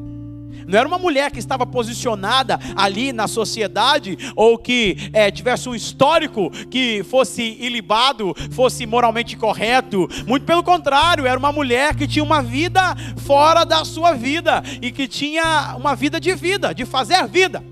Não 0.66 0.78
era 0.78 0.86
uma 0.86 0.98
mulher 0.98 1.30
que 1.30 1.38
estava 1.38 1.66
posicionada 1.66 2.58
ali 2.76 3.12
na 3.12 3.26
sociedade 3.26 4.16
ou 4.36 4.58
que 4.58 5.10
é, 5.12 5.30
tivesse 5.30 5.68
um 5.68 5.74
histórico 5.74 6.50
que 6.70 7.02
fosse 7.04 7.42
ilibado, 7.60 8.34
fosse 8.52 8.86
moralmente 8.86 9.36
correto. 9.36 10.08
Muito 10.26 10.44
pelo 10.44 10.62
contrário, 10.62 11.26
era 11.26 11.38
uma 11.38 11.52
mulher 11.52 11.94
que 11.94 12.06
tinha 12.06 12.24
uma 12.24 12.42
vida 12.42 12.94
fora 13.24 13.64
da 13.64 13.84
sua 13.84 14.12
vida 14.12 14.62
e 14.80 14.90
que 14.90 15.06
tinha 15.06 15.74
uma 15.76 15.94
vida 15.94 16.20
de 16.20 16.34
vida, 16.34 16.74
de 16.74 16.84
fazer 16.84 17.26
vida 17.26 17.62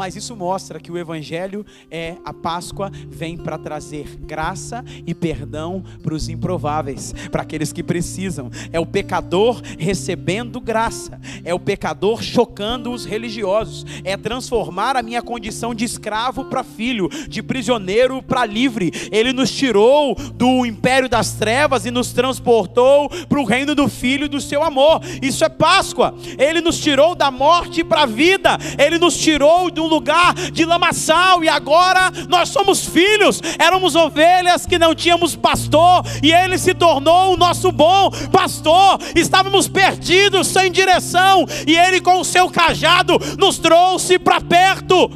mas 0.00 0.16
isso 0.16 0.34
mostra 0.34 0.80
que 0.80 0.90
o 0.90 0.96
Evangelho 0.96 1.62
é 1.90 2.16
a 2.24 2.32
Páscoa, 2.32 2.90
vem 3.10 3.36
para 3.36 3.58
trazer 3.58 4.16
graça 4.20 4.82
e 5.06 5.14
perdão 5.14 5.84
para 6.02 6.14
os 6.14 6.30
improváveis, 6.30 7.14
para 7.30 7.42
aqueles 7.42 7.70
que 7.70 7.82
precisam. 7.82 8.50
É 8.72 8.80
o 8.80 8.86
pecador 8.86 9.60
recebendo 9.78 10.58
graça, 10.58 11.20
é 11.44 11.52
o 11.52 11.60
pecador 11.60 12.22
chocando 12.22 12.90
os 12.90 13.04
religiosos, 13.04 13.84
é 14.02 14.16
transformar 14.16 14.96
a 14.96 15.02
minha 15.02 15.20
condição 15.20 15.74
de 15.74 15.84
escravo 15.84 16.46
para 16.46 16.64
filho, 16.64 17.06
de 17.28 17.42
prisioneiro 17.42 18.22
para 18.22 18.46
livre. 18.46 18.90
Ele 19.12 19.34
nos 19.34 19.50
tirou 19.54 20.14
do 20.14 20.64
império 20.64 21.10
das 21.10 21.34
trevas 21.34 21.84
e 21.84 21.90
nos 21.90 22.10
transportou 22.10 23.10
para 23.28 23.38
o 23.38 23.44
reino 23.44 23.74
do 23.74 23.86
filho 23.86 24.24
e 24.24 24.28
do 24.28 24.40
seu 24.40 24.62
amor. 24.62 25.02
Isso 25.20 25.44
é 25.44 25.50
Páscoa. 25.50 26.14
Ele 26.38 26.62
nos 26.62 26.78
tirou 26.78 27.14
da 27.14 27.30
morte 27.30 27.84
para 27.84 28.04
a 28.04 28.06
vida, 28.06 28.56
ele 28.78 28.98
nos 28.98 29.14
tirou 29.18 29.68
um 29.68 29.89
lugar 29.90 30.32
de 30.34 30.64
lamaçal 30.64 31.44
e 31.44 31.48
agora 31.48 32.10
nós 32.28 32.48
somos 32.48 32.84
filhos. 32.86 33.42
Éramos 33.58 33.94
ovelhas 33.94 34.64
que 34.64 34.78
não 34.78 34.94
tínhamos 34.94 35.36
pastor 35.36 36.02
e 36.22 36.32
ele 36.32 36.56
se 36.56 36.72
tornou 36.72 37.34
o 37.34 37.36
nosso 37.36 37.70
bom 37.70 38.10
pastor. 38.32 38.98
Estávamos 39.14 39.68
perdidos, 39.68 40.46
sem 40.46 40.70
direção, 40.70 41.44
e 41.66 41.76
ele 41.76 42.00
com 42.00 42.20
o 42.20 42.24
seu 42.24 42.48
cajado 42.48 43.18
nos 43.38 43.58
trouxe 43.58 44.18
para 44.18 44.40
perto 44.40 45.10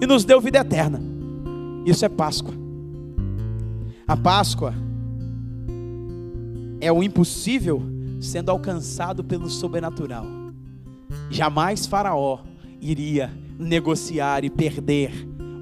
e 0.00 0.06
nos 0.06 0.24
deu 0.24 0.40
vida 0.40 0.58
eterna. 0.58 1.00
Isso 1.84 2.04
é 2.04 2.08
Páscoa. 2.08 2.54
A 4.08 4.16
Páscoa 4.16 4.74
é 6.80 6.90
o 6.90 7.02
impossível 7.02 7.82
sendo 8.20 8.50
alcançado 8.50 9.22
pelo 9.22 9.48
sobrenatural. 9.48 10.26
Jamais 11.30 11.86
Faraó 11.86 12.40
iria 12.84 13.30
negociar 13.58 14.44
e 14.44 14.50
perder 14.50 15.10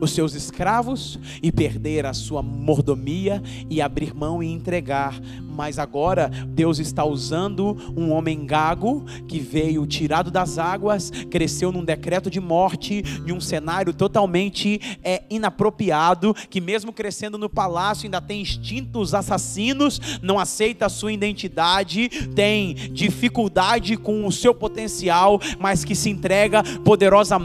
os 0.02 0.10
seus 0.10 0.34
escravos 0.34 1.16
e 1.40 1.52
perder 1.52 2.04
a 2.06 2.12
sua 2.12 2.42
mordomia 2.42 3.40
e 3.70 3.80
abrir 3.80 4.12
mão 4.12 4.42
e 4.42 4.52
entregar. 4.52 5.20
Mas 5.54 5.78
agora 5.78 6.28
Deus 6.48 6.80
está 6.80 7.04
usando 7.04 7.76
um 7.96 8.10
homem 8.10 8.44
gago 8.44 9.04
que 9.28 9.38
veio 9.38 9.86
tirado 9.86 10.28
das 10.28 10.58
águas, 10.58 11.12
cresceu 11.30 11.70
num 11.70 11.84
decreto 11.84 12.28
de 12.28 12.40
morte, 12.40 13.02
de 13.02 13.32
um 13.32 13.40
cenário 13.40 13.94
totalmente 13.94 14.80
é, 15.04 15.22
inapropriado, 15.30 16.34
que 16.50 16.60
mesmo 16.60 16.92
crescendo 16.92 17.38
no 17.38 17.48
palácio 17.48 18.06
ainda 18.06 18.20
tem 18.20 18.40
instintos 18.40 19.14
assassinos, 19.14 20.00
não 20.20 20.36
aceita 20.36 20.86
a 20.86 20.88
sua 20.88 21.12
identidade, 21.12 22.08
tem 22.34 22.74
dificuldade 22.74 23.96
com 23.96 24.26
o 24.26 24.32
seu 24.32 24.52
potencial, 24.52 25.40
mas 25.60 25.84
que 25.84 25.94
se 25.94 26.10
entrega 26.10 26.64
poderosa, 26.80 27.38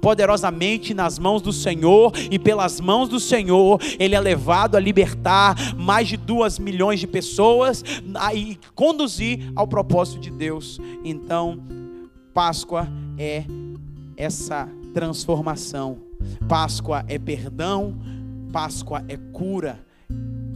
poderosamente 0.00 0.94
nas 0.94 1.18
mãos 1.18 1.42
do 1.42 1.52
Senhor 1.52 1.97
Senhor, 1.98 2.12
e 2.30 2.38
pelas 2.38 2.80
mãos 2.80 3.08
do 3.08 3.18
Senhor, 3.18 3.80
ele 3.98 4.14
é 4.14 4.20
levado 4.20 4.76
a 4.76 4.80
libertar 4.80 5.56
mais 5.76 6.08
de 6.08 6.16
duas 6.16 6.58
milhões 6.58 7.00
de 7.00 7.06
pessoas 7.06 7.82
e 8.34 8.58
conduzir 8.74 9.50
ao 9.56 9.66
propósito 9.66 10.20
de 10.20 10.30
Deus. 10.30 10.78
Então, 11.04 11.60
Páscoa 12.32 12.88
é 13.18 13.44
essa 14.16 14.68
transformação. 14.94 15.98
Páscoa 16.48 17.04
é 17.08 17.18
perdão, 17.18 17.96
Páscoa 18.52 19.04
é 19.08 19.16
cura. 19.16 19.87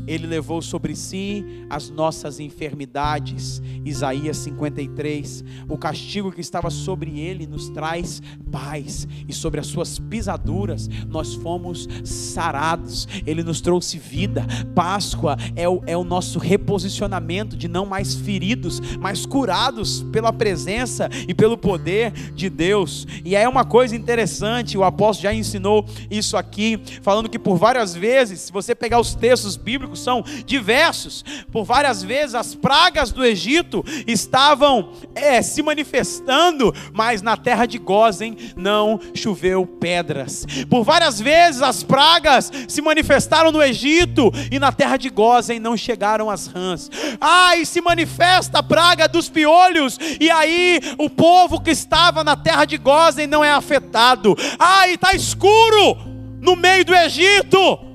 Ele 0.07 0.27
levou 0.27 0.61
sobre 0.61 0.95
si 0.97 1.45
as 1.69 1.91
nossas 1.91 2.41
enfermidades. 2.41 3.63
Isaías 3.85 4.37
53. 4.39 5.45
O 5.69 5.77
castigo 5.77 6.33
que 6.33 6.41
estava 6.41 6.71
sobre 6.71 7.21
ele 7.21 7.47
nos 7.47 7.69
traz 7.69 8.23
paz, 8.51 9.09
e 9.29 9.33
sobre 9.33 9.61
as 9.61 9.67
suas 9.67 9.99
pisaduras 9.99 10.89
nós 11.09 11.35
fomos 11.35 11.89
sarados. 12.05 13.09
Ele 13.27 13.43
nos 13.43 13.61
trouxe 13.61 13.99
vida. 13.99 14.47
Páscoa 14.75 15.37
é 15.57 15.69
o, 15.69 15.83
é 15.87 15.97
o 15.97 16.05
nosso 16.05 16.39
reposicionamento 16.39 17.57
de 17.57 17.69
não 17.69 17.87
mais 17.87 18.15
feridos, 18.15 18.81
mas 18.99 19.27
curados 19.27 20.03
pela 20.13 20.33
presença 20.33 21.09
e 21.27 21.35
pelo 21.35 21.57
poder 21.57 22.13
de 22.35 22.51
Deus. 22.51 23.07
E 23.25 23.35
é 23.35 23.49
uma 23.49 23.65
coisa 23.65 23.97
interessante, 23.97 24.77
o 24.77 24.85
apóstolo 24.85 25.23
já 25.23 25.35
ensinou 25.35 25.87
isso 26.11 26.37
aqui, 26.37 26.81
falando 27.03 27.29
que 27.29 27.39
por 27.39 27.57
várias 27.57 27.95
vezes, 27.95 28.41
se 28.41 28.53
você 28.53 28.75
pegar 28.75 29.01
os 29.01 29.15
textos 29.15 29.57
bíblicos, 29.57 29.92
são 29.97 30.25
diversos. 30.45 31.25
Por 31.51 31.65
várias 31.65 32.03
vezes 32.03 32.35
as 32.35 32.55
pragas 32.55 33.13
do 33.13 33.25
Egito 33.25 33.85
estavam 34.07 34.93
é, 35.15 35.43
se 35.43 35.63
manifestando, 35.63 36.75
mas 36.93 37.23
na 37.23 37.37
terra 37.37 37.67
de 37.67 37.79
Gozen 37.79 38.37
não 38.57 39.01
choveu 39.15 39.67
pedras. 39.67 40.47
Por 40.69 40.85
várias 40.85 41.21
vezes 41.21 41.63
as 41.63 41.83
pragas 41.83 42.51
se 42.69 42.81
manifestaram 42.83 43.53
no 43.53 43.63
Egito 43.63 44.33
e 44.51 44.59
na 44.59 44.73
terra 44.73 44.97
de 44.97 45.09
Gozen 45.11 45.61
não 45.61 45.77
chegaram 45.77 46.31
as 46.31 46.47
rãs. 46.47 46.91
Ah, 47.21 47.57
e 47.57 47.67
se 47.67 47.81
manifesta 47.81 48.59
a 48.59 48.63
praga 48.63 49.09
dos 49.09 49.29
piolhos 49.29 49.99
e 50.21 50.31
aí 50.31 50.81
o 50.99 51.09
povo 51.09 51.61
que 51.61 51.71
estava 51.71 52.25
na 52.25 52.37
terra 52.37 52.65
de 52.65 52.77
Gozen 52.77 53.27
não 53.27 53.45
é 53.45 53.53
afetado. 53.53 54.37
Ah, 54.59 54.89
e 54.89 54.95
está 54.95 55.15
escuro 55.15 55.97
no 56.41 56.57
meio 56.57 56.85
do 56.85 56.95
Egito 56.95 57.92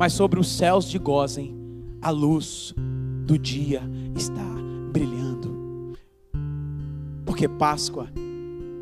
mas 0.00 0.14
sobre 0.14 0.40
os 0.40 0.48
céus 0.48 0.86
de 0.86 0.98
Gozem 0.98 1.54
a 2.00 2.08
luz 2.08 2.74
do 3.26 3.38
dia 3.38 3.82
está 4.16 4.46
brilhando. 4.90 5.92
Porque 7.26 7.46
Páscoa 7.46 8.08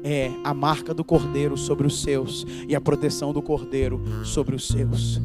é 0.05 0.31
a 0.45 0.55
marca 0.55 0.95
do 0.95 1.03
Cordeiro 1.03 1.57
sobre 1.57 1.89
os 1.89 2.03
seus 2.03 2.47
e 2.69 2.77
a 2.77 2.81
proteção 2.81 3.33
do 3.33 3.43
Cordeiro 3.43 4.01
sobre 4.25 4.55
os 4.55 4.69
seus. 4.69 5.21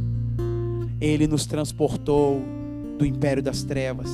Ele 0.99 1.27
nos 1.27 1.45
transportou 1.45 2.41
do 2.97 3.05
império 3.05 3.43
das 3.43 3.63
trevas 3.63 4.09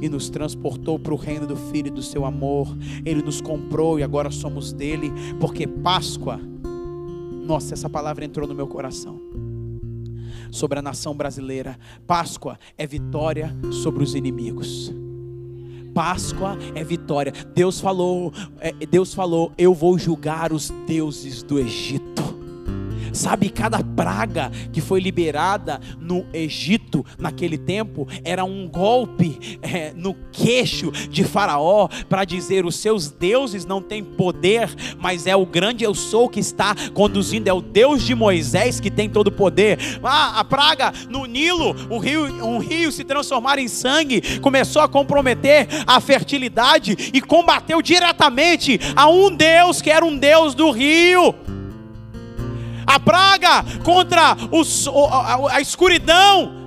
e 0.00 0.08
nos 0.08 0.30
transportou 0.30 1.00
para 1.00 1.14
o 1.14 1.16
reino 1.16 1.48
do 1.48 1.56
Filho 1.56 1.88
e 1.88 1.90
do 1.90 2.02
seu 2.02 2.24
amor. 2.24 2.68
Ele 3.04 3.22
nos 3.22 3.40
comprou 3.40 3.98
e 3.98 4.04
agora 4.04 4.30
somos 4.30 4.72
dele, 4.72 5.12
porque 5.40 5.66
Páscoa, 5.66 6.38
nossa, 7.44 7.74
essa 7.74 7.90
palavra 7.90 8.24
entrou 8.24 8.46
no 8.46 8.54
meu 8.54 8.68
coração 8.68 9.43
sobre 10.54 10.78
a 10.78 10.82
nação 10.82 11.14
brasileira. 11.14 11.76
Páscoa 12.06 12.58
é 12.78 12.86
vitória 12.86 13.54
sobre 13.82 14.04
os 14.04 14.14
inimigos. 14.14 14.94
Páscoa 15.92 16.56
é 16.74 16.82
vitória. 16.82 17.32
Deus 17.54 17.80
falou, 17.80 18.32
é, 18.60 18.72
Deus 18.86 19.12
falou, 19.12 19.52
eu 19.58 19.74
vou 19.74 19.98
julgar 19.98 20.52
os 20.52 20.70
deuses 20.86 21.42
do 21.42 21.58
Egito. 21.58 22.13
Sabe, 23.14 23.48
cada 23.48 23.78
praga 23.82 24.50
que 24.72 24.80
foi 24.80 25.00
liberada 25.00 25.80
no 26.00 26.26
Egito 26.32 27.06
naquele 27.16 27.56
tempo 27.56 28.08
era 28.24 28.44
um 28.44 28.68
golpe 28.68 29.58
é, 29.62 29.92
no 29.94 30.14
queixo 30.32 30.90
de 30.90 31.22
Faraó 31.22 31.88
para 32.08 32.24
dizer: 32.24 32.66
os 32.66 32.74
seus 32.74 33.10
deuses 33.10 33.64
não 33.64 33.80
têm 33.80 34.02
poder, 34.02 34.68
mas 34.98 35.28
é 35.28 35.36
o 35.36 35.46
grande 35.46 35.84
eu 35.84 35.94
sou 35.94 36.28
que 36.28 36.40
está 36.40 36.74
conduzindo, 36.92 37.46
é 37.46 37.52
o 37.52 37.62
Deus 37.62 38.02
de 38.02 38.16
Moisés 38.16 38.80
que 38.80 38.90
tem 38.90 39.08
todo 39.08 39.28
o 39.28 39.32
poder. 39.32 39.78
Ah, 40.02 40.40
a 40.40 40.44
praga 40.44 40.92
no 41.08 41.24
Nilo, 41.24 41.74
um 41.88 41.98
rio, 41.98 42.26
um 42.44 42.58
rio 42.58 42.90
se 42.90 43.04
transformar 43.04 43.60
em 43.60 43.68
sangue, 43.68 44.40
começou 44.40 44.82
a 44.82 44.88
comprometer 44.88 45.68
a 45.86 46.00
fertilidade 46.00 47.12
e 47.14 47.20
combateu 47.20 47.80
diretamente 47.80 48.80
a 48.96 49.08
um 49.08 49.30
Deus 49.30 49.80
que 49.80 49.90
era 49.90 50.04
um 50.04 50.16
Deus 50.16 50.54
do 50.54 50.72
rio 50.72 51.32
a 52.94 53.00
praga 53.00 53.64
contra 53.82 54.36
os, 54.52 54.86
a, 54.88 55.56
a 55.56 55.60
escuridão 55.60 56.63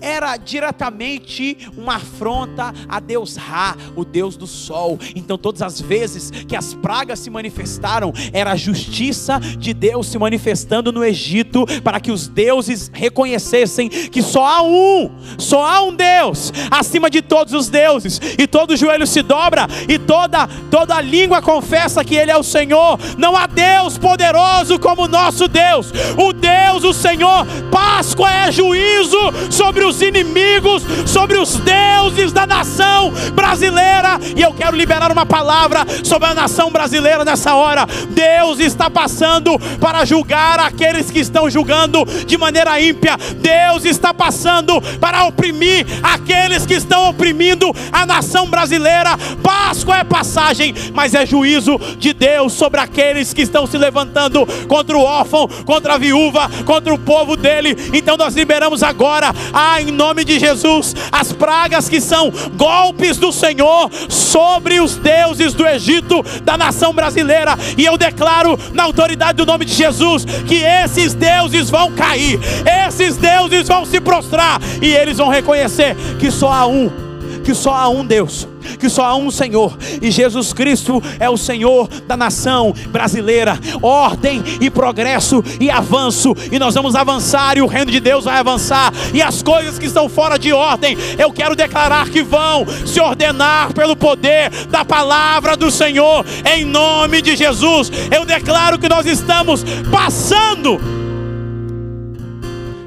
era 0.00 0.36
diretamente 0.36 1.56
uma 1.76 1.96
afronta 1.96 2.72
a 2.88 3.00
Deus 3.00 3.36
Ra, 3.36 3.76
o 3.94 4.04
Deus 4.04 4.36
do 4.36 4.46
sol. 4.46 4.98
Então, 5.14 5.38
todas 5.38 5.62
as 5.62 5.80
vezes 5.80 6.30
que 6.30 6.56
as 6.56 6.74
pragas 6.74 7.18
se 7.20 7.30
manifestaram, 7.30 8.12
era 8.32 8.52
a 8.52 8.56
justiça 8.56 9.40
de 9.40 9.72
Deus 9.72 10.08
se 10.08 10.18
manifestando 10.18 10.92
no 10.92 11.04
Egito, 11.04 11.64
para 11.82 12.00
que 12.00 12.10
os 12.10 12.28
deuses 12.28 12.90
reconhecessem 12.92 13.88
que 13.88 14.22
só 14.22 14.44
há 14.44 14.62
um, 14.62 15.10
só 15.38 15.64
há 15.64 15.82
um 15.82 15.94
Deus 15.94 16.52
acima 16.70 17.08
de 17.08 17.22
todos 17.22 17.52
os 17.52 17.68
deuses, 17.68 18.20
e 18.38 18.46
todo 18.46 18.76
joelho 18.76 19.06
se 19.06 19.22
dobra, 19.22 19.66
e 19.88 19.98
toda, 19.98 20.46
toda 20.70 21.00
língua 21.00 21.40
confessa 21.40 22.04
que 22.04 22.14
Ele 22.14 22.30
é 22.30 22.36
o 22.36 22.42
Senhor. 22.42 22.98
Não 23.16 23.36
há 23.36 23.46
Deus 23.46 23.98
poderoso 23.98 24.78
como 24.78 25.02
o 25.02 25.08
nosso 25.08 25.48
Deus, 25.48 25.92
o 26.18 26.32
Deus, 26.32 26.84
o 26.84 26.92
Senhor. 26.92 27.46
Páscoa 27.70 28.30
é 28.30 28.52
juízo 28.52 29.18
sobre 29.50 29.85
os 29.86 30.02
inimigos, 30.02 30.82
sobre 31.06 31.38
os 31.38 31.56
deuses 31.56 32.32
da 32.32 32.46
nação 32.46 33.12
brasileira. 33.34 34.18
E 34.36 34.42
eu 34.42 34.52
quero 34.52 34.76
liberar 34.76 35.10
uma 35.12 35.24
palavra 35.24 35.86
sobre 36.04 36.28
a 36.28 36.34
nação 36.34 36.70
brasileira 36.70 37.24
nessa 37.24 37.54
hora. 37.54 37.86
Deus 38.10 38.58
está 38.58 38.90
passando 38.90 39.58
para 39.80 40.04
julgar 40.04 40.58
aqueles 40.58 41.10
que 41.10 41.20
estão 41.20 41.48
julgando 41.48 42.04
de 42.26 42.36
maneira 42.36 42.80
ímpia. 42.80 43.16
Deus 43.36 43.84
está 43.84 44.12
passando 44.12 44.80
para 45.00 45.24
oprimir 45.24 45.86
aqueles 46.02 46.66
que 46.66 46.74
estão 46.74 47.08
oprimindo 47.08 47.72
a 47.92 48.04
nação 48.04 48.48
brasileira. 48.48 49.16
Páscoa 49.42 49.98
é 49.98 50.04
passagem, 50.04 50.74
mas 50.92 51.14
é 51.14 51.24
juízo 51.24 51.78
de 51.98 52.12
Deus 52.12 52.52
sobre 52.52 52.80
aqueles 52.80 53.32
que 53.32 53.42
estão 53.42 53.66
se 53.66 53.78
levantando 53.78 54.46
contra 54.66 54.96
o 54.96 55.02
órfão, 55.02 55.48
contra 55.64 55.94
a 55.94 55.98
viúva, 55.98 56.50
contra 56.64 56.92
o 56.92 56.98
povo 56.98 57.36
dele. 57.36 57.76
Então 57.92 58.16
nós 58.16 58.34
liberamos 58.34 58.82
agora 58.82 59.32
a 59.52 59.75
em 59.80 59.90
nome 59.90 60.24
de 60.24 60.38
Jesus 60.38 60.94
as 61.10 61.32
pragas 61.32 61.88
que 61.88 62.00
são 62.00 62.32
golpes 62.56 63.16
do 63.16 63.32
Senhor 63.32 63.90
sobre 64.08 64.80
os 64.80 64.96
deuses 64.96 65.54
do 65.54 65.66
Egito, 65.66 66.24
da 66.42 66.56
nação 66.56 66.92
brasileira. 66.92 67.56
E 67.76 67.84
eu 67.84 67.96
declaro 67.96 68.58
na 68.72 68.84
autoridade 68.84 69.36
do 69.36 69.46
nome 69.46 69.64
de 69.64 69.74
Jesus 69.74 70.24
que 70.46 70.56
esses 70.56 71.14
deuses 71.14 71.70
vão 71.70 71.92
cair, 71.92 72.38
esses 72.86 73.16
deuses 73.16 73.68
vão 73.68 73.84
se 73.84 74.00
prostrar 74.00 74.60
e 74.80 74.94
eles 74.94 75.18
vão 75.18 75.28
reconhecer 75.28 75.96
que 76.18 76.30
só 76.30 76.52
há 76.52 76.66
um, 76.66 77.05
que 77.46 77.54
só 77.54 77.72
há 77.72 77.88
um 77.88 78.04
Deus 78.04 78.48
que 78.80 78.88
só 78.88 79.04
há 79.04 79.14
um 79.14 79.30
Senhor 79.30 79.78
e 80.02 80.10
Jesus 80.10 80.52
Cristo 80.52 81.00
é 81.20 81.30
o 81.30 81.36
Senhor 81.36 81.88
da 82.06 82.16
nação 82.16 82.74
brasileira. 82.88 83.56
Ordem 83.80 84.42
e 84.60 84.68
progresso 84.68 85.42
e 85.60 85.70
avanço, 85.70 86.34
e 86.50 86.58
nós 86.58 86.74
vamos 86.74 86.96
avançar, 86.96 87.56
e 87.56 87.62
o 87.62 87.66
reino 87.66 87.92
de 87.92 88.00
Deus 88.00 88.24
vai 88.24 88.38
avançar, 88.38 88.92
e 89.14 89.22
as 89.22 89.40
coisas 89.40 89.78
que 89.78 89.86
estão 89.86 90.08
fora 90.08 90.36
de 90.36 90.52
ordem, 90.52 90.96
eu 91.16 91.32
quero 91.32 91.54
declarar 91.54 92.08
que 92.08 92.24
vão 92.24 92.66
se 92.84 93.00
ordenar 93.00 93.72
pelo 93.72 93.94
poder 93.94 94.50
da 94.66 94.84
palavra 94.84 95.56
do 95.56 95.70
Senhor, 95.70 96.26
em 96.44 96.64
nome 96.64 97.22
de 97.22 97.36
Jesus. 97.36 97.90
Eu 98.10 98.24
declaro 98.24 98.78
que 98.78 98.88
nós 98.88 99.06
estamos 99.06 99.64
passando, 99.92 100.80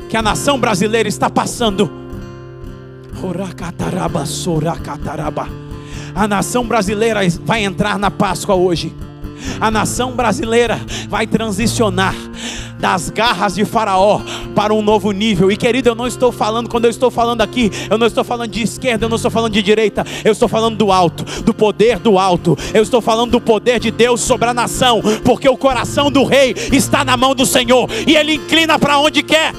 que 0.10 0.18
a 0.18 0.22
nação 0.22 0.60
brasileira 0.60 1.08
está 1.08 1.30
passando. 1.30 2.09
A 6.16 6.28
nação 6.28 6.66
brasileira 6.66 7.22
vai 7.44 7.64
entrar 7.64 8.00
na 8.00 8.10
Páscoa 8.10 8.56
hoje. 8.56 8.94
A 9.60 9.70
nação 9.70 10.12
brasileira 10.12 10.80
vai 11.10 11.28
transicionar 11.28 12.16
das 12.80 13.10
garras 13.10 13.56
de 13.56 13.66
Faraó 13.66 14.22
para 14.56 14.74
um 14.74 14.82
novo 14.82 15.12
nível. 15.12 15.52
E 15.52 15.58
querido, 15.58 15.90
eu 15.90 15.96
não 15.96 16.08
estou 16.08 16.32
falando, 16.32 16.70
quando 16.70 16.86
eu 16.86 16.90
estou 16.90 17.12
falando 17.12 17.42
aqui, 17.42 17.70
eu 17.90 17.98
não 17.98 18.08
estou 18.08 18.24
falando 18.24 18.52
de 18.52 18.62
esquerda, 18.62 19.06
eu 19.06 19.10
não 19.10 19.18
estou 19.18 19.30
falando 19.30 19.54
de 19.54 19.62
direita, 19.62 20.06
eu 20.24 20.32
estou 20.32 20.48
falando 20.48 20.78
do 20.78 20.92
alto, 20.92 21.24
do 21.44 21.54
poder 21.54 22.00
do 22.00 22.18
alto. 22.18 22.58
Eu 22.74 22.82
estou 22.82 23.02
falando 23.02 23.32
do 23.32 23.42
poder 23.42 23.80
de 23.80 23.92
Deus 23.92 24.22
sobre 24.22 24.48
a 24.50 24.54
nação, 24.54 25.02
porque 25.24 25.48
o 25.48 25.58
coração 25.58 26.10
do 26.10 26.24
rei 26.24 26.56
está 26.72 27.04
na 27.04 27.18
mão 27.18 27.36
do 27.36 27.46
Senhor 27.46 27.90
e 28.08 28.16
ele 28.16 28.36
inclina 28.36 28.80
para 28.80 28.98
onde 29.00 29.22
quer. 29.24 29.54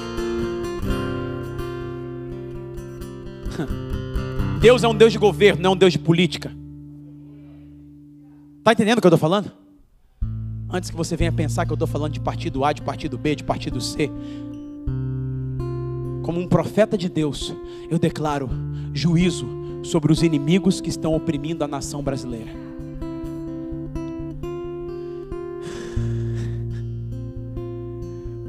Deus 4.61 4.85
é 4.85 4.89
um 4.89 4.95
Deus 4.95 5.11
de 5.11 5.19
governo, 5.19 5.63
não 5.63 5.71
é 5.71 5.73
um 5.73 5.77
Deus 5.77 5.91
de 5.91 5.99
política. 5.99 6.53
Está 8.59 8.73
entendendo 8.73 8.99
o 8.99 9.01
que 9.01 9.07
eu 9.07 9.09
estou 9.09 9.19
falando? 9.19 9.51
Antes 10.69 10.91
que 10.91 10.97
você 10.97 11.17
venha 11.17 11.33
pensar 11.33 11.65
que 11.65 11.73
eu 11.73 11.77
estou 11.77 11.89
falando 11.89 12.13
de 12.13 12.21
partido 12.21 12.63
A, 12.63 12.71
de 12.75 12.83
partido 12.83 13.17
B, 13.17 13.35
de 13.35 13.43
partido 13.43 13.81
C. 13.81 14.11
Como 16.23 16.39
um 16.39 16.47
profeta 16.47 16.99
de 16.99 17.09
Deus, 17.09 17.55
eu 17.91 17.99
declaro 17.99 18.51
juízo 18.93 19.49
sobre 19.83 20.13
os 20.13 20.23
inimigos 20.23 20.79
que 20.79 20.91
estão 20.91 21.15
oprimindo 21.15 21.65
a 21.65 21.67
nação 21.67 22.03
brasileira. 22.03 22.53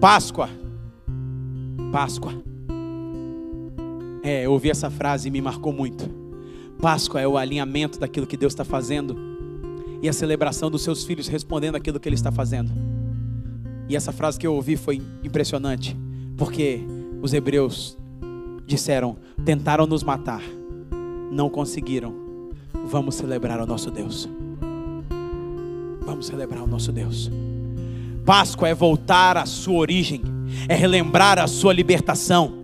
Páscoa. 0.01 0.49
Páscoa 1.89 2.50
é, 4.23 4.45
eu 4.45 4.51
ouvi 4.51 4.69
essa 4.69 4.89
frase 4.89 5.27
e 5.27 5.31
me 5.31 5.41
marcou 5.41 5.73
muito. 5.73 6.09
Páscoa 6.81 7.21
é 7.21 7.27
o 7.27 7.37
alinhamento 7.37 7.99
daquilo 7.99 8.27
que 8.27 8.37
Deus 8.37 8.53
está 8.53 8.63
fazendo 8.63 9.15
e 10.01 10.09
a 10.09 10.13
celebração 10.13 10.69
dos 10.69 10.81
seus 10.81 11.03
filhos 11.03 11.27
respondendo 11.27 11.75
aquilo 11.75 11.99
que 11.99 12.09
Ele 12.09 12.15
está 12.15 12.31
fazendo. 12.31 12.71
E 13.87 13.95
essa 13.95 14.11
frase 14.11 14.39
que 14.39 14.47
eu 14.47 14.55
ouvi 14.55 14.75
foi 14.75 15.01
impressionante, 15.23 15.95
porque 16.37 16.81
os 17.21 17.33
hebreus 17.33 17.97
disseram: 18.65 19.17
tentaram 19.45 19.85
nos 19.85 20.03
matar, 20.03 20.41
não 21.31 21.49
conseguiram. 21.49 22.13
Vamos 22.85 23.15
celebrar 23.15 23.59
o 23.61 23.65
nosso 23.65 23.91
Deus. 23.91 24.27
Vamos 26.01 26.25
celebrar 26.25 26.63
o 26.63 26.67
nosso 26.67 26.91
Deus. 26.91 27.29
Páscoa 28.25 28.69
é 28.69 28.73
voltar 28.73 29.37
à 29.37 29.45
sua 29.45 29.75
origem, 29.75 30.21
é 30.67 30.75
relembrar 30.75 31.37
a 31.37 31.47
sua 31.47 31.73
libertação 31.73 32.60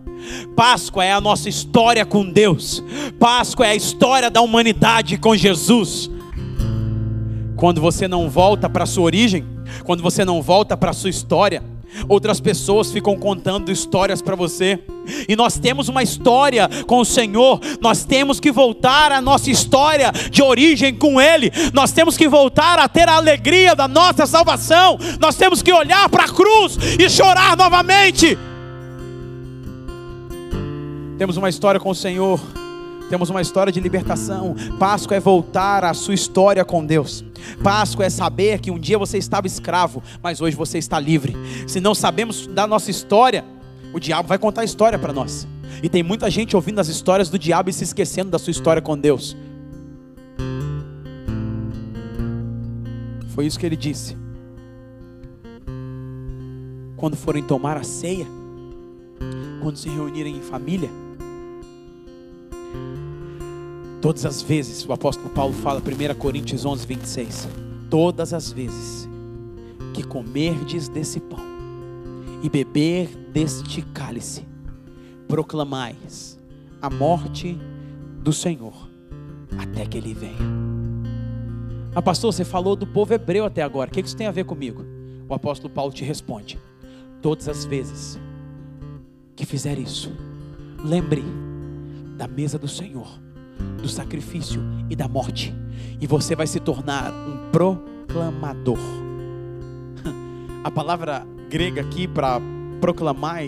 Páscoa 0.54 1.04
é 1.04 1.12
a 1.12 1.20
nossa 1.20 1.48
história 1.48 2.04
com 2.04 2.28
Deus. 2.28 2.82
Páscoa 3.18 3.66
é 3.66 3.70
a 3.70 3.76
história 3.76 4.30
da 4.30 4.40
humanidade 4.40 5.16
com 5.18 5.36
Jesus. 5.36 6.10
Quando 7.56 7.80
você 7.80 8.06
não 8.06 8.28
volta 8.28 8.68
para 8.68 8.84
a 8.84 8.86
sua 8.86 9.04
origem, 9.04 9.44
quando 9.84 10.02
você 10.02 10.24
não 10.24 10.40
volta 10.40 10.76
para 10.76 10.90
a 10.90 10.94
sua 10.94 11.10
história, 11.10 11.62
outras 12.08 12.40
pessoas 12.40 12.92
ficam 12.92 13.16
contando 13.16 13.72
histórias 13.72 14.22
para 14.22 14.36
você. 14.36 14.78
E 15.28 15.34
nós 15.34 15.58
temos 15.58 15.88
uma 15.88 16.02
história 16.02 16.68
com 16.86 16.98
o 17.00 17.04
Senhor, 17.04 17.60
nós 17.80 18.04
temos 18.04 18.38
que 18.38 18.52
voltar 18.52 19.10
à 19.10 19.20
nossa 19.20 19.50
história 19.50 20.12
de 20.30 20.42
origem 20.42 20.94
com 20.94 21.20
Ele, 21.20 21.50
nós 21.72 21.92
temos 21.92 22.16
que 22.16 22.28
voltar 22.28 22.78
a 22.78 22.88
ter 22.88 23.08
a 23.08 23.16
alegria 23.16 23.74
da 23.74 23.88
nossa 23.88 24.26
salvação, 24.26 24.98
nós 25.18 25.36
temos 25.36 25.62
que 25.62 25.72
olhar 25.72 26.08
para 26.08 26.24
a 26.24 26.28
cruz 26.28 26.78
e 26.98 27.08
chorar 27.08 27.56
novamente. 27.56 28.36
Temos 31.18 31.36
uma 31.36 31.48
história 31.48 31.80
com 31.80 31.90
o 31.90 31.94
Senhor. 31.96 32.40
Temos 33.10 33.28
uma 33.28 33.42
história 33.42 33.72
de 33.72 33.80
libertação. 33.80 34.54
Páscoa 34.78 35.16
é 35.16 35.20
voltar 35.20 35.82
à 35.82 35.92
sua 35.92 36.14
história 36.14 36.64
com 36.64 36.86
Deus. 36.86 37.24
Páscoa 37.60 38.04
é 38.04 38.10
saber 38.10 38.60
que 38.60 38.70
um 38.70 38.78
dia 38.78 38.96
você 38.96 39.18
estava 39.18 39.44
escravo, 39.44 40.00
mas 40.22 40.40
hoje 40.40 40.54
você 40.54 40.78
está 40.78 41.00
livre. 41.00 41.34
Se 41.66 41.80
não 41.80 41.92
sabemos 41.92 42.46
da 42.46 42.68
nossa 42.68 42.88
história, 42.88 43.44
o 43.92 43.98
diabo 43.98 44.28
vai 44.28 44.38
contar 44.38 44.60
a 44.60 44.64
história 44.64 44.96
para 44.96 45.12
nós. 45.12 45.48
E 45.82 45.88
tem 45.88 46.04
muita 46.04 46.30
gente 46.30 46.54
ouvindo 46.54 46.80
as 46.80 46.86
histórias 46.86 47.28
do 47.28 47.38
diabo 47.38 47.68
e 47.68 47.72
se 47.72 47.82
esquecendo 47.82 48.30
da 48.30 48.38
sua 48.38 48.52
história 48.52 48.80
com 48.80 48.96
Deus. 48.96 49.36
Foi 53.30 53.44
isso 53.44 53.58
que 53.58 53.66
ele 53.66 53.76
disse. 53.76 54.16
Quando 56.96 57.16
forem 57.16 57.42
tomar 57.42 57.76
a 57.76 57.82
ceia, 57.82 58.26
quando 59.60 59.76
se 59.76 59.88
reunirem 59.88 60.36
em 60.36 60.42
família, 60.42 60.90
todas 64.00 64.24
as 64.24 64.42
vezes, 64.42 64.86
o 64.86 64.92
apóstolo 64.92 65.28
Paulo 65.30 65.52
fala, 65.52 65.80
1 65.80 66.18
Coríntios 66.18 66.64
11, 66.64 66.86
26, 66.86 67.48
todas 67.90 68.32
as 68.32 68.52
vezes 68.52 69.08
que 69.94 70.02
comerdes 70.02 70.88
desse 70.88 71.20
pão 71.20 71.40
e 72.42 72.48
beber 72.48 73.08
deste 73.32 73.82
cálice, 73.82 74.46
proclamais 75.26 76.38
a 76.80 76.88
morte 76.88 77.58
do 78.22 78.32
Senhor 78.32 78.88
até 79.58 79.84
que 79.84 79.98
ele 79.98 80.14
venha. 80.14 80.68
Ah, 81.94 82.02
pastor, 82.02 82.32
você 82.32 82.44
falou 82.44 82.76
do 82.76 82.86
povo 82.86 83.12
hebreu 83.12 83.44
até 83.44 83.62
agora, 83.62 83.90
o 83.90 83.92
que 83.92 84.00
isso 84.00 84.16
tem 84.16 84.26
a 84.26 84.30
ver 84.30 84.44
comigo? 84.44 84.84
O 85.28 85.34
apóstolo 85.34 85.72
Paulo 85.72 85.92
te 85.92 86.04
responde: 86.04 86.58
todas 87.20 87.48
as 87.48 87.64
vezes 87.64 88.18
que 89.34 89.44
fizer 89.44 89.78
isso, 89.78 90.12
lembre 90.84 91.24
da 92.16 92.28
mesa 92.28 92.58
do 92.58 92.68
Senhor, 92.68 93.08
do 93.80 93.88
sacrifício 93.88 94.60
e 94.90 94.96
da 94.96 95.08
morte, 95.08 95.54
e 96.00 96.06
você 96.06 96.34
vai 96.34 96.46
se 96.46 96.60
tornar 96.60 97.12
um 97.12 97.50
proclamador. 97.50 98.78
A 100.64 100.70
palavra 100.70 101.26
grega 101.48 101.80
aqui 101.80 102.06
para 102.06 102.40
proclamar 102.80 103.42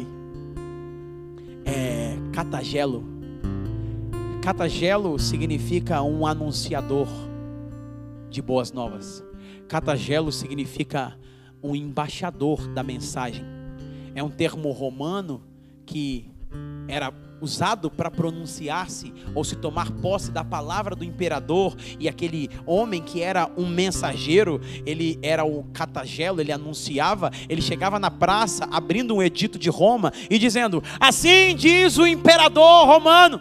é 1.65 2.17
catagelo. 2.33 3.05
Catagelo 4.43 5.19
significa 5.19 6.03
um 6.03 6.27
anunciador 6.27 7.09
de 8.31 8.41
boas 8.41 8.73
novas. 8.73 9.23
Catagelo 9.69 10.33
significa 10.33 11.17
um 11.63 11.77
embaixador 11.77 12.67
da 12.69 12.83
mensagem. 12.83 13.45
É 14.15 14.23
um 14.23 14.31
termo 14.31 14.71
romano 14.71 15.43
que 15.85 16.31
era 16.89 17.13
usado 17.41 17.91
para 17.91 18.11
pronunciar-se 18.11 19.13
ou 19.35 19.45
se 19.45 19.57
tomar 19.57 19.91
posse 19.91 20.31
da 20.31 20.45
palavra 20.45 20.95
do 20.95 21.05
imperador 21.05 21.77
e 21.99 22.09
aquele 22.09 22.49
homem 22.67 23.03
que 23.03 23.23
era 23.23 23.51
um 23.57 23.67
mensageiro, 23.67 24.61
ele 24.85 25.19
era 25.23 25.45
o 25.45 25.65
catagelo, 25.73 26.41
ele 26.41 26.53
anunciava, 26.53 27.31
ele 27.49 27.63
chegava 27.63 27.99
na 27.99 28.11
praça 28.11 28.69
abrindo 28.71 29.15
um 29.15 29.23
edito 29.23 29.59
de 29.59 29.71
Roma 29.71 30.13
e 30.29 30.39
dizendo: 30.39 30.83
"Assim 30.99 31.55
diz 31.57 31.99
o 31.99 32.07
imperador 32.07 32.87
romano. 32.87 33.41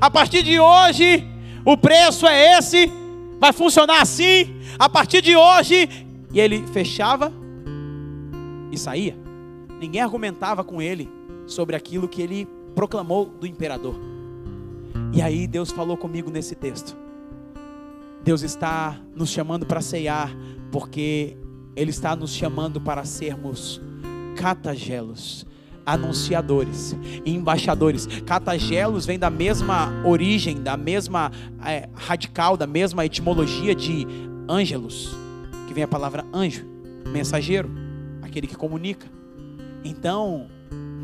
A 0.00 0.10
partir 0.10 0.42
de 0.42 0.58
hoje, 0.58 1.26
o 1.64 1.76
preço 1.76 2.26
é 2.26 2.58
esse, 2.58 2.90
vai 3.38 3.52
funcionar 3.52 4.00
assim, 4.00 4.56
a 4.78 4.88
partir 4.88 5.20
de 5.20 5.36
hoje". 5.36 5.88
E 6.32 6.40
ele 6.40 6.66
fechava 6.68 7.32
e 8.72 8.78
saía. 8.78 9.16
Ninguém 9.80 10.00
argumentava 10.00 10.64
com 10.64 10.80
ele 10.80 11.08
sobre 11.46 11.76
aquilo 11.76 12.08
que 12.08 12.22
ele 12.22 12.48
proclamou 12.74 13.26
do 13.26 13.46
imperador. 13.46 13.94
E 15.12 15.22
aí 15.22 15.46
Deus 15.46 15.70
falou 15.70 15.96
comigo 15.96 16.30
nesse 16.30 16.54
texto. 16.54 16.96
Deus 18.22 18.42
está 18.42 18.98
nos 19.14 19.28
chamando 19.30 19.66
para 19.66 19.80
ceiar, 19.80 20.34
porque 20.72 21.36
Ele 21.76 21.90
está 21.90 22.16
nos 22.16 22.34
chamando 22.34 22.80
para 22.80 23.04
sermos 23.04 23.80
catagelos, 24.34 25.46
anunciadores, 25.84 26.96
embaixadores. 27.24 28.06
Catagelos 28.24 29.04
vem 29.04 29.18
da 29.18 29.30
mesma 29.30 30.02
origem, 30.04 30.62
da 30.62 30.76
mesma 30.76 31.30
é, 31.64 31.88
radical, 31.94 32.56
da 32.56 32.66
mesma 32.66 33.04
etimologia 33.04 33.74
de 33.74 34.06
ângelos, 34.48 35.14
que 35.68 35.74
vem 35.74 35.84
a 35.84 35.88
palavra 35.88 36.24
anjo, 36.32 36.66
mensageiro, 37.12 37.70
aquele 38.22 38.46
que 38.46 38.56
comunica. 38.56 39.06
Então, 39.84 40.48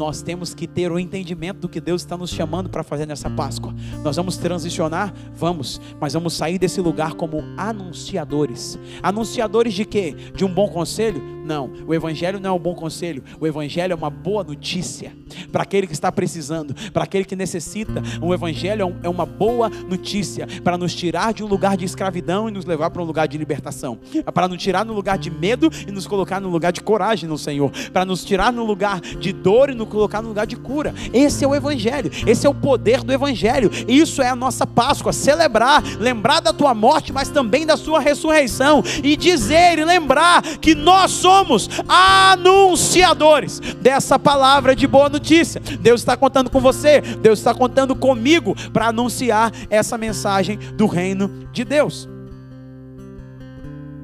nós 0.00 0.22
temos 0.22 0.54
que 0.54 0.66
ter 0.66 0.90
o 0.90 0.98
entendimento 0.98 1.58
do 1.58 1.68
que 1.68 1.78
Deus 1.78 2.00
está 2.00 2.16
nos 2.16 2.30
chamando 2.30 2.70
para 2.70 2.82
fazer 2.82 3.04
nessa 3.04 3.28
Páscoa. 3.28 3.74
Nós 4.02 4.16
vamos 4.16 4.38
transicionar? 4.38 5.12
Vamos, 5.36 5.78
mas 6.00 6.14
vamos 6.14 6.32
sair 6.32 6.58
desse 6.58 6.80
lugar 6.80 7.12
como 7.12 7.44
anunciadores. 7.54 8.78
Anunciadores 9.02 9.74
de 9.74 9.84
quê? 9.84 10.16
De 10.34 10.42
um 10.42 10.52
bom 10.52 10.68
conselho? 10.70 11.22
Não, 11.50 11.68
o 11.84 11.92
Evangelho 11.92 12.38
não 12.38 12.50
é 12.50 12.52
um 12.52 12.60
bom 12.60 12.76
conselho, 12.76 13.24
o 13.40 13.44
Evangelho 13.44 13.92
é 13.92 13.96
uma 13.96 14.08
boa 14.08 14.44
notícia 14.44 15.12
para 15.50 15.64
aquele 15.64 15.84
que 15.84 15.92
está 15.92 16.12
precisando, 16.12 16.72
para 16.92 17.02
aquele 17.02 17.24
que 17.24 17.34
necessita. 17.34 18.00
O 18.22 18.32
Evangelho 18.32 18.96
é, 19.02 19.06
é 19.06 19.08
uma 19.08 19.26
boa 19.26 19.68
notícia 19.68 20.46
para 20.62 20.78
nos 20.78 20.94
tirar 20.94 21.34
de 21.34 21.42
um 21.42 21.48
lugar 21.48 21.76
de 21.76 21.84
escravidão 21.84 22.48
e 22.48 22.52
nos 22.52 22.64
levar 22.64 22.90
para 22.90 23.02
um 23.02 23.04
lugar 23.04 23.26
de 23.26 23.36
libertação, 23.36 23.98
para 24.32 24.46
nos 24.46 24.62
tirar 24.62 24.84
no 24.84 24.92
lugar 24.92 25.18
de 25.18 25.28
medo 25.28 25.68
e 25.88 25.90
nos 25.90 26.06
colocar 26.06 26.40
no 26.40 26.48
lugar 26.48 26.70
de 26.70 26.82
coragem 26.82 27.28
no 27.28 27.36
Senhor, 27.36 27.72
para 27.92 28.04
nos 28.04 28.24
tirar 28.24 28.52
no 28.52 28.64
lugar 28.64 29.00
de 29.00 29.32
dor 29.32 29.70
e 29.70 29.74
nos 29.74 29.88
colocar 29.88 30.22
no 30.22 30.28
lugar 30.28 30.46
de 30.46 30.54
cura. 30.54 30.94
Esse 31.12 31.44
é 31.44 31.48
o 31.48 31.54
Evangelho, 31.56 32.12
esse 32.28 32.46
é 32.46 32.48
o 32.48 32.54
poder 32.54 33.02
do 33.02 33.12
Evangelho, 33.12 33.72
isso 33.88 34.22
é 34.22 34.28
a 34.28 34.36
nossa 34.36 34.64
Páscoa. 34.64 35.12
Celebrar, 35.12 35.82
lembrar 35.98 36.38
da 36.38 36.52
tua 36.52 36.74
morte, 36.74 37.12
mas 37.12 37.28
também 37.28 37.66
da 37.66 37.76
sua 37.76 37.98
ressurreição. 37.98 38.84
E 39.02 39.16
dizer 39.16 39.80
e 39.80 39.84
lembrar 39.84 40.42
que 40.60 40.76
nós 40.76 41.10
somos 41.10 41.39
somos 41.40 41.68
anunciadores 41.88 43.60
dessa 43.80 44.18
palavra 44.18 44.76
de 44.76 44.86
boa 44.86 45.08
notícia. 45.08 45.60
Deus 45.80 46.02
está 46.02 46.16
contando 46.16 46.50
com 46.50 46.60
você, 46.60 47.00
Deus 47.00 47.38
está 47.38 47.54
contando 47.54 47.96
comigo 47.96 48.54
para 48.72 48.88
anunciar 48.88 49.50
essa 49.70 49.96
mensagem 49.96 50.58
do 50.74 50.86
reino 50.86 51.48
de 51.50 51.64
Deus. 51.64 52.08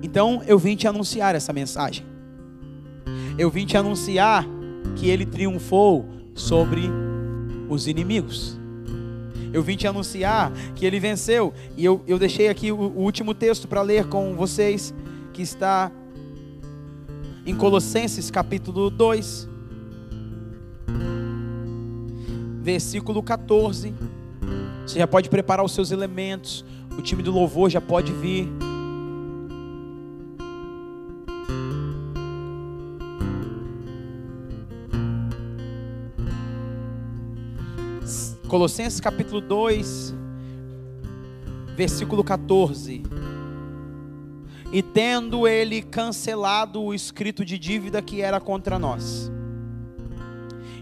Então 0.03 0.43
eu 0.47 0.59
vim 0.59 0.77
te 0.77 0.89
anunciar 0.89 1.35
essa 1.35 1.53
mensagem. 1.53 2.07
Eu 3.37 3.51
vim 3.51 3.67
te 3.67 3.77
anunciar 3.77 4.47
que 4.97 5.11
ele 5.11 5.27
triunfou 5.27 6.09
sobre 6.35 6.91
os 7.69 7.87
inimigos. 7.87 8.59
Eu 9.53 9.63
vim 9.63 9.77
te 9.77 9.87
anunciar 9.87 10.51
que 10.75 10.87
ele 10.87 10.99
venceu. 10.99 11.53
E 11.77 11.85
eu, 11.85 12.03
eu 12.07 12.19
deixei 12.19 12.49
aqui 12.49 12.73
o, 12.73 12.77
o 12.77 13.01
último 13.01 13.35
texto 13.35 13.69
para 13.69 13.83
ler 13.83 14.07
com 14.07 14.35
vocês, 14.35 14.95
que 15.35 15.43
está 15.43 15.93
em 17.47 17.55
Colossenses 17.55 18.29
capítulo 18.29 18.91
2, 18.91 19.49
versículo 22.61 23.23
14. 23.23 23.95
Você 24.85 24.99
já 24.99 25.07
pode 25.07 25.31
preparar 25.31 25.65
os 25.65 25.71
seus 25.71 25.93
elementos, 25.93 26.65
o 26.99 27.01
time 27.01 27.23
do 27.23 27.31
louvor 27.31 27.71
já 27.71 27.81
pode 27.81 28.13
vir. 28.13 28.49
Colossenses 38.49 39.01
capítulo 39.01 39.41
2, 39.41 40.15
versículo 41.77 42.25
14 42.25 43.36
e 44.73 44.83
tendo 44.83 45.47
ele 45.47 45.81
cancelado 45.83 46.83
o 46.83 46.93
escrito 46.93 47.45
de 47.45 47.59
dívida 47.59 48.03
que 48.03 48.21
era 48.21 48.41
contra 48.41 48.79
nós, 48.79 49.31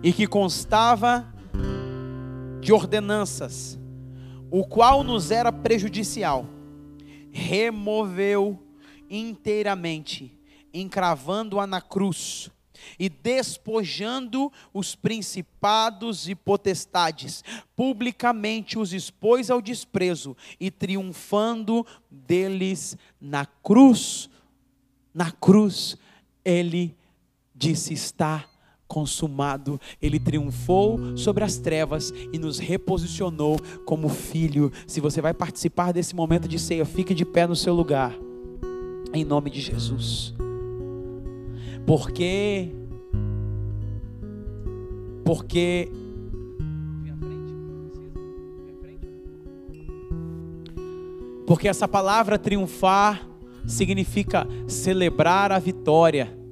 e 0.03 0.13
que 0.13 0.27
constava 0.27 1.27
de 2.61 2.73
ordenanças, 2.73 3.79
o 4.51 4.65
qual 4.65 5.03
nos 5.05 5.31
era 5.31 5.53
prejudicial, 5.53 6.47
removeu 7.31 8.63
inteiramente, 9.11 10.39
encravando-a 10.73 11.67
na 11.67 11.81
cruz, 11.81 12.51
e 12.99 13.09
despojando 13.09 14.53
os 14.73 14.95
principados 14.95 16.29
e 16.29 16.35
potestades, 16.35 17.43
publicamente 17.77 18.79
os 18.79 18.93
expôs 18.93 19.51
ao 19.51 19.61
desprezo 19.61 20.37
e 20.59 20.71
triunfando 20.71 21.87
deles 22.11 22.97
na 23.21 23.47
cruz. 23.47 24.29
Na 25.13 25.31
cruz, 25.31 25.97
ele 26.45 26.97
disse: 27.55 27.95
Está 27.95 28.45
consumado. 28.87 29.81
Ele 30.01 30.21
triunfou 30.21 31.17
sobre 31.17 31.43
as 31.43 31.59
trevas 31.59 32.13
e 32.33 32.39
nos 32.39 32.59
reposicionou 32.59 33.59
como 33.85 34.09
filho. 34.09 34.71
Se 34.87 35.01
você 35.01 35.21
vai 35.21 35.35
participar 35.35 35.93
desse 35.93 36.15
momento 36.15 36.47
de 36.47 36.59
ceia, 36.59 36.85
fique 36.85 37.15
de 37.15 37.25
pé 37.25 37.47
no 37.47 37.57
seu 37.57 37.75
lugar, 37.75 38.15
em 39.13 39.25
nome 39.25 39.51
de 39.51 39.61
Jesus. 39.61 40.35
Porque 41.87 42.73
porque 45.25 45.91
Porque 51.47 51.69
essa 51.69 51.87
palavra 51.87 52.39
triunfar 52.39 53.29
significa 53.67 54.47
celebrar 54.67 55.53
a 55.53 55.59
vitória. 55.59 56.44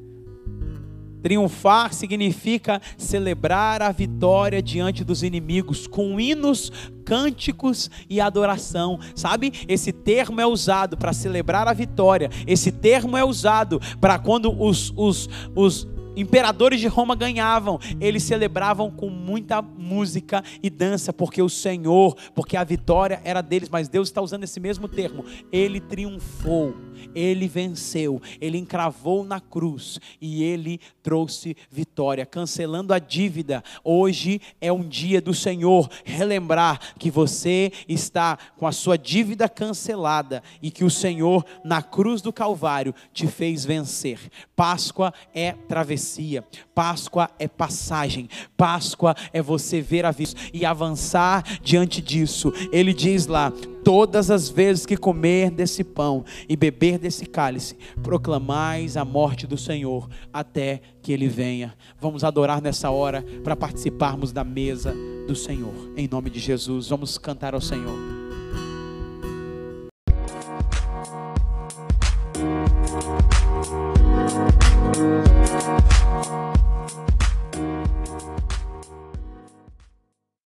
Triunfar 1.23 1.93
significa 1.93 2.81
celebrar 2.97 3.81
a 3.83 3.93
vitória 3.93 4.62
diante 4.62 5.05
dos 5.05 5.23
inimigos 5.23 5.87
com 5.87 6.18
hinos, 6.18 6.73
cânticos 7.05 7.91
e 8.09 8.20
adoração. 8.20 8.99
Sabe? 9.14 9.53
Esse 9.68 9.93
termo 9.93 10.41
é 10.41 10.47
usado 10.47 10.97
para 10.97 11.12
celebrar 11.12 11.68
a 11.68 11.73
vitória. 11.73 12.31
Esse 12.47 12.73
termo 12.73 13.16
é 13.16 13.25
usado 13.25 13.81
para 14.01 14.18
quando 14.18 14.53
os, 14.61 14.93
os, 14.97 15.29
os 15.55 15.87
imperadores 16.16 16.81
de 16.81 16.87
Roma 16.87 17.14
ganhavam, 17.14 17.79
eles 18.01 18.23
celebravam 18.23 18.91
com 18.91 19.09
muita 19.09 19.62
música 19.62 20.43
e 20.62 20.68
dança, 20.68 21.12
porque 21.12 21.43
o 21.43 21.49
Senhor, 21.49 22.16
porque 22.35 22.57
a 22.57 22.64
vitória 22.64 23.20
era 23.25 23.41
deles, 23.41 23.68
mas 23.68 23.89
Deus 23.89 24.09
está 24.09 24.20
usando 24.20 24.45
esse 24.45 24.61
mesmo 24.61 24.89
termo. 24.89 25.25
Ele 25.51 25.81
triunfou, 25.81 26.75
ele 27.14 27.48
venceu, 27.48 28.20
ele 28.40 28.59
encravou 28.59 29.24
na 29.24 29.40
cruz 29.40 29.98
e 30.20 30.42
ele 30.42 30.80
trouxe 31.03 31.57
vitória, 31.70 32.24
cancelando 32.26 32.92
a 32.92 32.98
dívida. 32.98 33.62
Hoje 33.84 34.40
é 34.61 34.72
um 34.72 34.86
dia 34.86 35.20
do 35.20 35.34
Senhor 35.34 35.88
relembrar 36.05 36.78
que 36.98 37.11
você 37.11 37.72
está 37.88 38.38
com 38.57 38.66
a 38.66 38.72
sua 38.72 38.96
dívida 38.96 39.48
cancelada 39.48 40.42
e 40.61 40.70
que 40.70 40.84
o 40.84 40.90
Senhor 40.90 41.44
na 41.64 41.82
cruz 41.82 42.22
do 42.22 42.32
Calvário 42.32 42.94
te 43.12 43.26
fez 43.26 43.64
vencer. 43.64 44.18
Páscoa 44.55 45.12
é 45.34 45.53
travessia, 45.53 46.44
Páscoa 46.74 47.30
é 47.38 47.48
passagem, 47.48 48.28
Páscoa 48.57 49.14
é 49.32 49.42
você 49.42 49.80
ver 49.80 50.05
a 50.05 50.11
vista 50.11 50.40
e 50.53 50.64
avançar 50.64 51.42
diante 51.62 52.00
disso. 52.00 52.53
Ele 52.72 52.92
diz 52.92 53.26
lá: 53.26 53.53
todas 53.85 54.30
as 54.30 54.49
vezes 54.49 54.87
que 54.87 54.97
comer 54.97 55.51
desse 55.51 55.85
pão 55.85 56.24
e 56.49 56.57
beber 56.57 56.99
desse 56.99 57.26
cálice, 57.26 57.76
proclamais 58.03 58.97
a 58.97 59.05
morte 59.05 59.47
do 59.47 59.59
Senhor 59.59 60.09
até 60.33 60.80
que 61.03 61.12
ele 61.12 61.28
venha. 61.28 61.74
Vamos 62.01 62.24
adorar 62.24 62.61
nessa 62.61 62.91
hora 62.91 63.24
para 63.43 63.57
participarmos 63.57 64.33
da 64.33 64.45
mesa 64.45 64.95
do 65.26 65.35
Senhor. 65.35 65.93
Em 65.97 66.09
nome 66.09 66.30
de 66.30 66.39
Jesus, 66.39 66.89
vamos 66.89 67.18
cantar 67.18 67.55
ao 67.55 67.61
Senhor. 67.61 68.12